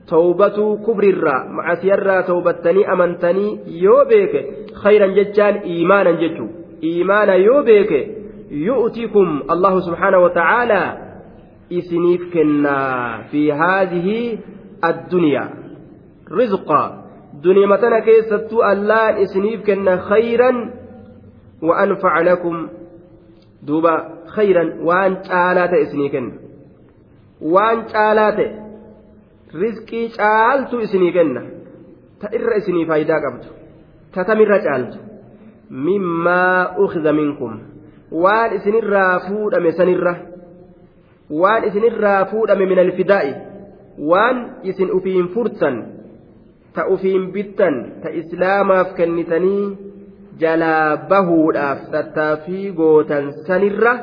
توبة 0.08 0.76
kufrirraa 0.86 1.48
ma'aasirraa 1.48 2.20
tawbattani 2.20 2.92
amantani 2.92 3.58
yoo 3.66 3.92
beeke 3.92 4.34
خيرا 4.84 5.06
جتان 5.06 5.54
إيمانا 5.54 6.10
جتو 6.10 6.46
إيمانا 6.82 7.34
يوبيك 7.34 7.92
يؤتكم 8.50 9.42
الله 9.50 9.80
سبحانه 9.80 10.18
وتعالى 10.18 11.08
إسنيف 11.72 12.22
في 13.30 13.52
هذه 13.52 14.38
الدنيا. 14.84 15.48
رزقا. 16.32 16.97
دنيا 17.42 17.66
متنا 17.66 17.98
كيستو 18.00 18.62
اللان 18.62 19.22
إسنيف 19.22 19.66
كنا 19.66 19.96
خيرا 19.96 20.70
وأنفع 21.62 22.20
لكم 22.20 22.68
دوبا 23.62 24.08
خيرا 24.26 24.64
وأن 24.82 25.22
تعالات 25.22 25.70
إسنيكن 25.70 26.32
وأن 27.42 27.86
تعالات 27.86 28.38
رزقي 29.54 30.08
isinii 30.82 31.12
kenna 31.12 31.42
ta 32.20 32.28
irra 32.36 32.56
isinii 32.60 32.86
faayidaa 32.86 33.20
qabdu 33.20 33.48
ta 34.14 34.24
tamirra 34.24 34.58
caaltu 34.66 34.98
mimmaa 35.70 36.76
ukhidha 36.84 37.12
minkum 37.12 37.60
waan 38.24 38.56
isinirraa 38.56 39.20
fuudhame 39.28 39.72
sanirra 39.72 40.14
waan 41.30 41.64
isinirraa 41.68 42.24
fuudhame 42.32 42.66
min 42.66 42.78
alfidaa'i 42.78 43.32
waan 44.10 44.36
isin 44.62 44.92
ufiin 44.98 45.28
furtan 45.34 45.97
ta 46.74 46.86
ufiin 46.94 47.24
bittan 47.34 47.76
ta 48.02 48.08
islaamaaf 48.20 48.92
kennitanii 48.98 49.64
jalaa 50.42 50.96
bahuudhaaf 51.10 51.80
tattaaffii 51.94 52.66
gootan 52.80 53.32
sanirra 53.46 53.94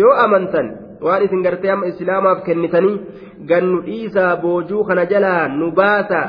yoo 0.00 0.14
amantan 0.24 0.68
waan 1.06 1.22
isin 1.28 1.42
gartee 1.46 1.70
amma 1.76 1.90
islaamaaf 1.92 2.44
kennitanii 2.50 2.96
gannu 3.50 3.80
dhiisaa 3.86 4.36
boojuu 4.42 4.84
kana 4.84 5.04
jalaa 5.14 5.48
nu 5.60 5.70
baasa 5.80 6.20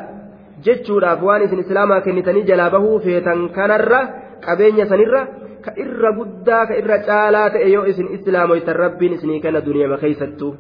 jechuudhaaf 0.66 1.22
waan 1.24 1.42
isin 1.48 1.60
islaamaa 1.66 2.02
kennitanii 2.08 2.48
jalaa 2.50 2.70
bahuu 2.76 3.00
feetan 3.06 3.44
kanarra 3.58 4.02
qabeenya 4.46 4.86
sanirra 4.92 5.22
ka 5.66 5.72
irra 5.84 6.12
guddaa 6.18 6.64
ka 6.72 6.80
irra 6.82 6.98
caalaa 7.10 7.50
ta'e 7.56 7.70
yoo 7.76 7.86
isin 7.92 8.12
islaamoytan 8.18 8.80
rabbiin 8.84 9.16
isinii 9.18 9.40
kenna 9.46 9.66
duniyaa 9.68 10.02
keessattuu 10.04 10.52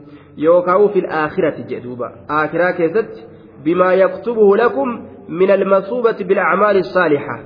yookaan 0.46 0.88
fil 0.94 1.10
aakhirati 1.22 1.68
jedhuuba 1.72 2.12
aakhiraa 2.38 2.74
keessatti 2.80 3.26
bimaa 3.64 3.94
yaktubuhu 4.04 4.56
lakum 4.64 4.90
min 5.40 5.52
almasuubati 5.58 6.24
bilacmaali 6.30 6.84
saalixa 6.84 7.40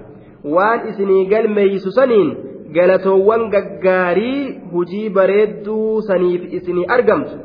waan 0.55 0.87
isinii 0.89 1.25
galmeeysu 1.33 1.91
saniin 1.91 2.29
galatoowwan 2.75 3.49
gaggaarii 3.55 4.59
hujii 4.73 5.09
bareedduu 5.17 6.01
saniif 6.09 6.53
isinii 6.59 6.85
argamtu 6.97 7.35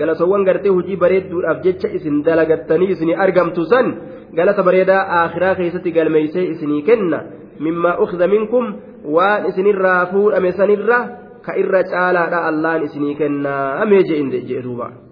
galatoowwan 0.00 0.44
gartee 0.48 0.74
hujii 0.76 1.00
bareedduudhaaf 1.04 1.64
jecha 1.66 1.88
isin 1.98 2.22
dalagattanii 2.28 2.90
isinii 2.94 3.18
argamtu 3.24 3.64
san 3.72 3.90
galata 4.38 4.62
bareedaa 4.68 5.02
aakhiraa 5.18 5.54
keessatti 5.60 5.92
galmeeysee 5.98 6.46
isinii 6.54 6.82
kenna 6.90 7.22
mimmaa 7.66 7.98
ukhida 8.04 8.28
minkum 8.34 8.72
waan 9.16 9.50
isinirraa 9.50 10.06
fuudhame 10.12 10.52
sanirra 10.62 11.00
ka 11.42 11.58
irra 11.64 11.82
caalaadha 11.92 12.46
allaan 12.52 12.88
isinii 12.88 13.18
kennaa 13.20 13.84
mee 13.92 14.02
jee 14.08 14.62
duuba 14.62 14.88
in 14.90 14.96
yaclam 14.96 15.07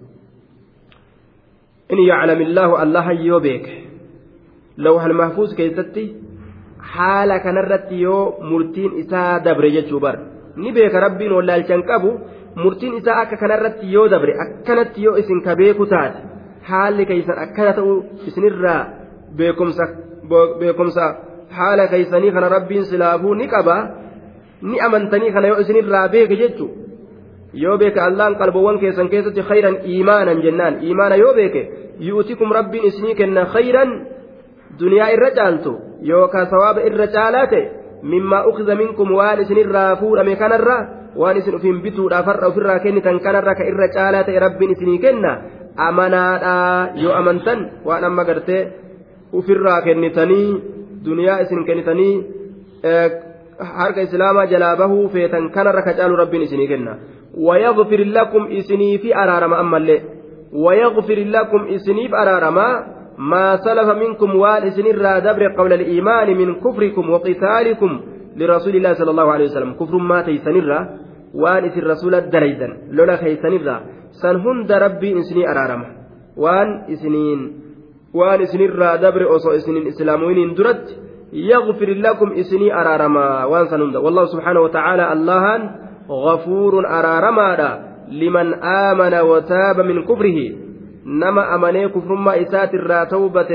illaahu 1.89 2.75
allaha 2.83 3.13
yoo 3.13 3.39
beeke 3.39 3.73
lawhal 4.77 5.13
mahfuuz 5.13 5.55
keessatti 5.59 6.03
haala 6.95 7.39
kanarratti 7.45 8.01
yoo 8.01 8.23
murtiin 8.49 8.97
isaa 9.03 9.39
dabre 9.45 9.71
jechuu 9.75 9.99
bar 9.99 10.15
ni 10.55 10.71
beeka 10.71 10.99
rabbiin 11.05 11.33
wallaalchan 11.37 11.83
qabu 11.91 12.11
murtiin 12.63 12.97
isaa 12.99 13.21
akka 13.23 13.37
kanarratti 13.43 13.93
yoo 13.93 14.07
dabre 14.13 14.33
akkanatti 14.45 15.03
yoo 15.05 15.15
isin 15.21 15.41
ka 15.45 15.55
beeku 15.61 15.85
taate 15.93 16.19
haalli 16.69 17.05
keeysan 17.05 17.39
akkana 17.45 17.73
ta'u 17.77 17.93
isinirraa 18.27 18.81
beekumsa 20.59 21.05
haala 21.59 21.87
keeysanii 21.93 22.31
kana 22.31 22.49
rabbiin 22.55 22.85
silaafuu 22.91 23.33
ni 23.41 23.47
qaba 23.53 23.77
ni 24.61 24.79
amantanii 24.87 25.31
kana 25.31 25.47
yoo 25.47 25.59
isinirraa 25.63 26.07
beeke 26.15 26.35
jechu 26.43 26.69
yoo 27.53 27.77
beeke 27.77 27.99
allaan 27.99 28.35
qalbowwan 28.35 28.79
keessan 28.79 29.09
keessatti 29.09 29.41
khayran 29.49 29.75
iimaanan 29.85 30.41
jennaan 30.45 30.83
iimaana 30.83 31.15
yoo 31.15 31.33
beeke 31.33 31.61
yu'tikum 31.99 32.51
rabbiin 32.51 32.85
isinii 32.89 33.15
kenna 33.15 33.45
khayran 33.53 33.89
duniyaa 34.79 35.09
irra 35.15 35.31
caaltu 35.37 35.71
yookaan 36.11 36.47
sawaaba 36.53 36.81
irra 36.89 37.07
caalaa 37.15 37.47
ta'e 37.47 37.63
mimmaa 38.03 38.45
ukhza 38.49 38.75
minkum 38.75 39.11
waan 39.19 39.41
isinirraa 39.41 39.95
fuudhame 40.01 40.35
kanarra 40.35 40.77
waan 41.21 41.37
isin 41.37 41.55
ufiin 41.55 41.81
bituudhaaf 41.81 42.25
har'a 42.25 42.47
ofirraa 42.51 42.79
kennitan 42.85 43.19
kanarra 43.25 43.55
ka 43.55 43.63
irra 43.71 43.87
caalaa 43.95 44.23
ta'e 44.27 44.39
rabbiin 44.45 44.71
isinii 44.75 44.99
kenna 45.05 45.31
amanaadhaa 45.87 46.89
yoo 47.03 47.13
amantan 47.19 47.59
waan 47.87 48.03
amma 48.09 48.23
gartee 48.29 48.61
ufirraa 49.33 49.81
kennitanii 49.81 50.47
duniyaa 51.05 51.39
isin 51.45 51.65
kennitanii 51.65 52.13
harka 53.59 54.01
islaamaa 54.01 54.45
jalaa 54.53 54.75
bahuu 54.75 55.09
feetan 55.09 55.49
kanarra 55.55 55.81
ka 55.81 55.93
caalu 55.93 56.15
rabbiin 56.21 56.43
isinii 56.47 56.67
kenna 56.67 56.93
ويغفر 57.45 57.99
لكم 58.17 58.47
إسني 58.51 58.97
في 58.97 59.15
أرارما 59.15 59.59
أما 59.59 59.77
اللي. 59.77 60.01
ويغفر 60.53 61.19
لكم 61.35 61.61
إسني 61.75 62.07
في 62.07 62.15
أرارما 62.15 62.67
ما 63.17 63.55
سلف 63.55 63.89
منكم 63.89 64.35
وان 64.35 64.63
إسني 64.67 64.91
دبر 65.27 65.43
قول 65.57 65.73
الإيمان 65.73 66.37
من 66.37 66.55
كفركم 66.55 67.09
وقتالكم 67.09 68.01
لرسول 68.37 68.75
الله 68.75 68.93
صلى 68.93 69.11
الله 69.11 69.31
عليه 69.31 69.45
وسلم. 69.45 69.73
كفر 69.73 69.97
ما 69.97 70.21
تيسنر 70.21 70.69
وان 71.33 71.65
إسن 71.65 71.81
رسول 71.81 72.15
الدريدا 72.15 72.67
لولا 72.91 73.15
خيسنر 73.15 73.81
سنهند 74.21 74.71
ربي 74.71 75.19
إسني 75.19 75.43
أرارما 75.51 75.87
وان 76.37 76.69
إسنين 76.93 77.39
وان 78.13 78.41
إسني 78.41 78.67
دبر 79.03 79.35
أصو 79.35 79.49
إسنين 79.51 79.87
إسلاموين 79.87 80.53
درت. 80.53 80.85
يغفر 81.33 81.89
لكم 81.89 82.31
إسني 82.31 82.73
أرارما 82.73 83.45
وان 83.45 83.65
سنهند 83.67 83.95
والله 83.95 84.25
سبحانه 84.25 84.59
وتعالى 84.59 85.13
اللهان 85.13 85.86
غفور 86.09 86.73
أرارما 86.87 87.79
لمن 88.11 88.53
آمن 88.63 89.13
وتاب 89.13 89.77
من 89.81 90.03
كفره 90.03 90.39
نما 91.05 91.55
أمني 91.55 91.89
كفر 91.89 92.13
ما 92.15 92.41
إسات 92.41 92.73
الرا 92.73 93.03
توبة 93.03 93.49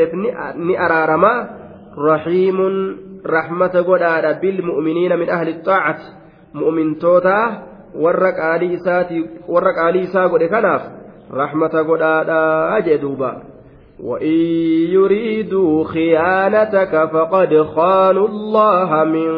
ني 0.57 0.87
أرارما. 0.87 1.35
رحيم 1.93 2.59
رحمة 3.27 3.75
قدار 3.89 4.33
بالمؤمنين 4.33 5.19
من 5.19 5.29
أهل 5.29 5.49
الطاعة. 5.49 5.99
مؤمن 6.55 6.99
توتا 6.99 7.41
warra 7.95 8.33
qaalii 8.33 8.73
isaa 10.03 10.29
godhe 10.29 10.49
kanaaf 10.49 10.83
rahmata 11.31 11.85
godhaadha 11.85 12.81
jedhuuba 12.87 13.31
وإن 14.01 14.37
يريدوا 14.93 15.85
خيانتك 15.85 17.11
فقد 17.13 17.63
خانوا 17.63 18.29
الله 18.29 19.05
من 19.05 19.33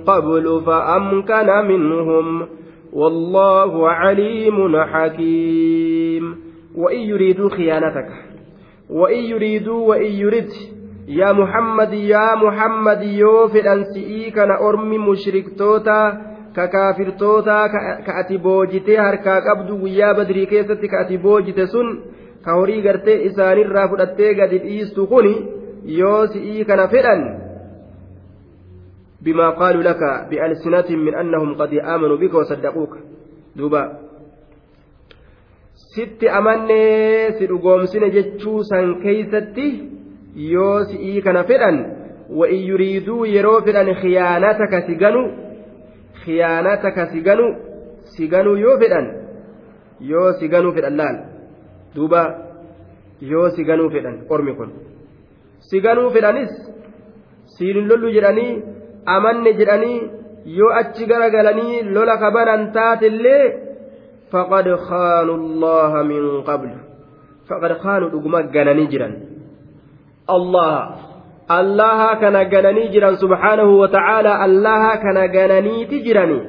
قبل 0.00 0.62
فأمكن 0.66 1.68
منهم 1.68 2.48
والله 2.92 3.88
عليم 3.88 4.76
حكيم. 4.84 6.50
وإن 6.76 6.98
يريدوا 6.98 7.48
خيانتك 7.50 8.08
وإن 8.90 9.18
يريدوا 9.18 9.88
وإن 9.88 10.12
يرد 10.12 10.50
يا 11.08 11.32
محمد 11.32 11.92
يا 11.92 12.34
محمد 12.34 13.02
يوفد 13.02 13.66
أنسئي 13.66 14.30
كان 14.30 14.50
أرمي 14.50 14.98
مشرك 14.98 15.44
توتا 15.58 16.12
ككافر 16.56 17.10
توتا 17.10 17.66
كأتي 18.06 18.36
بوجتي 18.36 18.98
هركا 18.98 19.40
قبض 19.50 19.70
ويا 19.82 20.12
بدري 20.12 20.46
كيستي 20.46 20.88
كأتي 20.88 21.18
سن 21.66 21.98
ka 22.44 22.56
horii 22.58 22.82
gartee 22.86 23.22
isaanirraa 23.28 23.88
fudhattee 23.92 24.34
gadi 24.40 24.58
dhiistu 24.64 25.06
kun 25.12 25.28
yoo 26.00 26.26
si'ii 26.32 26.64
kana 26.64 26.88
fedhan 26.94 27.22
bimaa 29.24 29.52
qaaluu 29.60 29.86
laka 29.90 30.10
bi'alsinatin 30.30 31.04
min 31.06 31.14
annahum 31.22 31.54
qad 31.60 31.72
aamanuu 31.82 32.18
bika 32.24 32.42
wasaddaquuka 32.42 32.98
duuba 33.58 33.82
sitti 35.94 36.28
amannee 36.40 37.32
si 37.38 37.50
dhugoomsine 37.52 38.10
jechuu 38.16 38.58
san 38.72 38.94
keeysatti 39.06 39.66
yoo 40.52 40.76
si'ii 40.92 41.22
kana 41.28 41.44
fedhan 41.52 41.80
وإن 42.30 42.54
يريدوا 42.54 43.26
yeroo 43.26 43.60
fedhan 43.66 43.88
khiyaanataka 44.00 44.86
si 44.86 44.94
ganu 44.94 45.22
khiyaanataka 46.24 47.06
si 47.12 47.20
ganu 47.26 47.46
si 48.04 48.28
ganuu 48.28 48.56
yoo 50.00 50.32
duuba 51.94 52.22
yoo 53.32 53.48
si 53.54 53.64
ganuu 53.68 53.90
fedhan 53.94 54.16
ormi 54.34 54.52
kun 54.58 54.70
si 55.68 55.80
ganuu 55.86 56.10
fedhanis 56.14 56.52
siin 57.56 57.88
lollu 57.90 58.12
jedhanii 58.16 58.52
amanne 59.16 59.50
jedhanii 59.60 59.98
yoo 60.58 60.72
achi 60.80 61.06
garagalanii 61.10 61.82
lola 61.94 62.16
kabanan 62.22 62.62
taatillee 62.76 63.44
faqad 64.32 64.66
khaanu 64.88 65.32
allaha 65.40 66.04
min 66.12 66.22
qablu 66.48 66.76
faqad 67.48 67.72
khaanu 67.82 68.10
dhuguma 68.12 68.42
gananii 68.56 68.88
jiran 68.92 69.14
allaha 70.36 70.82
allaha 71.58 72.08
kana 72.22 72.44
gananii 72.54 72.88
jiran 72.94 73.18
subhaanahu 73.22 73.78
wa 73.82 73.88
ta'aalaa 73.96 74.38
allaha 74.46 74.92
kana 75.04 75.28
gananiiti 75.36 76.02
jiranii 76.06 76.42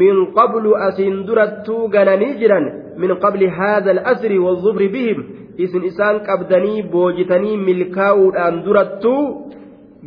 min 0.00 0.14
qablu 0.38 0.74
asiin 0.88 1.24
durattuu 1.28 1.88
gananii 1.96 2.34
jiran 2.40 2.66
من 2.98 3.10
قبل 3.14 3.42
هذا 3.60 3.90
الأسر 3.90 4.32
والظفر 4.40 4.82
بهم 4.86 5.18
إسن 5.60 5.84
إسان 5.84 6.14
قبدني 6.28 6.82
بوجتني 6.82 7.52
ملكاو 7.56 8.30
أن 8.30 8.62
درتو 8.64 9.16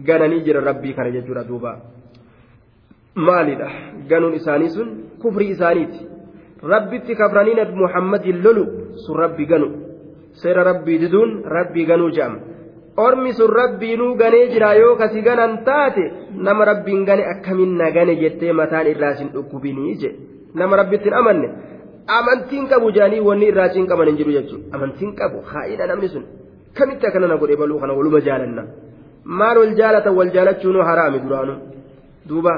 gananii 0.07 0.41
jira 0.45 0.61
rabbii 0.69 0.93
kana 0.95 1.11
jechuudha 1.11 1.43
duuba 1.43 1.71
maalidha 3.27 3.67
ganuun 4.09 4.37
isaanii 4.39 4.69
sun 4.75 4.89
kufrii 5.21 5.49
isaaniiti 5.55 5.99
rabbitti 6.73 7.15
kafranii 7.21 7.57
nabi 7.59 7.75
muhammadin 7.83 8.39
lolu 8.45 8.63
sun 9.05 9.19
rabbi 9.23 9.45
ganu 9.51 9.67
seera 10.43 10.63
rabbii 10.69 10.99
diduun 11.03 11.31
rabbii 11.55 11.85
ganuu 11.91 12.09
je'ama 12.17 12.39
ormi 13.05 13.33
sun 13.39 13.51
rabbiinuu 13.61 14.15
ganee 14.21 14.47
jira 14.53 14.73
yoo 14.81 14.95
kasi 15.01 15.21
ganan 15.27 15.57
taate 15.67 16.05
nama 16.47 16.65
rabbiin 16.71 17.05
gane 17.09 17.23
akkamiin 17.33 17.75
na 17.81 17.91
gane 17.97 18.15
jettee 18.21 18.53
mataan 18.61 18.87
irraa 18.93 19.13
sin 19.19 19.29
dhukkubinii 19.35 19.97
je 20.01 20.09
nama 20.55 20.81
rabbittiin 20.81 21.19
amanne 21.21 21.47
amantiin 22.07 22.67
qabu 22.67 22.91
jaanii 22.91 23.19
wanni 23.29 23.45
irraa 23.51 23.69
cinqaman 23.75 24.07
hin 24.07 24.17
jiru 24.17 24.31
jechuudha 24.37 24.77
amantiin 24.77 25.15
qabu 25.15 25.41
haa'idha 25.51 25.87
namni 25.91 26.09
sun 26.13 26.23
kamitti 26.77 27.07
akkana 27.07 27.27
na 27.27 27.37
godhe 27.37 27.55
baluu 27.61 27.79
kana 27.79 27.93
waluma 27.93 28.21
jaalanna 28.27 28.63
maal 29.39 29.57
wal 29.63 29.75
jaalatan 29.79 30.15
wal 30.19 30.31
jaalachuun 30.35 30.81
haraami 30.89 31.19
duraanu 31.25 31.53
duuba 32.29 32.53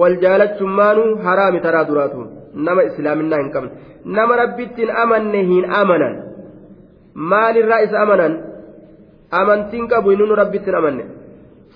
wal 0.00 0.16
jaalachummaanuu 0.24 1.10
haraami 1.26 1.60
taraa 1.66 1.84
duraatu 1.90 2.26
nama 2.68 2.86
islaaminaa 2.90 3.40
hin 3.42 3.50
qabne 3.56 3.70
nama 4.18 4.36
rabbittiin 4.42 4.90
amanne 5.04 5.42
hin 5.50 5.64
amanan 5.80 6.14
maalirraa 7.32 7.80
isa 7.86 8.00
amanan 8.04 8.38
amantiin 9.40 9.88
qabu 9.88 10.12
inni 10.12 10.38
rabbittiin 10.42 10.78
amanne 10.80 11.04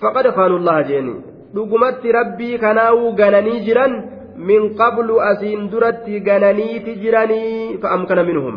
faqad 0.01 0.31
khaanullaha 0.37 0.83
jeeni 0.89 1.13
dhugumatti 1.55 2.11
rabbii 2.19 2.57
kanaawuu 2.65 3.13
gananii 3.21 3.59
jiran 3.67 3.93
min 4.49 4.61
qablu 4.81 5.15
asiin 5.31 5.71
duratti 5.71 6.19
gananiiti 6.27 6.95
jiranii 7.03 7.77
fa'amkana 7.81 8.23
minhum? 8.29 8.55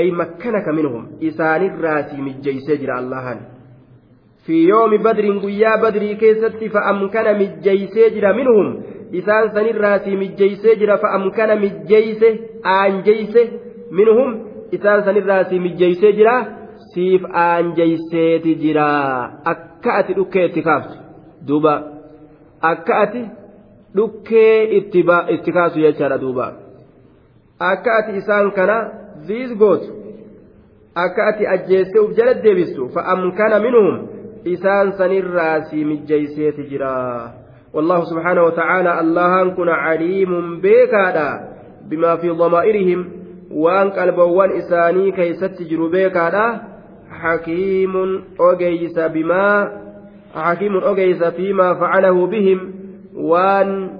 Ay 0.00 0.10
makkanaka 0.20 0.72
minhum? 0.78 1.02
Isaanirraasii 1.28 2.22
mijjeeysee 2.28 2.76
jira 2.82 2.94
allahan. 3.02 3.38
Fi 4.44 4.54
yoomi 4.68 4.98
badriin 5.06 5.38
guyyaa 5.44 5.76
badrii 5.84 6.14
keessatti 6.22 6.68
fa'amkana 6.76 7.32
mijjeeysee 7.42 8.08
jira 8.14 8.32
minhum? 8.40 8.68
Isaan 9.20 9.50
sanirraasii 9.54 10.16
mijjeeysee 10.22 10.74
jira 10.80 10.96
fa'amkana 11.04 11.56
mijjeeyse 11.64 12.28
aanjeeyse 12.76 13.42
minhum? 13.98 14.30
Isaan 14.76 15.04
sanirraasii 15.04 15.60
mijjeeysee 15.66 16.12
jira 16.18 16.34
siif 16.94 17.22
aanjeeyseeti 17.44 18.54
jira. 18.62 18.88
Akka 19.52 19.94
ati 20.00 20.14
dhukkee 20.18 20.44
itti 20.48 20.62
kaaftu 20.68 20.96
duuba. 21.48 21.74
Akka 22.70 22.98
ati 23.04 23.22
dhukkee 23.96 24.64
itti 24.78 25.52
kaasu 25.52 25.80
jechaadha 25.80 26.18
duuba 26.18 26.46
akka 27.58 27.98
ati 27.98 28.16
isaan 28.22 28.50
kana 28.56 28.76
ziis 29.26 29.52
gootu 29.58 29.90
akka 31.04 31.26
ati 31.26 31.46
ajjeessee 31.46 32.00
uf 32.04 32.16
jala 32.16 32.34
deebistu 32.34 32.88
fa'amkana 32.94 33.60
minhum 33.66 34.08
isaan 34.54 34.92
sanirraa 34.98 35.60
si 35.70 35.84
mijjeeyseeti 35.84 36.68
jira 36.72 36.98
والله 37.72 38.04
سبحانه 38.04 38.42
وتعالى 38.42 39.00
الله 39.00 39.48
كن 39.56 39.68
عليم 39.68 40.60
بيكادا 40.60 41.30
بما 41.88 42.16
في 42.16 42.30
ضمائرهم 42.30 43.08
وان 43.50 43.90
قلبوان 43.90 44.50
إساني 44.50 45.12
كي 45.12 45.32
ستجر 45.34 45.86
بيكادا 45.86 46.60
حكيم 47.10 47.94
أجيس 48.40 48.98
بما 48.98 49.72
حكيم 50.34 50.76
أجيس 50.76 51.24
فيما 51.24 51.74
فعله 51.74 52.26
بهم 52.26 52.58
وان 53.16 53.90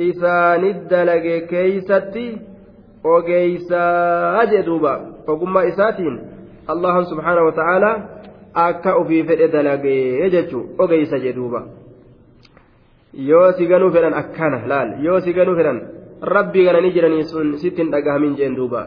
إساني 0.00 0.70
الدلق 0.70 1.26
كيستي 1.50 2.26
أجيس 3.04 3.72
أجدوبا 4.42 4.94
فقم 5.26 5.58
إساتين 5.58 6.14
الله 6.70 7.02
سبحانه 7.02 7.42
وتعالى 7.42 7.92
akka 8.54 8.94
ofii 9.00 9.24
fedhe 9.24 9.48
dalagee 9.48 10.28
jechuun 10.30 10.64
ogeeysa 10.78 11.18
jedhuuba 11.24 11.60
yoo 13.28 13.52
si 13.56 13.66
ganuu 13.70 13.90
fedhan 13.94 14.14
akkana 14.22 14.58
laal 14.70 14.90
yoo 15.06 15.20
si 15.24 15.32
ganuu 15.32 15.56
fedhan 15.56 15.78
rabbii 16.34 16.64
gananii 16.66 16.92
jiranii 16.96 17.24
sun 17.32 17.56
sittiin 17.62 17.88
dhagahamin 17.94 18.36
jeen 18.36 18.56
duuba 18.58 18.82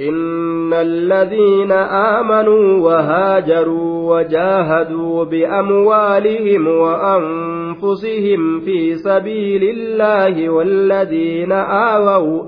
إن 0.00 0.72
الذين 0.72 1.72
آمنوا 1.72 2.78
وهاجروا 2.80 4.16
وجاهدوا 4.16 5.24
بأموالهم 5.24 6.68
وأنفسهم 6.68 8.60
في 8.60 8.94
سبيل 8.94 9.62
الله 9.64 10.50
والذين 10.50 11.52
آووا 11.52 12.42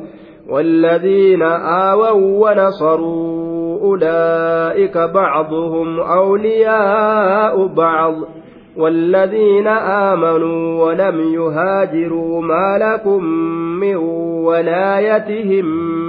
والذين 0.49 1.43
آووا 1.43 2.51
ونصروا 2.51 3.81
أولئك 3.81 4.99
بعضهم 4.99 6.01
أولياء 6.01 7.67
بعض 7.67 8.15
والذين 8.77 9.67
آمنوا 9.69 10.85
ولم 10.85 11.21
يهاجروا 11.35 12.43
ما 12.43 12.79
لكم 12.79 13.25
من 13.81 13.97
ولايتهم 14.45 15.65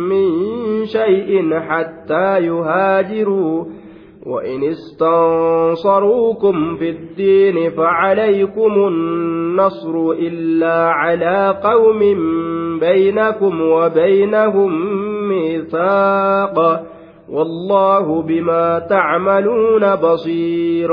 من 0.10 0.49
شيء 0.92 1.60
حتى 1.60 2.40
يهاجروا. 2.40 3.66
وإن 4.26 4.64
استنصروكم 4.64 6.76
في 6.76 6.90
الدين 6.90 7.70
فعليكم 7.70 8.88
النصر 8.88 10.12
إلا 10.12 10.90
على 10.90 11.60
قوم 11.64 12.00
بينكم 12.80 13.62
وبينهم 13.62 14.72
ميثاق. 15.30 16.86
والله 17.30 18.22
بما 18.22 18.80
تعملون 18.80 19.96
بصير. 19.96 20.90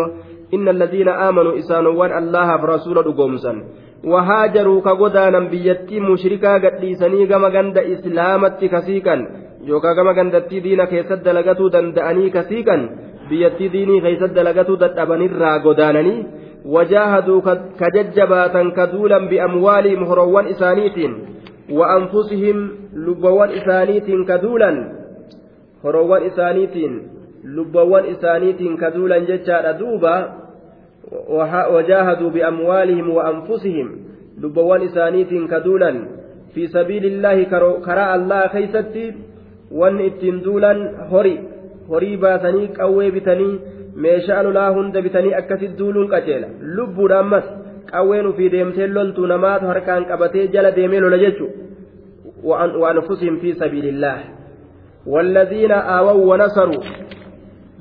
إن 0.54 0.68
الذين 0.68 1.08
آمنوا 1.08 1.58
إسانوان 1.58 2.18
الله 2.18 2.56
برسول 2.56 3.06
رقومسا 3.06 3.64
وهاجروا 4.04 4.80
كغدانا 4.80 5.38
بيتي 5.38 6.00
مشركا 6.00 6.54
قد 6.54 6.80
ليسني 6.80 7.26
كما 7.26 7.48
غند 9.68 9.84
إسلامت 9.84 9.92
كسيكا 9.92 9.92
يوكا 9.92 9.92
كما 9.92 10.12
غندتي 10.12 10.60
دينا 10.60 10.84
كيسد 10.84 11.22
دلغتو 11.22 11.68
دندأني 11.68 12.30
كسيكا 12.30 12.76
بيتي 13.30 13.68
ديني 13.68 14.00
كيسد 14.00 14.34
دلغتو 14.34 14.74
دتأبني 14.74 15.26
را 15.26 15.56
غدانني 15.56 16.26
وجاهدوا 16.64 17.40
كججباتا 17.80 18.62
كذولا 18.76 19.18
بأموالهم 19.18 20.04
هروان 20.04 20.46
إسانيتين 20.46 21.12
وأنفسهم 21.70 22.70
لبوان 22.94 23.50
إسانيتين 23.50 24.24
كذولا 24.24 24.96
horoowwan 25.86 26.26
isaaniitiin 26.26 27.10
lubbawwan 27.54 28.08
isaaniitiin 28.10 28.76
kaduulan 28.78 29.26
jechaadha 29.26 29.78
duuba 29.78 30.34
wajaahaduu 31.74 32.30
biamwaalihim 32.30 33.14
wa 33.16 33.24
anfusihim 33.24 33.88
lubbawwan 34.42 34.82
isaaniitiin 34.82 35.48
kaduulan 35.48 36.08
fi 36.54 36.68
sabiilillaahi 36.68 37.46
karaa 37.86 38.12
allaha 38.12 38.48
keeysatti 38.48 39.14
wanni 39.70 40.06
ittiin 40.06 40.44
duulan 40.44 40.80
hori 41.10 41.34
horii 41.88 42.16
baasanii 42.16 42.68
qawwee 42.78 43.10
bitanii 43.10 43.60
meeshaa 44.06 44.42
lolaa 44.42 44.70
hunda 44.78 45.02
bitanii 45.02 45.34
akkasit 45.40 45.78
duuluun 45.78 46.08
qaceela 46.14 46.48
lubbuudha 46.78 47.18
ammas 47.18 47.44
qawween 47.90 48.26
ufii 48.26 48.52
deemtee 48.54 48.86
loltuu 48.86 49.26
namaatu 49.26 49.66
harkaan 49.66 50.08
qabatee 50.12 50.46
jala 50.48 50.70
deemee 50.78 51.00
lola 51.00 51.18
jechu 51.18 51.50
wa 52.44 52.90
anfusihim 52.90 53.38
fi 53.40 53.54
sabiilillaah 53.64 54.18
والذين 55.06 55.72
آووا 55.72 56.34
ونصروا 56.34 56.82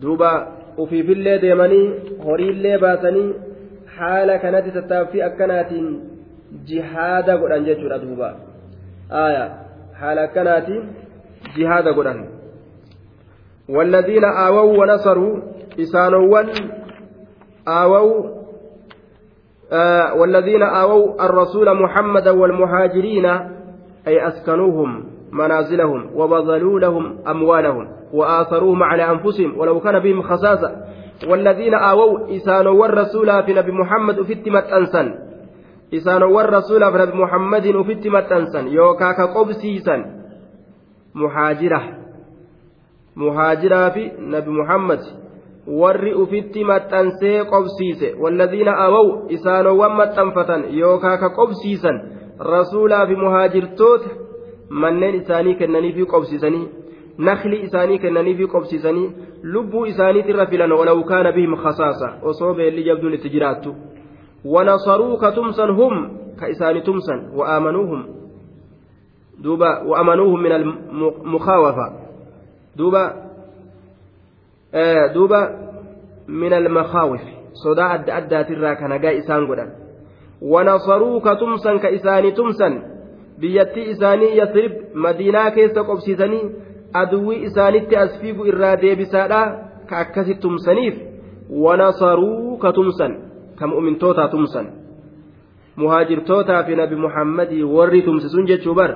دوبا 0.02 0.48
وفي 0.78 1.04
في 1.04 1.14
الليل 1.14 1.42
ديماني 1.42 1.94
هوري 2.22 2.50
الليل 2.50 2.82
باسني 2.82 3.34
حال 3.96 4.36
كانت 4.36 4.78
تتافي 4.78 5.26
أكنات 5.26 5.72
جهاد 6.68 7.30
قرآن 7.30 7.64
جيشورا 7.66 7.98
جهاد 11.58 11.88
قرآن 11.88 12.26
والذين 13.70 14.24
آووا 14.24 14.78
ونصروا 14.80 15.40
إسانوا 15.80 16.44
آووا 17.68 18.24
والذين 20.20 20.64
آووا 20.64 21.26
الرسول 21.26 21.82
محمد 21.84 22.28
والمهاجرين 22.28 23.26
أي 24.08 24.28
أسكنوهم 24.28 25.04
منازلهم 25.32 26.10
وبذلوا 26.16 26.80
لهم 26.80 27.18
أموالهم 27.28 27.88
وآثروهم 28.14 28.84
على 28.84 29.04
أنفسهم 29.12 29.58
ولو 29.60 29.80
كان 29.80 30.00
بهم 30.00 30.22
خصاصة 30.22 30.76
والذين 31.30 31.74
آووا 31.74 32.36
إسانوا 32.36 32.74
والرسول 32.82 33.44
في 33.44 33.54
نبي 33.54 33.72
محمد 33.72 34.20
أفتمت 34.20 34.64
أنسا 34.64 35.14
إسانوا 35.94 36.36
والرسول 36.36 36.92
في 36.92 36.98
نبي 36.98 37.18
محمد 37.18 37.68
أفتمت 37.68 38.32
أنسا 38.32 38.60
يوكاك 38.60 39.22
قبسيسا 39.22 40.25
محاجرة 41.16 41.82
محاجرة 43.16 43.90
في 43.90 44.12
نبي 44.20 44.52
محمد 44.52 45.00
warri 45.68 46.14
ufitti 46.14 46.64
maxxansee 46.64 47.46
qobsiise 47.50 48.08
walladhiina 48.22 48.74
awaw 48.86 49.08
isaanowwan 49.36 49.96
maxxanfatan 50.00 50.62
yookaa 50.82 51.18
ka 51.18 51.30
qobsiisan 51.30 51.98
rasuulaa 52.40 53.08
fi 53.08 53.16
muhaajirtoota 53.16 54.10
manneen 54.70 55.16
isaanii 55.22 55.56
kennaniifi 55.62 56.06
qobsiisanii 56.14 56.70
nakli 57.18 57.58
isaanii 57.68 58.00
kennaniifi 58.04 58.48
qobsiisanii 58.54 59.10
lubbuu 59.44 59.86
isaaniitirra 59.86 60.46
filan 60.46 60.72
walaw 60.80 61.04
kaana 61.12 61.32
bihim 61.32 61.56
khasaasa 61.64 62.14
osoo 62.22 62.54
beelli 62.54 62.88
jabduun 62.90 63.14
itti 63.14 63.30
jiraattu 63.30 63.76
ونصروا 64.46 65.18
كتمسا 65.18 65.66
هم 65.66 66.18
كإسان 66.40 66.84
تمسا 66.84 67.16
وآمنوهم 67.36 68.06
دوبا 69.40 69.84
وأمنوهم 69.84 70.44
من 70.44 70.52
المخاوفة 70.52 71.94
دوبا 72.76 73.14
آه 74.74 75.08
دوبا 75.14 75.42
من 76.28 76.54
المخاوف 76.54 77.22
صداع 77.54 77.96
أدى 77.96 78.12
أدى 78.18 78.44
ترى 78.44 78.76
كان 78.76 79.02
جاء 79.02 79.18
إسان 79.18 79.48
كتمسا 81.20 81.78
كإسان 81.78 82.34
تمسا 82.34 82.96
isaanii 83.92 84.38
yasrib 84.38 84.72
madiinaa 84.94 85.52
keessa 85.52 85.84
qobsiisanii 85.84 86.52
aduwwii 86.94 87.44
isaanitti 87.48 87.96
as 87.96 88.20
fiigu 88.20 88.46
irraa 88.48 88.76
deebisaadha 88.84 89.42
ka 89.90 89.98
akkasi 89.98 90.36
tumsaniif 90.36 90.96
wanasaruu 91.50 92.58
ka 92.58 92.72
tumsan 92.74 93.18
ka 93.60 93.68
mu'mintootaa 93.68 94.28
tumsan 94.28 94.68
muhaajirtootaa 95.76 96.64
fi 96.64 96.76
nabi 96.76 96.96
muhammadii 96.96 97.64
warri 97.64 98.02
tumsisun 98.02 98.46
jechuu 98.46 98.74
bar 98.74 98.92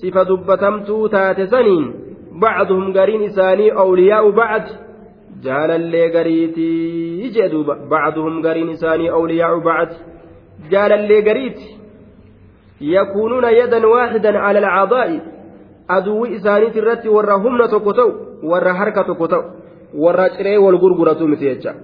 sifa 0.00 0.24
dubbatamtuu 0.24 1.08
taate 1.08 1.46
saniin 1.46 1.84
bacduhum 2.42 2.92
gariin 2.92 3.22
isaanii 3.22 3.70
awliyaa'u 3.82 4.32
bacd 4.38 4.68
jaalallee 5.44 6.08
gariitii 6.14 7.30
jee 7.34 7.48
duuba 7.52 7.74
bacduhum 7.90 8.40
gariin 8.46 8.70
isaanii 8.76 9.10
awliyaa'u 9.18 9.60
bacd 9.68 9.92
jaalallee 10.72 11.20
gariiti 11.28 11.68
yakuunuuna 12.94 13.50
yadan 13.60 13.84
waaxidan 13.92 14.40
cala 14.44 14.72
alcadaa'i 14.82 15.20
aduwwi 15.98 16.32
isaaniiti 16.38 16.78
irratti 16.84 17.08
warra 17.16 17.36
humna 17.44 17.68
tokko 17.74 17.92
ta'u 18.00 18.10
warra 18.52 18.74
harka 18.80 19.04
tokko 19.04 19.28
ta'u 19.28 19.44
warra 20.04 20.26
ciree 20.36 20.58
wal 20.64 20.78
gurguratu 20.84 21.28
miti 21.28 21.44
jecha 21.50 21.74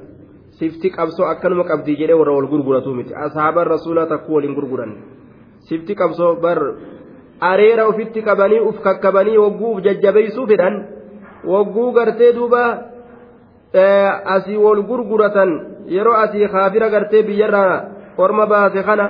sifti 0.58 0.88
qabsoo 0.96 1.26
akkanuma 1.32 1.64
qabdii 1.70 1.96
jedhee 2.00 2.18
warra 2.20 2.32
wal 2.38 2.48
gurguratu 2.52 2.90
miti. 2.98 3.12
Asaaban 3.26 3.66
rasuulaa 3.74 4.06
takkuu 4.12 4.34
waliin 4.36 4.54
gurguran. 4.58 4.92
Sifti 5.68 5.94
qabsoo 6.00 6.32
bar 6.44 6.58
areera 7.40 7.86
ofitti 7.90 8.20
qabanii 8.28 8.60
uf 8.68 8.76
kakkabanii 8.86 9.36
wagguuf 9.44 9.82
jajjabeeysuu 9.84 10.46
fedhan 10.50 10.74
wagguu 11.52 11.92
gartee 11.92 12.32
duuba 12.36 12.62
asii 14.36 14.56
wal 14.56 14.82
gurguratan 14.90 15.50
yeroo 15.96 16.14
asii 16.24 16.48
kaafira 16.54 16.88
gartee 16.94 17.22
biyyarraa 17.28 17.74
orma 18.18 18.46
baase 18.46 18.82
kana 18.88 19.06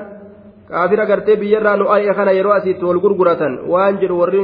kaafira 0.71 1.05
gartee 1.07 1.37
biyyarraa 1.43 1.77
nu 1.77 1.87
ari'e 1.95 2.15
kana 2.19 2.33
yeroo 2.39 2.53
asiitti 2.59 2.85
wal 2.85 2.99
gurguratan. 3.05 3.53
Waan 3.73 3.99
jedhu 4.01 4.19
warri 4.21 4.43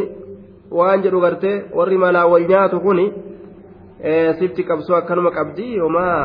waan 0.71 1.03
jedhu 1.03 1.21
gartee 1.21 1.57
warri 1.79 1.99
malaa 1.99 2.27
wal 2.33 2.45
nyaatu 2.51 2.81
kuni 2.81 3.07
sifti 4.39 4.63
qabsoo 4.71 4.97
akkanuma 5.01 5.31
qabdi 5.39 5.79
homaa 5.79 6.19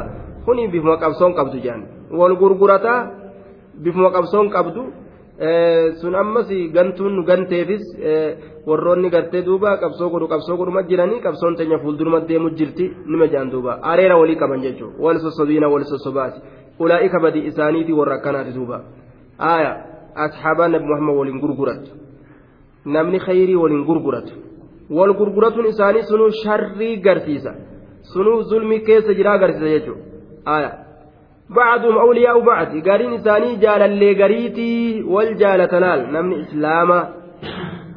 kuni 0.48 0.64
bifuma 0.74 0.96
qabsoon 1.04 1.32
qabdu 1.40 1.58
jedhan 1.66 1.82
wal 2.20 2.34
gurgurataa 2.42 3.00
bifuma 3.84 4.10
qabsoon 4.16 4.48
qabdu 4.56 4.82
sun 6.02 6.14
ammas 6.24 6.48
gantuun 6.76 7.16
ganteefis 7.30 7.84
warroonni 8.70 9.10
gartee 9.16 9.42
duuba 9.48 9.70
qabsoo 9.84 10.10
godhu 10.14 10.28
qabsoo 10.34 10.56
godhuma 10.62 10.82
jiranii 10.90 11.20
qabsoon 11.26 11.54
teenya 11.60 11.78
fuulduruma 11.84 12.20
deemu 12.30 12.50
jirti 12.60 12.86
nima 13.12 13.26
jedhan 13.34 13.50
duuba 13.54 13.72
areera 13.92 14.16
walii 14.22 14.38
qaban 14.42 14.60
jechuudha 14.66 14.96
wal 15.06 15.18
sossobiina 15.26 15.68
wal 15.74 15.86
sossobaati 15.92 16.40
ulaa'ika 16.84 17.18
badii 17.26 17.44
isaaniitii 17.50 17.96
warra 18.00 18.16
akkanaati 18.20 18.52
duuba 18.58 18.78
aayaa 19.52 19.76
asxaabaa 20.26 20.68
nabi 20.74 20.86
muhammad 20.92 21.16
waliin 21.20 21.40
gurguratu 21.44 21.90
namni 22.96 23.20
khayrii 23.28 23.56
waliin 23.64 23.84
gurguratu 23.90 24.34
wal 24.98 25.14
gurguratuun 25.20 25.66
isaanii 25.74 26.04
sunuu 26.12 26.32
sharrii 26.44 26.96
garsiisa 27.06 27.52
sunuu 28.14 28.38
zulmii 28.50 28.80
keessa 28.88 29.14
jiraa 29.20 29.38
garsiisa 29.44 29.70
jechuudha 29.76 30.02
aayaa. 30.48 30.88
بعضهم 31.50 31.98
أولياء 31.98 32.40
بعض. 32.40 32.68
قارين 32.88 33.14
إساني 33.14 33.56
جال 33.56 33.82
اللي 33.82 34.24
قريتي 34.24 35.04
والجالتنال. 35.04 36.14
نمني 36.14 36.42
إسلاما 36.42 37.14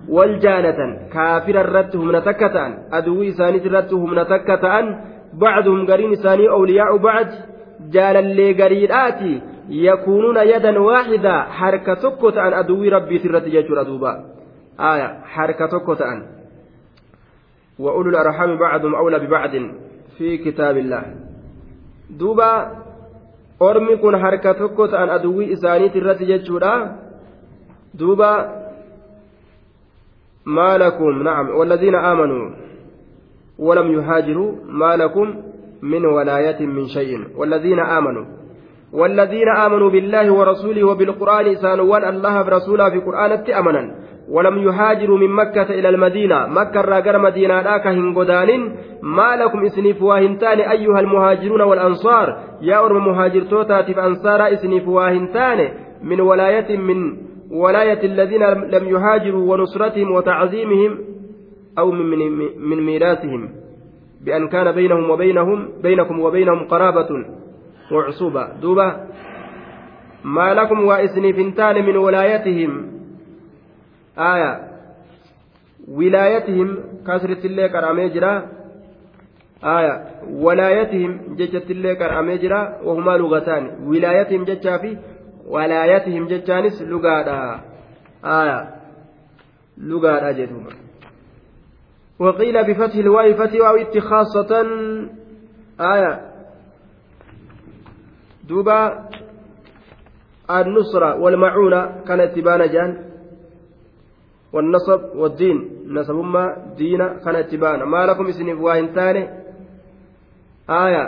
والجالة 0.09 0.81
كافر 1.13 1.61
الرتهم 1.61 2.17
نتكتان. 2.17 2.79
أدوي 2.93 3.29
إساني 3.29 3.59
الرتهم 3.67 4.19
نتكتان. 4.19 4.85
بعضهم 5.35 5.87
قارين 5.87 6.13
إساني 6.13 6.49
أولياء 6.49 6.97
بعض. 6.97 7.27
جال 7.91 8.17
اللي 8.17 8.63
قريتاتي 8.63 9.43
يكونون 9.69 10.37
يدا 10.37 10.79
واحدة 10.79 11.43
حركة 11.43 11.95
تكت 11.95 12.37
عن 12.37 12.53
أدوي 12.53 12.89
ربي 12.89 13.19
ترت 13.19 13.47
يجر 13.47 13.81
أدوبا. 13.81 14.13
آية. 14.81 15.09
حركة 15.25 15.67
تكت 15.67 16.03
عن 16.03 16.19
وأولو 17.79 18.11
الأرحام 18.11 18.59
بعضهم 18.59 18.95
أولى 18.95 19.19
ببعض. 19.19 19.51
في 20.19 20.39
كتاب 20.39 20.77
الله. 20.77 21.30
دوبا 22.11 22.53
ormi 23.61 24.01
kun 24.01 24.15
harka 24.17 24.55
tokko 24.55 24.89
ta'an 24.89 25.11
aduwwii 25.11 25.53
isaaniit 25.53 25.95
irratti 25.95 26.27
jechuudha. 26.27 26.97
Duuba 27.93 28.61
ما 30.47 30.79
لكم 30.79 31.23
نعم 31.23 31.49
والذين 31.49 31.95
آمنوا 31.95 32.51
ولم 33.59 33.93
يهاجروا 33.93 34.53
ما 34.67 34.97
لكم 34.97 35.35
من 35.83 36.07
ولاية 36.07 36.67
من 36.67 36.87
شيء 36.87 37.37
والذين 38.93 39.49
آمنوا 39.49 39.91
بالله 39.91 40.33
ورسوله 40.33 40.85
وبالقرآن 40.85 41.55
سانوان 41.55 42.05
الله 42.05 42.43
برسوله 42.43 42.91
في 42.91 42.99
قرآن 42.99 43.33
أمنا 43.33 43.95
ولم 44.31 44.59
يهاجروا 44.59 45.19
من 45.19 45.31
مكة 45.31 45.63
إلى 45.63 45.89
المدينة. 45.89 46.47
مكة 46.47 46.81
راجر 46.81 47.19
مدينة 47.19 47.61
ذاك 47.61 47.87
هنغدان 47.87 48.49
ما 49.03 49.37
لكم 49.37 49.65
إسنيف 49.65 50.03
واهنتان 50.03 50.59
أيها 50.61 51.01
المهاجرون 51.01 51.61
والأنصار؟ 51.61 52.39
يا 52.63 52.85
أرم 52.85 53.05
مهاجر 53.09 53.43
توتاتف 53.43 53.99
أنصار 53.99 54.53
إسنيف 54.53 54.89
واهنتان 54.89 55.69
من 56.03 56.21
ولاية 56.21 56.77
من 56.77 57.17
ولاية 57.51 58.05
الذين 58.05 58.43
لم 58.45 58.89
يهاجروا 58.89 59.53
ونصرتهم 59.53 60.11
وتعظيمهم 60.11 60.99
أو 61.79 61.91
من, 61.91 62.07
من, 62.07 62.49
من 62.59 62.87
ميراثهم. 62.87 63.49
بأن 64.25 64.49
كان 64.49 64.73
بينهم 64.73 65.11
وبينهم 65.11 65.69
بينكم 65.83 66.21
وبينهم 66.21 66.69
قرابة 66.69 67.09
وعصوبة 67.93 68.49
دوبة. 68.63 68.97
ما 70.25 70.55
لكم 70.55 70.85
وإسنيفنتان 70.85 71.87
من 71.87 71.97
ولايتهم؟ 71.97 73.00
آية. 74.21 74.71
ولايتهم 75.89 76.79
كسرت 77.07 77.45
اللي 77.45 77.69
كرامي 77.69 78.09
جرا. 78.09 78.47
آية. 79.65 80.05
ولايتهم 80.31 81.35
ججت 81.37 81.71
اللي 81.71 81.95
كرامي 81.95 82.39
جرا. 82.39 82.81
وهما 82.85 83.11
لغتان. 83.17 83.65
ولايتهم 83.85 84.45
ججا 84.45 84.77
في 84.79 84.99
ولايتهم 85.47 86.27
ججانس 86.27 86.83
لغادا. 86.83 87.61
آية. 88.25 88.59
لغادا 89.79 90.33
جدوما 90.33 90.73
وقيل 92.19 92.65
بفتح 92.65 92.95
الواو 92.95 93.35
فتح 93.35 93.55
واو 93.61 94.01
خاصة 94.01 94.53
آية. 95.81 96.31
دوبا 98.49 99.09
النصرة 100.51 101.17
والمعونة 101.21 102.03
كانت 102.09 102.37
تبان 102.37 102.71
جان 102.71 103.10
والنصب 104.53 105.01
والدين. 105.17 105.59
نسب 105.91 106.15
ما 106.15 106.45
دين 106.79 106.99
كان 107.25 107.35
اتبانا 107.37 107.85
ما 107.85 108.07
لكم 108.07 108.27
اسنف 108.27 108.61
واهن 108.61 108.95
تاني 108.95 109.23
آية. 110.71 111.05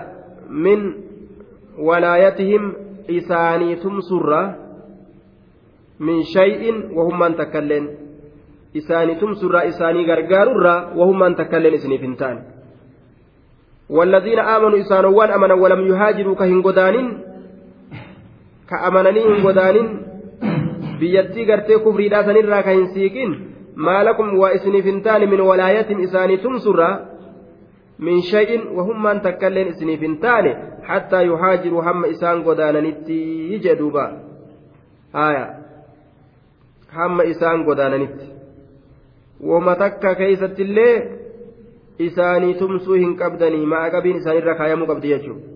من 0.50 0.94
ولايتهم 1.78 2.62
إساني 3.10 3.76
تمسرة 3.76 4.42
من 6.00 6.22
شيء 6.22 6.62
وهم 6.96 7.18
من 7.18 7.36
تكلن 7.36 7.84
إساني 8.76 9.14
تمسرة 9.14 9.58
إساني 9.68 10.00
غرغاررة 10.06 10.96
وهم 10.98 11.18
من 11.18 11.34
تكلن 11.36 11.74
اسنف 11.74 12.18
تاني 12.18 12.42
والذين 13.90 14.38
آمنوا 14.38 14.78
إسانوان 14.80 15.30
أمنا 15.30 15.54
ولم 15.54 15.80
يهاجروا 15.86 16.34
كهن 16.34 16.62
قدانين 16.62 17.08
كأمنني 18.70 19.20
هن 19.24 19.46
قدانين 19.46 19.88
biyyattii 21.02 21.46
gartee 21.52 21.78
kufriidhaa 21.86 22.24
sanirraa 22.28 22.62
ka 22.66 22.76
hin 22.78 22.88
siiqin 22.96 23.38
maalakum 23.86 24.34
waa 24.40 24.50
isiniif 24.58 24.84
hin 24.90 25.00
taane 25.06 25.26
min 25.32 25.40
walaayatin 25.50 26.04
isaanii 26.08 26.42
tumsurraa 26.44 26.92
min 28.08 28.22
shay'in 28.32 28.68
wahummaan 28.76 29.20
takkailleen 29.26 29.72
isiniif 29.74 30.00
hin 30.06 30.18
taane 30.26 30.52
hattaa 30.90 31.22
yuhaajiruu 31.30 31.82
hamma 31.88 32.12
isaan 32.16 32.42
godaananitti 32.48 33.18
jedhuuba 33.66 34.04
haya 35.18 35.46
hamma 36.98 37.22
isaan 37.34 37.64
godaananitti 37.70 38.26
wama 39.50 39.76
takka 39.84 40.14
keeysattillee 40.20 40.94
isaanii 42.08 42.54
tumsuu 42.60 42.94
hin 43.04 43.16
qabdanii 43.22 43.66
maaqabiin 43.74 44.20
isaanirra 44.22 44.54
kaayamuu 44.60 44.86
qabdi 44.92 45.14
jechuudha 45.14 45.46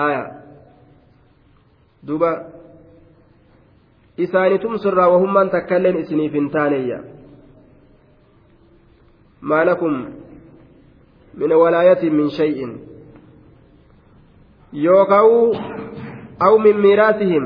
haya 0.00 0.22
duuba 2.06 2.30
isaanitum 4.24 4.78
surraa 4.78 5.08
wahummaan 5.12 5.50
takkailleen 5.50 5.98
isiniif 6.02 6.32
hin 6.32 6.50
taaneyya 6.50 6.98
maa 9.40 9.64
lakum 9.68 9.94
min 11.42 11.52
walaayatin 11.62 12.14
min 12.20 12.30
shay'in 12.38 12.72
yookaa'u 14.86 15.36
aw 16.48 16.58
min 16.58 16.76
miiraasihim 16.86 17.44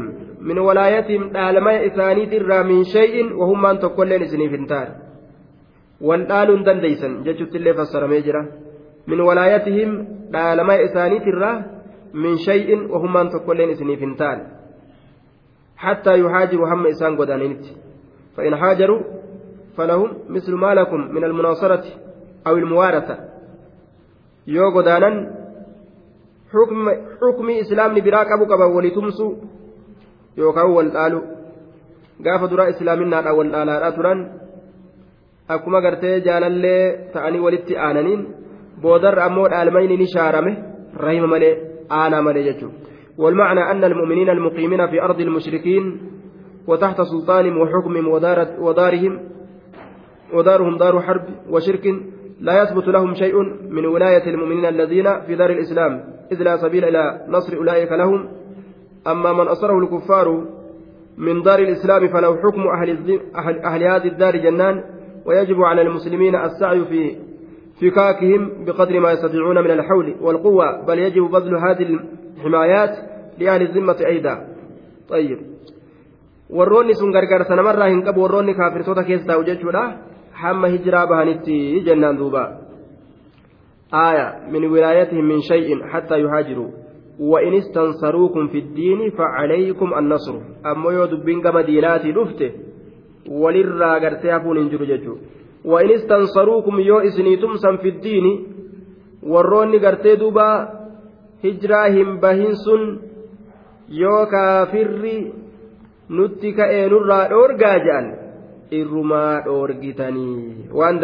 min 0.51 0.59
walaayatihim 0.66 1.25
dhaalmaya 1.35 1.83
isaaniitirraa 1.89 2.62
min 2.71 2.85
shay'in 2.93 3.35
wahummaan 3.41 3.79
tokkoilleen 3.79 4.23
isiniif 4.29 4.53
hin 4.57 4.66
taane 4.66 4.95
wal 6.11 6.25
dhaaluun 6.31 6.64
dandeeysan 6.68 7.18
jechuuttillee 7.27 7.75
fassaramee 7.81 8.23
jira 8.29 8.45
min 9.07 9.21
walaayatihim 9.29 9.99
dhaalamaya 10.33 10.87
isaaniitirraa 10.89 11.57
min 12.23 12.39
shay'in 12.47 12.89
wahummaan 12.95 13.31
tokkoilleen 13.35 13.77
isiniif 13.77 14.01
hin 14.07 14.16
taane 14.23 14.60
حتى 15.80 16.14
يهاجروا 16.20 16.68
هم 16.74 16.88
إسان 16.88 17.18
قدانينت 17.18 17.66
فإن 18.38 18.54
هاجروا 18.54 19.02
فلهم 19.78 20.10
مثل 20.30 20.54
ما 20.54 20.74
لكم 20.74 21.00
من 21.16 21.24
المناصرة 21.24 21.84
أو 22.48 22.56
الموارثة 22.56 23.18
يو 24.48 24.70
قدانا 24.76 25.12
حكم 26.54 26.89
حكم 27.22 27.50
إسلام 27.50 27.93
براك 27.93 28.28
أبو 28.32 28.46
كبا 28.46 28.66
ولتمسوا 28.66 29.36
يوكاو 30.38 30.78
والآلو 30.78 31.22
gaafa 32.24 32.48
duraa 32.48 32.72
islaaminaadha 32.74 33.34
wal 33.38 33.50
dhaalaadhaa 33.54 33.96
turan 33.96 34.20
akkuma 35.56 35.82
gartee 35.86 36.22
jaalallee 36.28 36.84
ta'anii 37.14 37.41
walitti 37.46 37.78
aananiin 37.88 38.22
boodarra 38.84 39.26
ammoo 39.30 39.48
dhaalmayni 39.54 39.98
ni 40.02 40.08
shaarame 40.14 40.54
rahima 41.06 41.28
malee 41.34 41.54
aanaa 42.00 42.22
malee 42.28 42.43
jechuudha 42.48 42.89
والمعنى 43.19 43.71
أن 43.71 43.85
المؤمنين 43.85 44.31
المقيمين 44.31 44.87
في 44.87 45.03
أرض 45.03 45.21
المشركين 45.21 46.01
وتحت 46.67 47.01
سلطانهم 47.01 47.59
وحكمهم 47.59 48.09
ودارهم 48.59 49.21
ودارهم 50.33 50.77
دار 50.79 51.01
حرب 51.01 51.23
وشرك 51.51 51.95
لا 52.41 52.63
يثبت 52.63 52.89
لهم 52.89 53.15
شيء 53.15 53.35
من 53.71 53.87
ولاية 53.87 54.31
المؤمنين 54.31 54.65
الذين 54.65 55.21
في 55.21 55.35
دار 55.35 55.51
الإسلام 55.51 56.05
إذ 56.33 56.43
لا 56.43 56.57
سبيل 56.57 56.85
إلى 56.85 57.27
نصر 57.29 57.57
أولئك 57.57 57.93
لهم. 57.93 58.29
أما 59.07 59.33
من 59.33 59.49
أصره 59.49 59.79
الكفار 59.79 60.45
من 61.19 61.43
دار 61.43 61.59
الإسلام 61.59 62.09
فله 62.09 62.37
حكم 62.37 62.61
أهل, 62.69 63.21
أهل, 63.37 63.59
أهل 63.59 63.83
هذه 63.83 64.09
الدار 64.09 64.37
جنان 64.37 64.85
ويجب 65.27 65.63
على 65.63 65.83
المسلمين 65.83 66.35
السعي 66.35 66.85
في 66.85 67.17
فكاكهم 67.81 68.64
بقدر 68.64 69.01
ما 69.01 69.12
يستطيعون 69.12 69.59
من 69.64 69.70
الحول 69.70 70.16
والقوة 70.20 70.87
بل 70.87 70.99
يجب 70.99 71.22
بذل 71.22 71.55
هذه 71.57 71.99
الحمايات 72.37 72.97
لأهل 73.39 73.62
الذمة 73.62 73.97
أيضا. 74.07 74.35
طيب. 75.09 75.39
Sun 76.93 77.12
gargaarsa 77.12 77.57
namarraa 77.57 77.89
hin 77.89 78.03
qabu. 78.03 78.22
Warroonni 78.22 78.55
kaafirtoota 78.55 79.05
keessa 79.05 79.26
taa'u 79.26 79.45
jechuudha. 79.45 79.97
Hamma 80.33 80.68
hijiraa 80.68 81.07
bahanitti 81.07 81.81
jennaan 81.87 82.18
duuba. 82.18 82.61
آية 83.95 84.51
من 84.51 84.64
ولايتهم 84.70 85.24
من 85.24 85.41
شيء 85.41 85.87
حتى 85.87 86.20
يهاجروا 86.20 86.70
وإن 87.20 87.55
استنصروكم 87.55 88.49
في 88.49 88.59
الدين 88.59 89.11
فعليكم 89.11 89.95
النصر 89.99 90.35
أما 90.66 90.93
يودبين 90.93 91.43
كما 91.43 91.61
ديناتي 91.61 92.12
دفته 92.12 92.51
وللرا 93.28 93.99
غرتي 93.99 94.37
هفون 94.37 94.59
انجرو 94.59 94.85
ججو 94.85 95.16
وإن 95.65 95.91
استنصروكم 95.91 96.81
يو 96.81 96.99
إسنيتم 96.99 97.57
سن 97.57 97.77
في 97.77 97.89
الدين 97.89 98.27
warroonni 99.23 99.79
gartee 99.79 100.17
duuba 100.17 100.45
hijiraa 101.43 101.89
hin 101.97 102.21
bahin 102.21 102.55
sun 102.57 102.85
yoo 104.03 104.27
kaafirri 104.27 105.17
nutti 106.19 106.53
ka'ee 106.53 106.87
nurraa 106.93 107.27
dhoorgaa 107.33 107.75
jedhan 107.87 108.09
irrumaa 108.81 109.41
dhoorgitanii 109.49 110.71
waan 110.73 110.99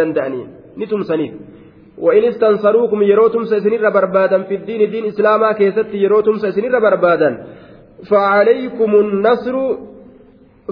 وإن 1.99 2.25
استنصروكم 2.25 3.03
يروتم 3.03 3.45
سيسنر 3.45 3.91
بربادا 3.91 4.43
في 4.43 4.55
الدين 4.55 4.91
دين 4.91 5.05
إسلاما 5.05 5.53
كيست 5.53 5.95
يروتم 5.95 6.37
سيسنر 6.37 6.79
بربادا 6.79 7.47
فعليكم 8.11 8.91
النصر 8.95 9.57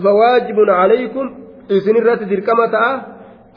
فواجب 0.05 0.59
عليكم 0.69 1.35
إسنرة 1.71 2.15
دركمة 2.15 2.75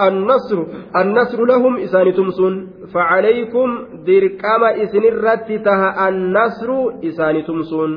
النصر 0.02 0.58
النصر 0.96 1.46
لهم 1.46 1.78
إسان 1.78 2.14
تمسون. 2.14 2.70
فعليكم 2.94 3.68
دركمة 4.08 4.70
إسنرة 4.84 5.50
تها 5.58 6.10
النصر 6.10 6.70
إسان 7.04 7.46
تمسون. 7.46 7.92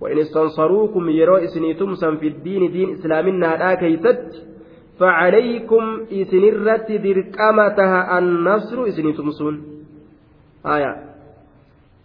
وإن 0.00 0.18
استنصروكم 0.18 1.08
يرو 1.08 1.36
إسني 1.36 1.74
تمسا 1.74 2.14
في 2.14 2.26
الدين 2.28 2.72
دين 2.72 2.88
إسلامنا 2.92 3.46
لا 3.56 3.74
كيست 3.74 4.46
فعليكم 5.00 5.84
إسنرت 6.12 6.92
دركمتها 6.92 8.18
النصر 8.18 8.86
إسني 8.88 9.12
تمسون. 9.12 9.54
آية. 10.66 10.92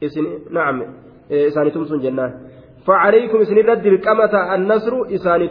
إسن 0.03 0.23
نعم. 0.51 0.83
إساني 1.31 1.69
تمسون 1.71 1.99
جنان. 1.99 2.31
فعليكم 2.87 3.37
إسنرت 3.37 3.77
دركمتها 3.77 4.55
النصر 4.55 4.93
إساني 5.15 5.47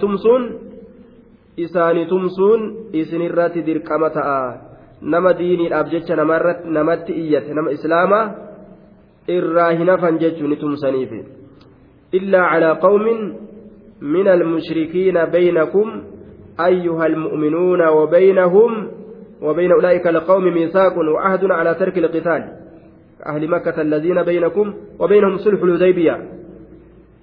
تمسون 1.59 1.65
إساني 1.65 2.05
تمسون 2.05 2.61
إسنرت 2.95 3.59
دركمتها 3.59 4.69
nama 5.03 5.31
diiniidhaaf 5.31 5.91
jecha 5.91 6.17
namatti 6.17 7.13
iyyate 7.15 7.55
nama 7.55 7.71
islaamaa 7.71 8.35
irraa 9.31 9.71
hin 9.79 9.89
hafan 9.89 10.19
jechuun 10.19 10.51
ni 10.51 10.57
tumsaniifi 10.57 11.39
إلا 12.15 12.41
على 12.41 12.71
قوم 12.71 13.37
من 14.01 14.29
المشركين 14.29 15.25
بينكم 15.25 16.03
أيها 16.61 17.07
المؤمنون 17.07 17.89
وبينهم 17.89 18.91
وبين 19.43 19.73
أولئك 19.73 20.07
القوم 20.07 20.45
ميثاق 20.45 20.99
وعهد 20.99 21.51
على 21.51 21.75
ترك 21.75 21.99
القتال 21.99 22.43
أهل 23.27 23.51
مكة 23.51 23.81
الذين 23.81 24.23
بينكم 24.23 24.75
وبينهم 24.99 25.37
صلح 25.37 25.63
الحديبية 25.63 26.29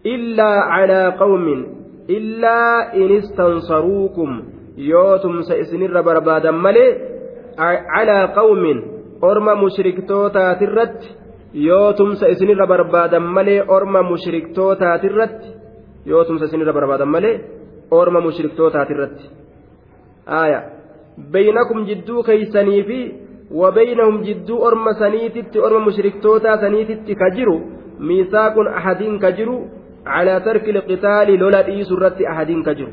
إلا 0.06 0.50
على 0.70 1.16
قوم 1.20 1.75
إن 2.10 3.12
استنصروكم 3.18 4.44
يوتم 4.78 5.42
سإسنر 5.42 6.02
بربادا 6.02 6.52
ملي 6.52 6.88
على 7.96 8.34
قوم 8.36 8.64
أرم 9.24 9.64
مشركتوتا 9.64 10.54
ترت 10.54 11.02
yoo 11.56 11.94
tumsa 11.94 12.28
isinirra 12.30 12.68
barbaadan 12.68 13.24
malee 13.36 13.64
orma 13.76 14.04
mushriktootaatiirratti 14.04 15.48
yoo 16.06 16.24
tumsa 16.28 16.46
isinirra 16.46 16.74
barbaadan 16.74 17.08
malee 17.16 17.40
orma 17.92 18.20
mushriktootaatiirratti 18.26 19.30
aaya 20.40 20.60
baynakum 21.36 21.86
jidduu 21.90 22.24
keeysanii 22.30 22.84
fi 22.90 23.00
wabaynahum 23.62 24.18
jidduu 24.28 24.60
orma 24.70 24.94
saniititti 25.02 25.64
orma 25.68 25.80
mushriktootaa 25.88 26.58
saniititti 26.64 27.16
ka 27.22 27.30
jiru 27.38 27.56
miisaaqun 28.10 28.68
ahadiin 28.80 29.20
ka 30.06 30.22
jiru 30.22 30.30
calaa 30.30 30.40
tarki 30.40 30.72
liqitaali 30.72 31.38
lola 31.38 31.64
dhiisu 31.64 31.94
irratti 31.98 32.28
ahadiin 32.28 32.64
ka 32.64 32.74
jiru 32.74 32.92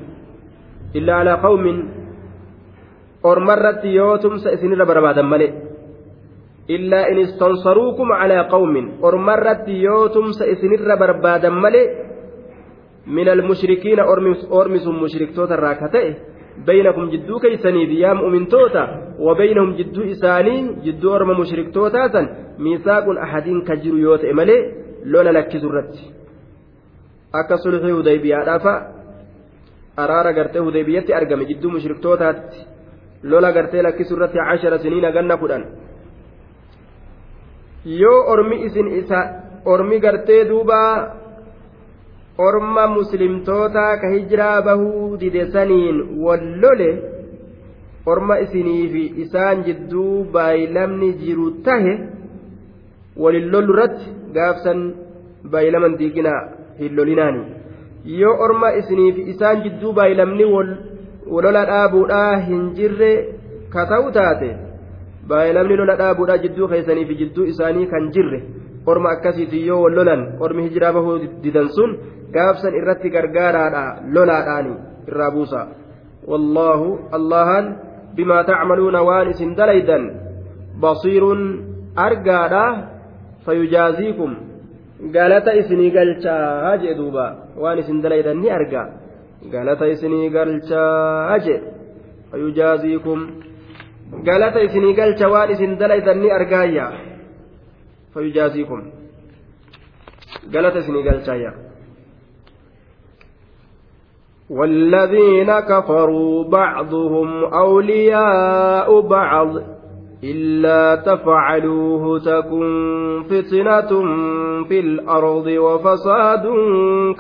illaa 0.95 1.21
alaa 1.21 1.37
qawmin 1.37 1.89
ormarratti 3.23 3.95
yoo 3.95 4.19
tumsa 4.19 4.53
isinirra 4.53 4.87
barbaadan 4.87 5.27
malee 5.27 5.53
illaa 6.69 7.07
in 7.07 7.19
istansaruukum 7.19 8.09
calaa 8.09 8.45
qawmin 8.45 8.91
ormarratti 9.03 9.83
yoo 9.83 10.09
tumsa 10.09 10.47
isinirra 10.47 10.97
barbaadan 10.97 11.53
malee 11.53 11.89
min 13.07 13.29
almushrikiina 13.29 14.05
ormi 14.51 14.79
sun 14.79 14.95
mushriktoota 14.95 15.55
irraa 15.55 15.75
ka 15.75 15.89
ta'e 15.89 16.33
baynakum 16.67 17.11
jidduu 17.11 17.41
keeysaniif 17.41 17.91
yaa 17.91 18.15
mu'mintoota 18.15 18.89
wabaynahum 19.19 19.75
jidduu 19.77 20.05
isaanii 20.05 20.69
jidduu 20.85 21.13
orma 21.13 21.35
mushriktootaa 21.35 22.09
san 22.09 22.29
miisaaqun 22.59 23.19
ahadiin 23.19 23.65
akka 27.41 27.57
sulxii 27.65 27.95
hudaybiyaadhaafa 27.99 28.75
araara 30.03 30.33
gartee 30.39 30.63
hudaybiyyatti 30.67 31.15
argame 31.15 31.45
jidduu 31.51 31.71
mushriktootaatti 31.77 32.59
lola 33.31 33.53
gartee 33.57 33.83
lakkisu 33.87 34.15
irratti 34.17 34.39
cashara 34.49 34.79
siniina 34.79 35.11
ganna 35.17 35.37
kudhan. 35.43 35.65
Yoo 37.85 38.21
ormi 38.33 38.57
isin 38.67 38.89
isa 39.01 39.19
ormi 39.65 40.01
gartee 40.01 40.45
duuba 40.51 40.79
orma 42.39 42.87
muslimtoota 42.97 43.87
ka 44.01 44.09
hijiraa 44.15 44.63
bahuu 44.63 45.17
didesaniin 45.21 45.99
wallole 46.25 46.91
orma 48.07 48.39
isiniifi 48.45 49.05
isaan 49.25 49.65
jidduu 49.67 50.25
baay'ilamni 50.33 51.13
jiru 51.23 51.51
tahe 51.67 51.93
walin 53.17 53.51
lollu 53.53 53.73
irratti 53.75 54.07
gaafsan 54.37 54.81
baay'ilaman 55.53 55.99
diiginaa 56.01 56.43
hin 56.81 56.97
lolinaani 56.97 57.43
yoo 58.23 58.35
orma 58.49 58.75
isiniifi 58.81 59.29
isaan 59.35 59.63
jidduu 59.69 59.93
baay'ilamni 60.01 60.45
walola 61.35 61.65
dhaabuudhaa 61.73 62.37
hin 62.49 62.63
jirre 62.81 63.13
ka 63.73 63.87
ta'u 63.93 64.13
taate 64.19 64.51
baay'inamni 65.29 65.77
lola 65.81 65.97
dhaabuudha 66.01 66.39
jidduu 66.45 66.69
keessanii 66.73 67.07
fi 67.11 67.19
jidduu 67.21 67.47
isaanii 67.53 67.87
kan 67.93 68.11
jirre 68.17 68.41
orma 68.87 69.15
akkasiiti 69.17 69.67
yoo 69.67 69.83
wal 69.85 69.95
lolan 69.99 70.23
ormi 70.47 70.67
hijiraa 70.67 70.93
bahuu 70.97 71.19
didan 71.45 71.69
sun 71.77 71.95
gaafsan 72.35 72.75
irratti 72.81 73.15
gargaaraadha 73.17 73.83
lolaadhaani 74.17 74.75
irraa 75.09 75.31
buusa 75.37 75.61
wallaahu 76.33 76.89
allahan 77.19 77.75
bimaa 78.17 78.45
tacmaluuna 78.51 79.03
waan 79.09 79.31
isin 79.35 79.55
dalaydan 79.61 80.11
basiirun 80.85 81.43
argaadha 82.07 82.65
fayujaaziikum 83.47 84.35
galata 85.11 85.55
isinii 85.61 85.91
galchaa 85.91 86.77
jee 86.83 86.95
duuba 86.95 87.27
waan 87.63 87.79
isin 87.83 87.99
dalaydan 88.03 88.39
ni 88.43 88.51
arga 88.51 88.83
galata 89.55 89.89
isinii 89.95 90.31
galchaa 90.31 91.39
jee 91.45 91.61
fayujaaziikum 92.31 93.19
galata 94.29 94.61
isinii 94.67 94.95
galcha 94.95 95.27
waan 95.35 95.51
isin 95.55 95.73
dalaydan 95.81 96.19
ni 96.23 96.31
argaayya 96.39 96.87
fayujaaziikum 98.15 98.81
galata 100.55 100.79
isinii 100.79 101.03
galchaayya 101.11 101.53
والذين 104.51 105.61
كفروا 105.61 106.45
بعضهم 106.45 107.45
أولياء 107.45 109.01
بعض 109.01 109.51
إلا 110.25 110.95
تفعلوه 110.95 112.19
تكن 112.19 113.23
فتنة 113.31 113.91
في 114.69 114.81
الأرض 114.81 115.47
وفساد 115.47 116.45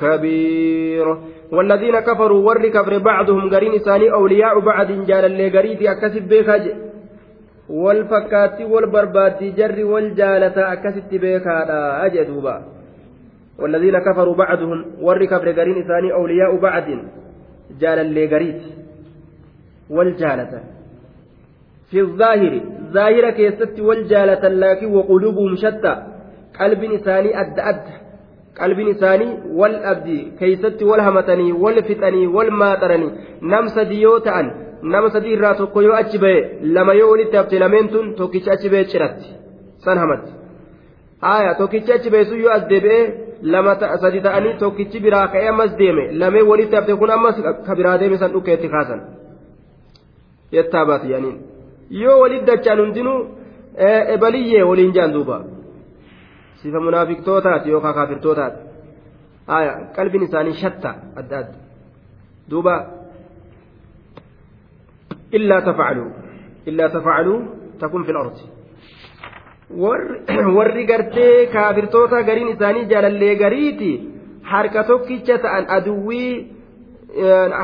كبير. 0.01 1.17
والذين 1.53 2.01
كفروا 2.01 2.49
ور 2.49 2.69
كفر 2.69 2.99
بعضهم 2.99 3.55
قرين 3.55 3.79
ثاني 3.79 4.13
أولياء 4.13 4.61
بعد 4.61 4.87
جال 5.07 5.25
اللي 5.25 5.59
قريتي 5.59 5.91
أكسب 5.91 6.23
بيخاج 6.29 6.75
والفكات 7.69 8.61
والبرباد 8.61 9.55
جر 9.57 9.85
والجالة 9.85 10.73
أكسب 10.73 11.11
بيخادا 11.11 12.07
أجدوبا. 12.07 12.63
والذين 13.59 13.99
كفروا 13.99 14.35
بعضهم 14.35 14.85
ور 15.01 15.25
كفر 15.25 15.49
قرين 15.53 15.75
ثاني 15.75 16.13
أولياء 16.13 16.61
بعد 16.61 16.85
جال 17.81 17.99
اللي 17.99 18.27
قريت 18.35 18.63
والجالة. 19.91 20.63
في 21.91 22.01
الظاهر 22.01 22.61
ظاهرة 22.97 23.31
كيست 23.31 23.81
والجالة 23.81 24.49
لكن 24.49 24.89
وقلوبهم 24.97 25.57
شتى. 25.57 25.95
قلب 26.61 26.81
إنساني 26.85 27.41
أد 27.41 27.59
أد. 27.71 27.87
قلب 28.61 28.79
إنساني 28.79 29.29
والأبدي 29.59 30.21
كيست 30.41 30.83
والهمتني 30.83 31.53
والفتني 31.53 32.27
والماطرني. 32.27 33.09
نم 33.43 33.67
سديوتا 33.77 34.41
نم 34.93 35.09
سدي 35.09 35.35
الراتو 35.35 35.67
كيو 35.67 35.93
أجبه. 35.93 36.37
لما 36.75 36.93
يولي 36.93 37.25
تبتي 37.25 37.59
لمنتون 37.59 38.15
توكيش 38.15 38.49
أجبه 38.49 38.83
شرت 38.83 39.21
سنهمت 39.85 40.25
آية 41.25 41.53
توكيش 41.53 41.91
أجبه 41.91 42.23
سيو 42.23 42.49
أزدبه. 42.57 42.99
lama 43.43 43.75
sadi 44.01 44.21
ta'anii 44.23 44.59
tokkichi 44.59 45.01
biraa 45.01 45.27
ka'ee 45.29 45.49
ammas 45.49 45.73
deeme 45.79 46.05
lamee 46.21 46.43
walitti 46.51 46.77
hafte 46.77 46.95
kun 46.97 47.11
ammas 47.11 47.37
ka 47.67 47.75
biraa 47.75 47.99
deeme 47.99 48.19
san 48.19 48.33
dhukkeetti 48.35 48.69
kaasan 48.75 49.01
yettaa 50.53 51.01
yaaniin 51.13 51.39
yoo 52.01 52.17
walitti 52.23 52.47
dachaan 52.51 52.81
hundinuu 52.85 53.19
ebaliyyee 54.15 54.65
waliin 54.71 54.93
jaan 54.97 55.13
duuba. 55.13 55.37
Sifa 56.63 56.81
munaafiqtootaati 56.81 57.71
yookaan 57.71 57.95
kaafirtootaati. 57.95 58.59
Qalbiin 59.97 60.25
isaanii 60.29 60.55
shatta 60.63 60.95
adda 61.17 61.39
adda. 61.39 61.59
Duuba. 62.51 62.75
Illaa 65.33 65.61
tafacaluu 65.61 66.11
illaa 66.67 66.89
tafacaluu 66.89 67.39
takun 67.79 68.05
fi 68.07 68.13
lardi 68.13 68.45
warri 70.57 70.85
gartee 70.87 71.47
kaafirtoota 71.53 72.23
gariin 72.29 72.49
isaanii 72.55 72.89
jaalallee 72.91 73.35
gariiti 73.43 73.93
harka 74.53 74.85
tokkicha 74.91 75.39
ta'an 75.45 75.65
aduwwii 75.77 76.33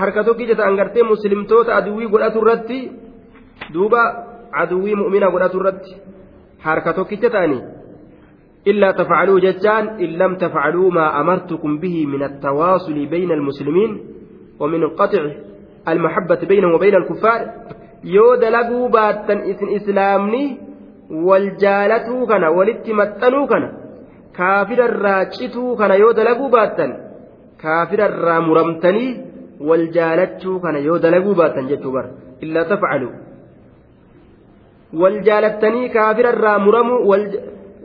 harka 0.01 0.25
tokkicha 0.25 0.57
ta'an 0.61 0.77
gartee 0.81 1.03
muslimtoota 1.03 1.77
aduwwii 1.81 2.09
godhatu 2.15 2.43
irratti 2.45 2.81
duuba 3.73 4.03
aduwwii 4.63 4.95
mu'mina 5.03 5.31
godhatu 5.31 5.61
irratti 5.61 5.93
harka 6.67 6.93
tokkicha 6.93 7.31
ta'anii 7.31 7.63
إلا 8.67 8.91
تفعلوا 8.91 9.41
ججان 9.41 9.85
إن 9.89 10.11
لم 10.21 10.37
تفعلوا 10.37 10.91
ما 10.91 11.21
أمرتكم 11.21 11.79
به 11.79 12.07
من 12.07 12.23
التواصل 12.23 13.07
بين 13.07 13.31
المسلمين 13.33 13.91
ومن 14.61 14.89
قطع 14.89 15.23
المحبة 15.89 16.41
بينهم 16.49 16.73
وبين 16.75 16.95
الكفار 16.95 17.41
يود 18.05 18.45
لقوا 18.45 18.89
باتا 18.89 19.35
إسن 19.51 19.69
إسلامني 19.77 20.45
wal 21.11 21.57
jaalatuu 21.57 22.27
kana 22.27 22.51
walitti 22.51 22.93
maxxanuu 22.93 23.47
kana 23.47 23.69
kaafirarraa 24.39 25.25
cituu 25.37 25.77
kana 25.77 25.95
yoo 25.95 26.13
dalaguu 26.13 26.49
baattan 26.49 26.93
kaafirarraa 27.63 28.41
muramtanii 28.49 29.17
wal 29.69 29.87
jaalachuu 29.97 30.61
kana 30.61 30.79
yoo 30.89 30.99
dalaguu 30.99 31.35
baattan 31.41 31.69
jechuu 31.71 31.93
bara 31.93 32.11
illaa 32.47 32.65
tafcalu 32.73 33.09
wal 34.93 35.21
jaalattanii 35.29 35.89
kaafirarraa 35.89 36.59
muramuu 36.59 37.17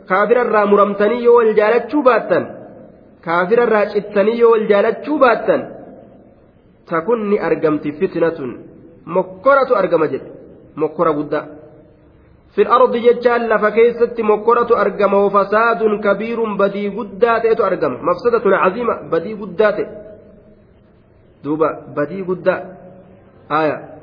kaafirarraa 0.08 0.66
muramtanii 0.66 1.24
yoo 1.24 1.36
wal 1.36 1.54
jaalachuu 1.54 2.02
baattan 2.02 2.46
kaafirarraa 3.26 3.86
cittanii 3.86 4.38
yoo 4.40 4.50
wal 4.50 4.66
jaalachuu 4.68 5.18
baattan 5.18 5.66
takun 6.90 7.28
ni 7.30 7.38
argamti 7.48 7.92
fitnatun 7.92 8.56
mokkoratu 9.16 9.76
argama 9.82 10.06
jedhe 10.06 10.32
mokkora 10.76 11.12
guddaa 11.12 11.46
في 12.54 12.62
الأرض 12.62 12.96
جتان 12.96 13.48
لفكيست 13.48 14.20
مكرة 14.20 14.80
أرقم 14.80 15.14
وفساد 15.14 15.80
كبير 16.06 16.54
بدي 16.54 16.88
قدات 16.88 17.60
أرقم 17.60 17.92
مفسدة 18.08 18.56
عظيمة 18.56 18.94
بدي 19.12 19.34
قدات 19.34 19.88
دوبا 21.44 21.68
بدي 21.96 22.22
قدات 22.22 22.62
آية 23.50 23.93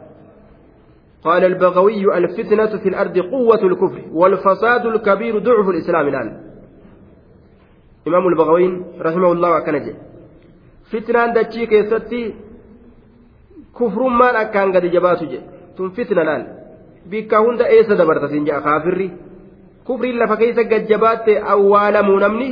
قال 1.24 1.44
البغوي 1.46 2.18
الفتنة 2.18 2.72
في 2.82 2.90
الأرض 2.90 3.16
قوة 3.20 3.62
الكفر 3.70 4.02
والفساد 4.20 4.86
الكبير 4.86 5.34
ضعف 5.40 5.70
الإسلام 5.70 6.08
الآن 6.08 6.28
إمام 8.08 8.28
البغوي 8.28 8.66
رحمه 9.08 9.32
الله 9.32 9.50
وكنجي 9.56 9.94
فتنة 10.92 11.34
دتشي 11.36 11.66
كيستي 11.66 12.22
كفر 13.80 14.02
ما 14.20 14.42
أكان 14.42 14.68
قد 14.76 14.86
جباتو 14.86 15.26
تم 15.78 15.90
فتنة 15.90 16.22
الآن 16.22 16.44
bikka 17.10 17.40
hunda 17.40 17.66
eessa 17.76 17.96
dabarta 17.98 18.28
siin 18.30 18.46
jedha 18.46 18.62
kaafirri 18.62 19.08
kufriin 19.86 20.20
lafa 20.22 20.38
keessa 20.42 20.64
gajjabaatte 20.72 21.34
awwaalamuu 21.54 22.20
namni 22.24 22.50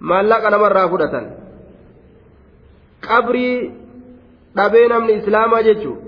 maallaqa 0.00 0.50
namarraa 0.54 0.88
fudhatan 0.94 1.26
qabrii 3.08 3.70
dhabee 4.58 4.88
namni 4.94 5.18
islaamaa 5.20 5.62
jechuun 5.68 5.98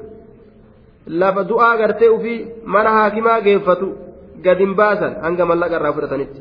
lafa 1.08 1.44
du'aa 1.44 1.76
gartee 1.76 2.08
ufii 2.08 2.46
mana 2.64 2.90
haakimaa 2.90 3.40
geeffatu 3.40 3.92
gadin 4.42 4.74
baasan 4.74 5.20
hanga 5.22 5.44
mallaqa 5.46 5.76
irraa 5.76 5.92
fudhatanitti. 5.92 6.40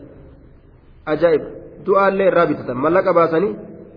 Ajaa'ib. 1.06 1.44
Du'aallee 1.86 2.28
irraa 2.32 2.46
bitatan. 2.46 2.78
Mallaqa 2.78 3.14
baasanii 3.14 3.56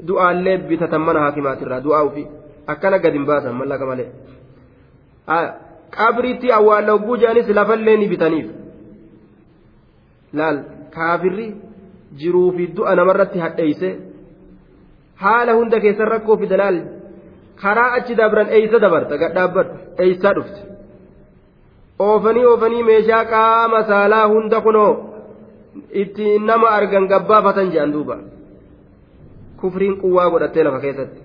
du'aallee 0.08 0.58
bitatan 0.68 1.02
mana 1.08 1.20
haakimaatirraa 1.24 1.80
du'aa 1.86 2.04
ufii 2.10 2.28
akkana 2.66 2.98
gadin 2.98 3.26
baasan 3.26 3.54
mallaqa 3.54 3.86
malee. 3.86 4.08
qabriitti 5.96 6.52
awwaalla 6.52 6.92
hogguu 6.92 7.16
jedhanis 7.16 7.48
lafallee 7.58 7.96
ni 7.96 8.08
bitaniif. 8.08 8.48
Laal 10.32 10.58
kaafirri 10.94 11.46
jiruu 12.20 12.52
fi 12.56 12.66
du'a 12.76 12.94
namarratti 12.96 13.38
hadheeyse 13.44 13.90
haala 15.22 15.52
hunda 15.58 15.80
keessan 15.80 16.08
rakkoo 16.14 16.36
fida 16.42 16.56
laal 16.62 16.78
karaa 17.62 17.90
achi 17.98 18.14
dabran 18.20 18.48
eeysa 18.56 18.78
dabarta 18.84 19.14
gadhaabbadhu 19.22 19.72
eeysaa 20.04 20.34
dhufte 20.38 20.60
oofanii 22.08 22.44
oofanii 22.50 22.82
meeshaa 22.90 23.24
qaama 23.32 23.80
saalaa 23.90 24.26
hunda 24.34 24.58
kunoo 24.66 24.92
itti 26.02 26.26
nama 26.50 26.66
argan 26.78 27.04
gabbaafatan 27.12 27.68
jedhan 27.74 27.92
duuba 27.96 28.16
kufriin 29.60 29.94
quwwaa 30.02 30.28
godhattee 30.34 30.64
lafa 30.68 30.80
keessatti 30.84 31.20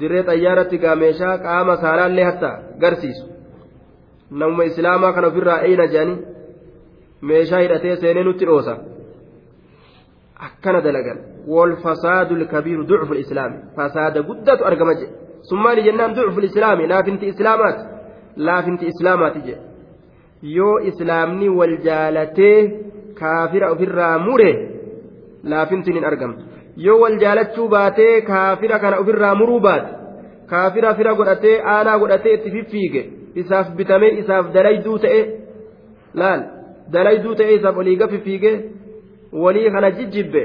dirree 0.00 0.22
xayyaaratti 0.28 0.76
gaa 0.84 0.96
meeshaa 1.02 1.34
qaama 1.46 1.74
saalaallee 1.84 2.26
hatta 2.30 2.50
garsiisu 2.82 3.24
namuma 4.42 4.64
islaamaa 4.70 5.12
kan 5.16 5.24
ofirraa 5.30 5.58
eeyna 5.68 5.86
jedhanii 5.94 6.18
meeshaa 7.30 7.60
hidhatee 7.64 7.96
seenee 8.02 8.24
nutti 8.28 8.44
dhoosa 8.50 8.74
wal 11.46 11.76
fasaadu 11.84 12.34
lkabiiru 12.42 12.84
ducfu 12.84 13.14
lislaami 13.14 13.58
fasaada 13.76 14.22
guddatu 14.22 14.64
argama 14.70 14.94
jedhe 14.94 15.12
summaali 15.50 15.82
jennaan 15.82 16.14
ducfu 16.14 16.40
lislaami 16.40 16.86
laafinti 16.92 17.26
islaamaati 17.32 17.84
laafinti 18.48 18.86
islaamaati 18.92 19.40
jedhe 19.48 19.62
yoo 20.56 20.78
islaamni 20.90 21.48
wal 21.48 21.76
jaalatee 21.86 22.58
kaafira 23.20 23.70
ofirraa 23.74 24.18
mure 24.26 24.50
laafintiin 25.52 25.96
hin 25.98 26.04
argamtu 26.10 26.42
yoo 26.86 26.98
wal 27.00 27.18
jaalachuu 27.24 27.68
baatee 27.68 28.20
kaafira 28.30 28.78
kana 28.84 29.00
ofirraa 29.04 29.34
muruu 29.40 29.60
baate 29.60 29.90
kaafira 30.52 30.94
fira 31.00 31.14
godhatee 31.20 31.56
aanaa 31.74 31.98
godhatee 32.02 32.34
itti 32.38 32.50
fiffiige 32.56 33.02
isaaf 33.42 33.74
bitamee 33.80 34.12
isaaf 34.22 34.52
dalayduu 34.56 34.98
ta'e 35.04 35.20
laal 36.22 36.44
dalayduu 36.96 37.34
ta'e 37.40 37.54
isaaf 37.58 37.76
olii 37.84 37.96
gafi 38.02 38.18
fiigee 38.28 38.56
walii 39.31 39.71
kana 39.71 39.91
jijjibbe 39.91 40.43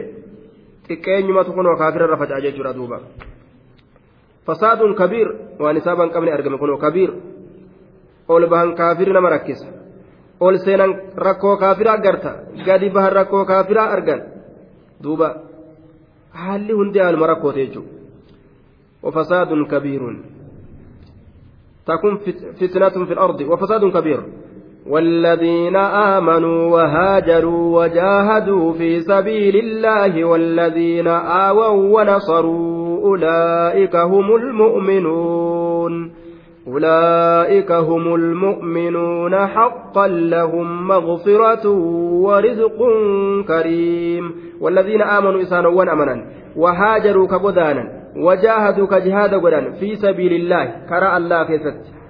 xiqqeenyumatu 0.88 1.52
kunoo 1.52 1.76
kaafirarra 1.76 2.16
faca'a 2.22 2.40
jechuudha 2.40 2.72
duuba 2.78 3.00
fasaadun 4.46 4.94
kabiir 4.94 5.28
waan 5.58 5.76
isaa 5.76 5.96
ban 5.96 6.10
qabne 6.10 6.32
argame 6.32 6.58
kunoo 6.58 6.78
kabiir 6.78 7.10
ol 8.28 8.46
bahan 8.46 8.74
kaafiri 8.74 9.12
nama 9.12 9.30
rakkisa 9.30 9.66
ol 10.40 10.58
seenan 10.64 10.92
rakkoo 11.26 11.56
kaafiraa 11.56 11.98
garta 11.98 12.32
gadi 12.66 12.90
bahan 12.90 13.12
rakkoo 13.12 13.44
kaafiraa 13.44 13.88
argan 13.96 14.20
duuba 15.02 15.28
haalli 16.42 16.72
hundi 16.72 16.98
haaluma 16.98 17.26
rakkoote 17.26 17.66
jechuudha 17.66 18.00
وفساد 19.02 19.62
كبير 19.72 20.02
تكون 21.86 22.18
فتنة 22.60 23.04
في 23.04 23.12
الأرض 23.12 23.40
وفساد 23.40 23.84
كبير 23.84 24.20
والذين 24.89 25.75
آمنوا 25.75 26.71
وهاجروا 26.71 27.83
وجاهدوا 27.83 28.73
في 28.73 28.99
سبيل 28.99 29.55
الله 29.55 30.25
والذين 30.25 31.07
آووا 31.07 32.01
ونصروا 32.01 33.01
أولئك 33.05 33.95
هم 33.95 34.35
المؤمنون. 34.35 36.11
أولئك 36.67 37.71
هم 37.71 38.15
المؤمنون 38.15 39.47
حقا 39.47 40.07
لهم 40.07 40.87
مغفرة 40.87 41.69
ورزق 42.25 42.77
كريم. 43.47 44.31
والذين 44.61 45.01
آمنوا 45.01 45.41
إسانا 45.41 45.67
وأمنا 45.67 46.25
وهاجروا 46.55 47.27
كبدانا 47.27 47.83
وجاهدوا 48.17 48.87
كجهاد 48.87 49.33
قدان 49.33 49.73
في 49.73 49.95
سبيل 49.95 50.33
الله 50.33 50.65
كرى 50.89 51.17
الله 51.17 51.43
كيست. 51.43 52.04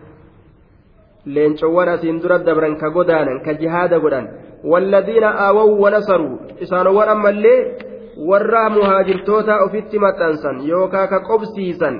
Leencowwan 1.25 1.89
asiin 1.89 2.19
dura 2.21 2.39
dabran 2.39 2.77
ka 2.77 2.89
godaanan 2.89 3.41
ka 3.45 3.53
jihaada 3.53 3.99
godhan 3.99 4.27
walladiina 4.63 5.29
aawaw 5.45 5.69
wanasaruu 5.83 6.39
isaanowwan 6.59 7.09
ammallee 7.09 7.59
warra 8.29 8.69
muhaajirtoota 8.69 9.63
ofitti 9.65 9.99
maxxansan 9.99 10.61
yookaa 10.67 11.07
ka 11.07 11.19
qobsiisan 11.29 11.95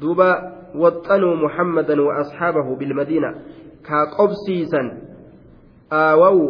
duuba 0.00 0.28
waxxanuu 0.74 1.36
muhammadan 1.36 2.00
wa 2.00 2.16
asxaabahu 2.22 2.76
bilmadiina 2.76 3.34
ka 3.88 4.06
qobsiisan 4.16 4.86
aawawu 5.90 6.46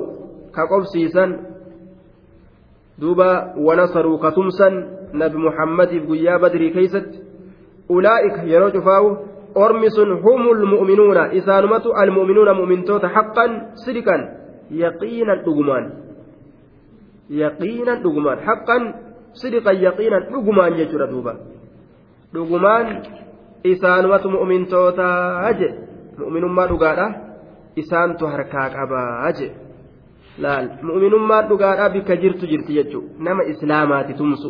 ka 0.52 0.66
qobsiisan 0.66 1.30
duuba 3.00 3.54
wanasaruu 3.66 4.18
katumsan 4.18 4.74
nabi 5.12 5.38
muhammadiif 5.38 6.06
guyyaa 6.06 6.38
badrii 6.38 6.70
keeysatti 6.70 7.18
ulaa'ika 7.88 8.42
yeroo 8.42 8.70
cufaawu 8.70 9.10
ormi 9.64 9.88
sun 9.96 10.10
humul 10.24 10.60
mu'minuuna 10.72 11.22
isaanumatu 11.38 11.88
almu'minuuna 12.02 12.52
mu'mintoota 12.60 13.08
haqqan 13.16 13.50
sidiqan 13.84 14.20
yaqiinan 14.82 15.38
dhugumaan 15.46 15.84
yaqiinan 17.42 17.98
dhugumaan 18.04 18.38
haqqan 18.48 18.82
sidiqan 19.40 19.76
yaqiinan 19.86 20.22
dhugumaan 20.32 20.72
jechuudha 20.80 21.06
duuba 21.12 21.32
dhugumaan 22.34 22.86
isaanumatu 23.72 24.26
mu'mintootaa 24.36 25.52
je 25.60 25.68
mu'minummaa 26.20 26.66
dhugaadha 26.72 27.06
isaantu 27.82 28.24
harkaa 28.34 28.68
qabaa 28.76 29.30
je 29.38 29.48
laal 30.44 30.66
mu'minummaan 30.88 31.44
dhugaadhaa 31.50 31.92
bikka 31.94 32.14
jirtu 32.22 32.44
jirti 32.52 32.72
jechuudha 32.78 33.10
nama 33.26 33.42
islaamaati 33.52 34.12
tumsu 34.20 34.48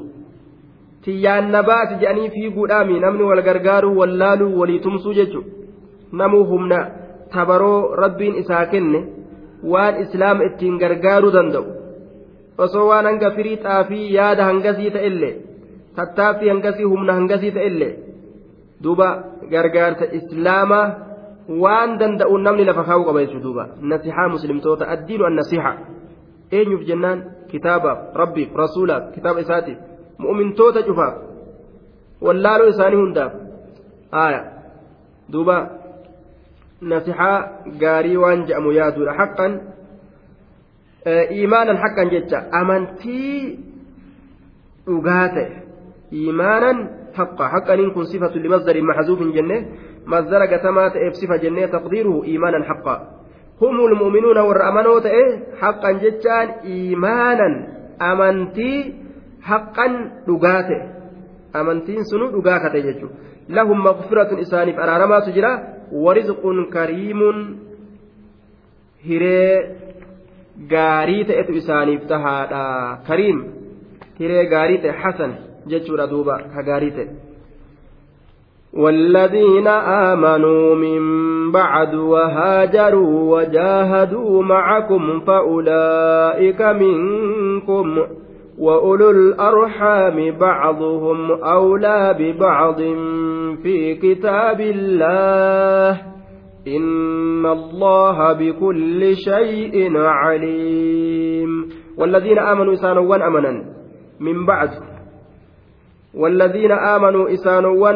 tiyyaan 1.04 1.50
na 1.54 1.62
baasi 1.62 1.94
jedhanii 2.02 2.30
fiiguudhaami 2.36 3.00
namni 3.04 3.22
wal 3.30 3.42
gargaaruu 3.48 3.98
wallaaluu 4.00 4.58
walii 4.60 4.80
tumsuu 4.86 5.14
jechuudha 5.20 5.50
namuu 6.12 6.44
humna 6.52 6.78
tabaroo 7.34 7.94
rabbiin 8.02 8.38
isaa 8.42 8.66
kenne 8.74 9.00
waan 9.72 10.00
islaama 10.02 10.44
ittiin 10.50 10.78
gargaaruu 10.82 11.32
danda'u 11.36 11.66
osoo 12.66 12.86
waan 12.90 13.06
hanga 13.10 13.30
firii 13.36 13.56
xaafii 13.64 14.04
yaada 14.14 14.44
hangasii 14.50 14.90
ta'ellee 14.96 15.34
tattaaffii 15.96 16.48
hangasii 16.54 16.90
humna 16.92 17.18
hangasii 17.18 17.52
ta'ellee 17.58 17.92
duuba 18.84 19.08
gargaarsa 19.50 20.10
islaamaa 20.20 20.86
waan 21.64 21.98
danda'uun 22.00 22.42
namni 22.48 22.64
lafa 22.70 22.84
kaa'uu 22.88 23.04
qaba 23.10 23.24
jechuudha 23.24 23.44
duuba 23.48 23.68
nasihaa 23.92 24.28
muslimtoota 24.34 24.88
addiinu 24.94 25.24
annasiha 25.30 25.72
eenyuuf 26.58 26.82
jennaan 26.90 27.22
kitaabaaf 27.52 27.98
rabbiif 28.22 28.56
rasuulaaf 28.62 29.12
kitaaba 29.14 29.40
isaatiif 29.46 29.78
mu'mintoota 30.24 30.82
cufaaf 30.88 31.14
wallaaluu 32.26 32.68
isaanii 32.74 33.00
hundaaf 33.02 33.32
haaya 34.10 34.40
duuba 35.32 35.56
nasihaa 36.92 37.38
gaarii 37.82 38.16
waan 38.24 38.46
je'amu 38.50 38.72
yaaduudha 38.78 39.18
haqqan 39.20 39.60
iimaanan 41.38 41.82
haqqan 41.84 42.10
jecha 42.14 42.44
amantii 42.60 43.58
dhugaa 44.86 45.28
ta'e 45.36 45.46
iimaanan 46.22 46.78
haqqa 47.18 47.52
haqqaniin 47.54 47.94
kun 47.94 48.10
sifatu 48.14 48.42
limasdarin 48.46 48.90
maxzuufin 48.90 49.32
jenne 49.36 49.58
masdara 50.14 50.46
gatamaa 50.54 50.90
ta'eef 50.96 51.14
sifa 51.20 51.38
jennee 51.44 51.68
taqdiiruhu 51.76 52.24
iimaanan 52.32 52.68
haqqa 52.72 52.96
هم 53.62 53.76
المؤمنون 53.84 54.38
والرأمنوا 54.38 55.00
تئه 55.00 55.26
حقا 55.60 55.92
جتان 55.92 56.48
إيمانا 56.64 57.48
أمنتي 58.02 58.94
حقا 59.42 59.86
دقاته. 60.28 60.80
أمنتين 61.56 62.02
سنو 62.04 62.26
دقاكته 62.40 62.78
جتو 62.78 63.08
لهم 63.48 63.78
مغفرة 63.84 64.40
إسانف 64.40 64.78
أرارما 64.78 65.20
تجرى 65.20 65.52
ورزق 65.92 66.42
كريم 66.72 67.20
هري 69.06 69.78
gaarii 70.66 71.24
ta'etu 71.24 71.52
isaaniif 71.60 72.06
tahaadha 72.10 72.62
kariim 73.06 73.42
hiree 74.18 74.44
gaarii 74.52 74.78
ta'e 74.84 74.94
hasan 75.02 75.34
jechuudha 75.72 76.06
duuba 76.10 76.38
ka 76.54 76.62
gaarii 76.70 76.94
ta'e 77.00 77.08
والذين 78.72 79.66
آمنوا 80.12 80.74
من 80.74 81.02
بعد 81.52 81.94
وهاجروا 81.94 83.36
وجاهدوا 83.36 84.42
معكم 84.42 85.20
فأولئك 85.20 86.62
منكم. 86.62 88.06
وأولو 88.60 89.10
الأرحام 89.10 90.38
بعضهم 90.38 91.30
أولى 91.44 92.16
ببعض 92.18 92.76
في 93.62 93.94
كتاب 93.94 94.60
الله 94.60 95.90
إن 96.68 97.46
الله 97.46 98.32
بكل 98.32 99.16
شيء 99.16 99.96
عليم 99.96 101.68
والذين 101.98 102.38
آمنوا 102.38 102.72
إسانوا 102.72 103.16
أمنا 103.26 103.64
من 104.20 104.46
بعد 104.46 104.70
والذين 106.14 106.72
آمنوا 106.72 107.32
إسانوا 107.32 107.90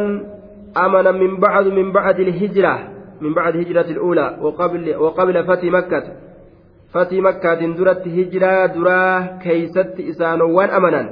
أمنا 0.76 1.12
من 1.12 1.40
بعد 1.40 1.66
من 1.66 1.92
بعد 1.92 2.20
الهجرة 2.20 2.78
من 3.20 3.34
بعد 3.34 3.56
هجرة 3.56 3.90
الأولى 3.90 4.38
وقبل 4.42 4.96
وقبل 4.96 5.44
فتح 5.44 5.64
مكة 5.64 6.02
فتح 6.92 7.12
مكة 7.12 7.60
درت 7.78 8.04
هجرة 8.08 8.66
دراه 8.66 9.38
كيست 9.42 9.96
إسانوا 10.10 10.76
أمنا 10.76 11.02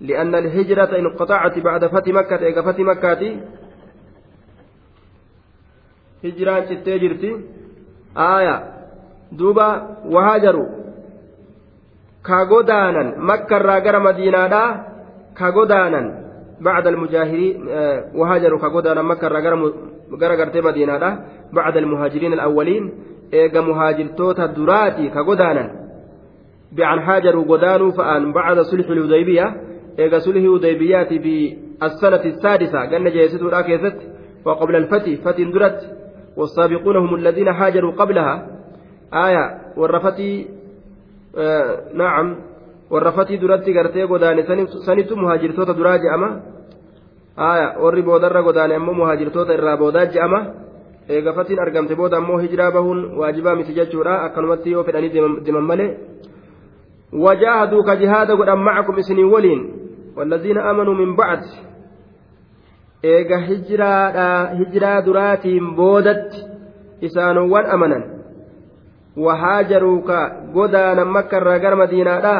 لأن 0.00 0.34
الهجرة 0.34 0.98
انقطعت 0.98 1.58
بعد 1.58 1.86
فتح 1.86 2.08
مكة 2.14 2.36
إذا 2.36 2.62
فتح 2.62 2.80
مكة 2.80 3.22
jirti. 7.02 7.30
Aaya 8.16 8.56
duuba 9.28 9.98
wahaajaru 10.06 10.64
ka 12.22 12.46
godaanan 12.46 13.18
makkarraa 13.18 13.82
gara 13.84 14.00
madiinaadhaa 14.00 14.70
ka 15.34 15.50
godaanan 15.52 16.24
بعد 16.60 16.86
المجاهرين 16.86 17.68
وهاجروا 18.14 18.58
كغودانا 18.58 19.02
مكة 19.02 19.28
غرتي 19.28 20.60
مدينة 20.60 21.24
بعد 21.52 21.76
المهاجرين 21.76 22.32
الأولين 22.32 22.92
إيجا 23.34 23.60
مهاجر 23.60 24.06
توتا 24.06 24.46
دراتي 24.46 25.08
كغودانا 25.14 25.64
بأن 26.72 26.98
هاجروا 26.98 27.44
غدانوا 27.50 27.90
فأن 27.90 28.32
بعد 28.32 28.60
صلح 28.60 28.88
الحديبية 28.90 29.46
إيجا 29.98 30.18
صلح 30.18 30.36
الحديبية 30.36 31.10
بالسنة 31.24 32.24
السادسة 32.32 32.80
قلنا 32.90 33.10
جيسيتو 33.10 33.48
الأكيست 33.48 33.96
وقبل 34.44 34.76
الفتح 34.76 35.14
فتح 35.24 35.48
درت 35.54 35.80
والسابقون 36.36 36.96
هم 36.96 37.14
الذين 37.14 37.48
هاجروا 37.48 37.92
قبلها 37.92 38.34
آية 39.26 39.44
والرفتي 39.76 40.48
آه 41.38 41.80
نعم 41.94 42.36
والرفتي 42.90 43.36
درتي 43.36 43.72
غرتي 43.78 44.04
غداني 44.04 44.66
سنتو 44.86 45.16
مهاجرتوتا 45.16 45.72
دراجي 45.72 46.14
أما 46.14 46.40
آية 47.38 47.76
warri 47.82 48.02
boodarra 48.02 48.42
godaane 48.42 48.74
ammoo 48.74 48.94
muhaajirtoota 48.94 49.54
irraa 49.54 49.76
boodaa 51.08 51.12
je'ama 51.12 51.18
eega 51.18 51.32
fatiin 51.32 51.60
argamte 51.60 51.94
booda 51.94 52.16
ammoo 52.16 52.38
hijiraa 52.38 52.70
bahuun 52.70 53.18
waajibaa 53.18 53.54
miti 53.54 53.74
jechuudha 53.74 54.22
akkanumatti 54.22 54.72
yoo 54.72 54.84
fedhanii 54.84 55.12
deeman 55.44 55.64
malee 55.64 55.96
ka 57.84 57.96
jihaada 57.96 58.36
godhan 58.36 58.58
macakum 58.58 58.98
isinii 58.98 59.24
waliin 59.24 59.84
والذين 60.16 60.58
آمنوا 60.58 60.94
من 60.94 61.16
بعد 61.16 61.42
eega 63.04 63.38
hijiraa 63.38 65.04
duraatiin 65.04 65.74
boodatti 65.76 66.44
isaanowwan 67.00 67.66
amanan 67.70 68.04
wahaajaruu 69.16 70.00
ka 70.02 70.30
godaanan 70.54 71.08
makkarraa 71.08 71.58
gara 71.58 71.76
madiinaadha 71.76 72.36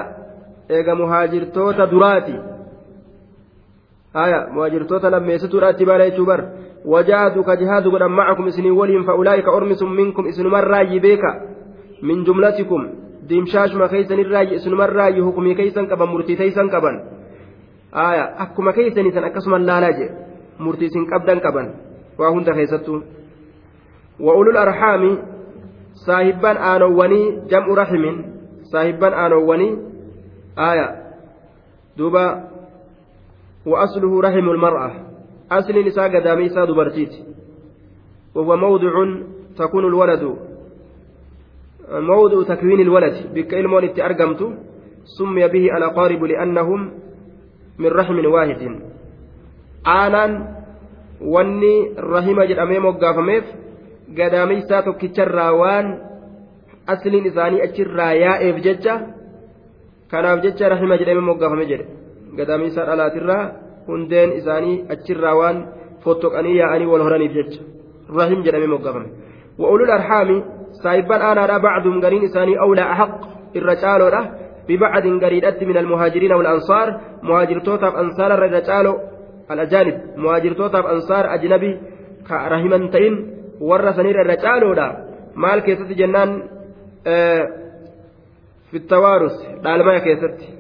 eega 4.15 4.47
muhaajirtoota 4.51 4.51
duraati 4.51 4.51
haya 4.51 4.53
muhaajirtoota 4.53 5.11
lammeessituudhaatti 5.11 5.87
baala 5.87 6.05
jechuu 6.11 6.27
bar 6.27 6.45
wajaahaduu 6.85 7.45
ka 7.45 7.57
jihaadu 7.57 7.91
godhan 7.91 8.13
macakum 8.13 8.49
isinii 8.49 8.71
waliin 8.71 9.05
fa'ulaa'ika 9.05 9.51
ormisun 9.51 9.95
minkum 9.95 10.27
isinumarraayyi 10.27 11.01
beeka 11.01 11.41
min 12.03 12.25
jumlatikum 12.25 12.89
diimshaashuma 13.29 13.89
keeysanirraayyi 13.89 14.55
isinumarraayyi 14.55 15.21
hukumii 15.21 15.55
keeysan 15.55 15.89
qaban 15.89 16.09
murtii 16.09 16.37
keeysan 16.37 16.71
qaban 16.71 17.01
haya 17.93 18.39
akkuma 18.39 18.73
keeysaniisan 18.73 19.25
akkasuma 19.25 19.59
laalaa 19.67 19.93
jedhe 19.93 20.15
murtii 20.59 20.87
isin 20.87 21.07
qabdan 21.07 21.41
qaban 21.41 21.71
waa 22.19 22.31
hunda 22.31 22.55
keessattuu 22.55 23.03
wa'ulul 24.21 24.57
arhaami 24.57 25.19
saahibban 26.07 26.57
aanowwanii 26.71 27.49
jam'u 27.51 27.75
rahimin 27.75 28.25
saahibban 28.63 29.15
aanowwanii 29.15 29.73
aaya 30.57 30.89
duuba 31.99 32.54
وأصله 33.67 34.21
رحم 34.21 34.51
المرأة 34.51 34.91
أصل 35.53 35.87
نساء 35.87 36.17
قدامي 36.17 36.49
ساد 36.49 36.71
برتيت 36.71 37.15
وهو 38.35 38.57
موضع 38.57 38.93
تكون 39.59 39.85
الولد 39.85 40.37
موضع 41.91 42.55
تكوين 42.55 42.81
الولد 42.81 43.15
بك 43.35 43.55
إلمون 43.55 43.85
أرقمت 44.01 44.41
سمي 45.19 45.49
به 45.49 45.65
الأقارب 45.77 46.25
لأنهم 46.25 46.81
من 47.79 47.91
رحم 47.91 48.27
واحد 48.27 48.61
aanaan 49.85 50.33
wanni 51.21 51.93
rahima 51.97 52.47
jedhamee 52.49 52.81
moggaafameef 52.81 53.45
gadaameysaa 54.19 54.83
tokkicharraa 54.83 55.53
waan 55.53 55.91
asliin 56.87 57.27
isaanii 57.31 57.61
achirraa 57.67 58.13
yaa'eef 58.13 58.63
jecha 58.67 58.95
kanaaf 60.13 60.41
jecha 60.47 60.73
rahima 60.75 60.99
jedhamee 61.03 61.27
moggaafame 61.29 61.67
jedhe 61.73 61.87
gadaameysaa 62.39 62.87
dhalaatirraa 62.91 63.45
hundeen 63.89 64.33
isaanii 64.41 64.77
achirraa 64.95 65.35
waan 65.41 65.59
fottoqanii 66.05 66.57
yaa'anii 66.61 66.91
wal 66.93 67.05
horaniif 67.07 67.33
jecha 67.39 67.61
rahim 68.21 68.45
jedhamee 68.47 68.71
moggafame 68.75 69.09
wa'ulul 69.63 69.93
arhaami 69.99 70.39
saayibban 70.83 71.27
aanaadha 71.29 71.61
bacduum 71.67 72.01
gariin 72.05 72.25
isaanii 72.31 72.63
awlaa 72.67 72.89
ahaq 72.95 73.13
irra 73.61 73.77
caaloodha 73.85 74.25
ببعد 74.69 75.07
قريدات 75.25 75.63
من 75.63 75.77
المهاجرين 75.77 76.33
والأنصار 76.33 77.01
مهاجرتوتا 77.23 77.89
أنصار 78.01 78.31
الرجال 78.35 78.87
الأجانب 79.51 79.97
مهاجرتوتا 80.17 80.81
أنصار 80.93 81.25
أجنبي 81.35 81.71
كرهمن 82.29 82.91
تئن 82.91 83.15
ور 83.61 83.87
سنير 83.93 84.17
الرجال 84.21 84.63
maal 85.35 85.63
keessatti 85.67 85.95
jennaan 85.99 86.43
fi 88.71 88.81
tawaarus 88.81 89.37
dhaalmaya 89.63 90.01
keessatti 90.01 90.54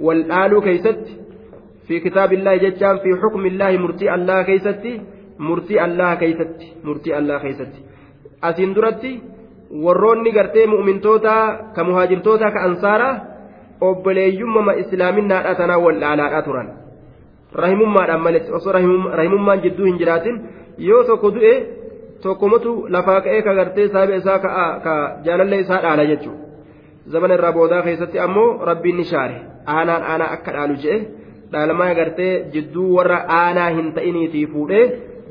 والآلو 0.00 0.60
كيست 0.60 1.04
في 1.86 2.00
كتاب 2.00 2.32
الله 2.32 2.58
jechaan 2.58 2.96
fi 3.02 3.10
حكم 3.22 3.46
الله 3.46 3.76
مرتي 3.76 4.14
الله 4.14 4.42
كيست 4.42 4.84
مرتي 5.38 5.84
الله 5.84 6.14
كيست 6.14 6.58
مرتي 6.84 7.18
الله 7.18 7.38
كيست 7.38 7.72
أسين 8.44 8.74
درتي 8.74 9.12
warroonni 9.70 10.32
gartee 10.32 10.66
mu'mintoota 10.66 11.32
ka 11.74 11.84
muhaajirtootaa 11.84 12.50
ka 12.50 12.60
ansaara 12.68 13.08
obboleeyyummama 13.80 14.72
islaaminaadha 14.82 15.54
tanaa 15.54 15.78
wallaalaadha 15.86 16.42
turan 16.42 16.70
rahimummaadhaan 17.62 18.24
maletti 18.26 18.52
osoo 18.58 18.72
rahimummaan 18.72 19.62
jidduu 19.66 19.86
hin 19.90 19.98
jiraatin 19.98 20.40
yoo 20.88 21.02
tokko 21.10 21.34
du'e 21.36 21.54
tokkomotu 22.22 22.74
lafaa 22.96 23.20
ka'ee 23.20 23.42
ka 23.42 23.54
gartee 23.60 23.88
saabe 23.88 24.16
isaa 24.22 24.38
ka 24.38 24.94
jaalallee 25.24 25.60
isaa 25.66 25.82
dhaala 25.82 26.10
jechuudha. 26.12 26.47
Zaman 27.12 27.36
irraa 27.36 27.52
boodaa 27.58 27.82
keessatti 27.86 28.24
ammoo 28.26 28.48
rabbiin 28.70 28.96
ni 29.02 29.04
shaare 29.12 29.38
aanaan 29.76 30.02
aanaa 30.12 30.32
akka 30.38 30.56
dhaalu 30.56 30.80
je'e 30.84 30.98
dhaalamaa 31.52 31.94
gartee 32.00 32.32
jidduu 32.56 32.88
warra 32.96 33.18
aanaa 33.38 33.70
hin 33.78 33.94
ta'iniitii 34.00 34.46
fuudhee 34.56 34.84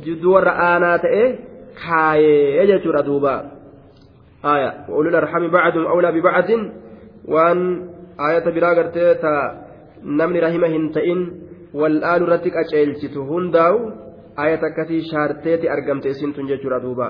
jidduu 0.08 0.34
warra 0.38 0.58
aanaa 0.70 0.98
ta'ee 1.06 1.28
kaayee 1.84 2.68
jechuudha 2.72 3.06
duuba. 3.12 3.36
آية 4.46 4.86
وأولو 4.90 5.10
الأرحام 5.10 5.52
بعضهم 5.52 5.86
أولى 5.86 6.12
ببعض 6.12 6.50
وأن 7.26 7.90
آية 8.30 8.46
بلا 8.56 8.70
قرتي 8.70 9.14
تا 9.14 9.34
نمني 10.04 10.40
رحمة 10.40 10.68
هنتئن 10.68 11.20
والآن 11.74 12.24
رتك 12.24 12.54
أجيلتي 12.58 13.08
هنداو 13.18 13.92
آية 14.40 14.62
كتي 14.78 15.02
شارتيتي 15.02 15.72
أرقمت 15.74 16.06
إسنت 16.06 16.40
ججرة 16.40 16.78
دوبا 16.78 17.10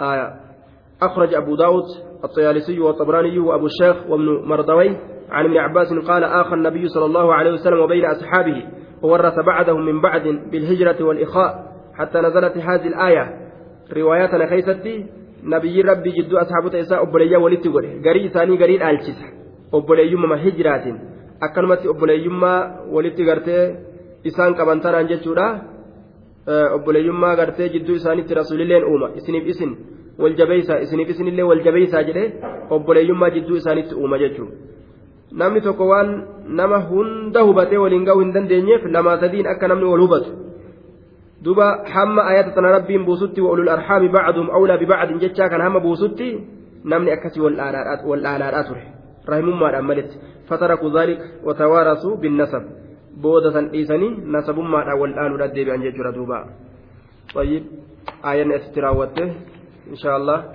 آية 0.00 0.45
أخرج 1.02 1.34
أبو 1.34 1.56
داود 1.56 1.84
الطيالسي 2.24 2.80
والطبراني 2.80 3.38
وأبو 3.38 3.66
الشيخ 3.66 3.96
وابن 4.10 4.48
مردوي 4.48 4.96
عن 5.30 5.44
ابن 5.44 5.56
عباس 5.56 5.92
قال 5.92 6.24
آخى 6.24 6.54
النبي 6.54 6.88
صلى 6.88 7.04
الله 7.04 7.34
عليه 7.34 7.52
وسلم 7.52 7.78
وبين 7.78 8.04
أصحابه 8.04 8.62
وورث 9.02 9.38
بعدهم 9.46 9.84
من 9.84 10.00
بعد 10.00 10.22
بالهجرة 10.50 11.04
والإخاء 11.04 11.72
حتى 11.94 12.18
نزلت 12.18 12.56
هذه 12.56 12.86
الآية. 12.86 13.24
رواياتنا 13.96 14.46
خيستي 14.46 15.06
نبي 15.44 15.80
ربي 15.80 16.10
جدو 16.10 16.38
أصحابه 16.38 16.80
إساء 16.80 17.02
أبوليا 17.02 17.38
ولدت 17.38 17.68
قوله 17.68 18.02
قري 18.04 18.26
إساني 18.26 18.56
قري 18.56 18.76
الألشس 18.76 19.20
أبوليما 19.74 20.48
هجرات 20.48 20.84
أكلمت 21.42 21.86
أبوليما 21.86 22.80
ولدت 22.90 23.20
قرتي 23.20 23.76
إسان 24.26 24.54
كمانتان 24.54 25.06
جتشورا 25.06 25.76
obboleeyyummaa 26.76 27.36
gartee 27.36 27.68
jidduu 27.68 27.94
isaanitti 27.94 28.34
rasuulilleen 28.34 28.84
uuma 28.84 29.08
isiniif 29.18 29.46
isin 29.52 29.70
waljabeeysa 30.22 30.80
isiniif 30.84 31.10
isinillee 31.14 31.46
waljabeeysaa 31.50 32.02
jedhee 32.08 32.32
obboleeyyummaa 32.70 33.30
jidduu 33.36 33.56
isaanitti 33.60 33.94
uuma 33.94 34.18
jechuudha 34.18 34.56
namni 35.42 35.60
tokko 35.60 35.88
waan 35.92 36.10
nama 36.60 36.78
hunda 36.90 37.42
hubatee 37.48 37.78
waliin 37.84 38.04
ga'uu 38.08 38.24
hin 38.24 38.34
dandeenyeef 38.34 38.84
lamaa 38.96 39.16
sadiin 39.24 39.48
akka 39.52 39.68
namni 39.72 39.88
wal 39.92 40.04
hubatu 40.04 40.30
duba 41.44 41.66
hamma 41.94 42.26
ayata 42.32 42.54
tana 42.58 42.72
rabbiin 42.76 43.04
buusutti 43.08 43.40
wa'ulul 43.46 43.72
arhaami 43.76 44.08
bacduum 44.18 44.50
awlaa 44.58 44.78
bibacdin 44.82 45.20
jechaa 45.24 45.48
kan 45.54 45.66
hamma 45.66 45.80
buusutti 45.88 46.28
namni 46.84 47.12
akkasii 47.16 47.44
wal 47.46 47.56
dhaalaadhaa 47.60 48.64
ture 48.68 48.84
rahimummaadhaan 49.32 49.86
maletti 49.90 50.22
fatarakuu 50.48 50.92
dhaalik 50.98 51.20
watawaarasuu 51.50 52.16
binnasab 52.22 52.70
booda 53.26 53.52
san 53.58 53.68
dhiisanii 53.74 54.14
nasabummaadhaan 54.36 55.00
wal 55.02 55.18
dhaanuudhaan 55.18 55.54
deebi'an 55.58 55.84
jechuudha 55.88 56.16
duuba. 56.20 56.40
طيب 57.34 57.62
آية 58.24 58.56
أستراوته 58.56 59.28
إن 59.86 59.96
شاء 59.96 60.16
الله. 60.16 60.54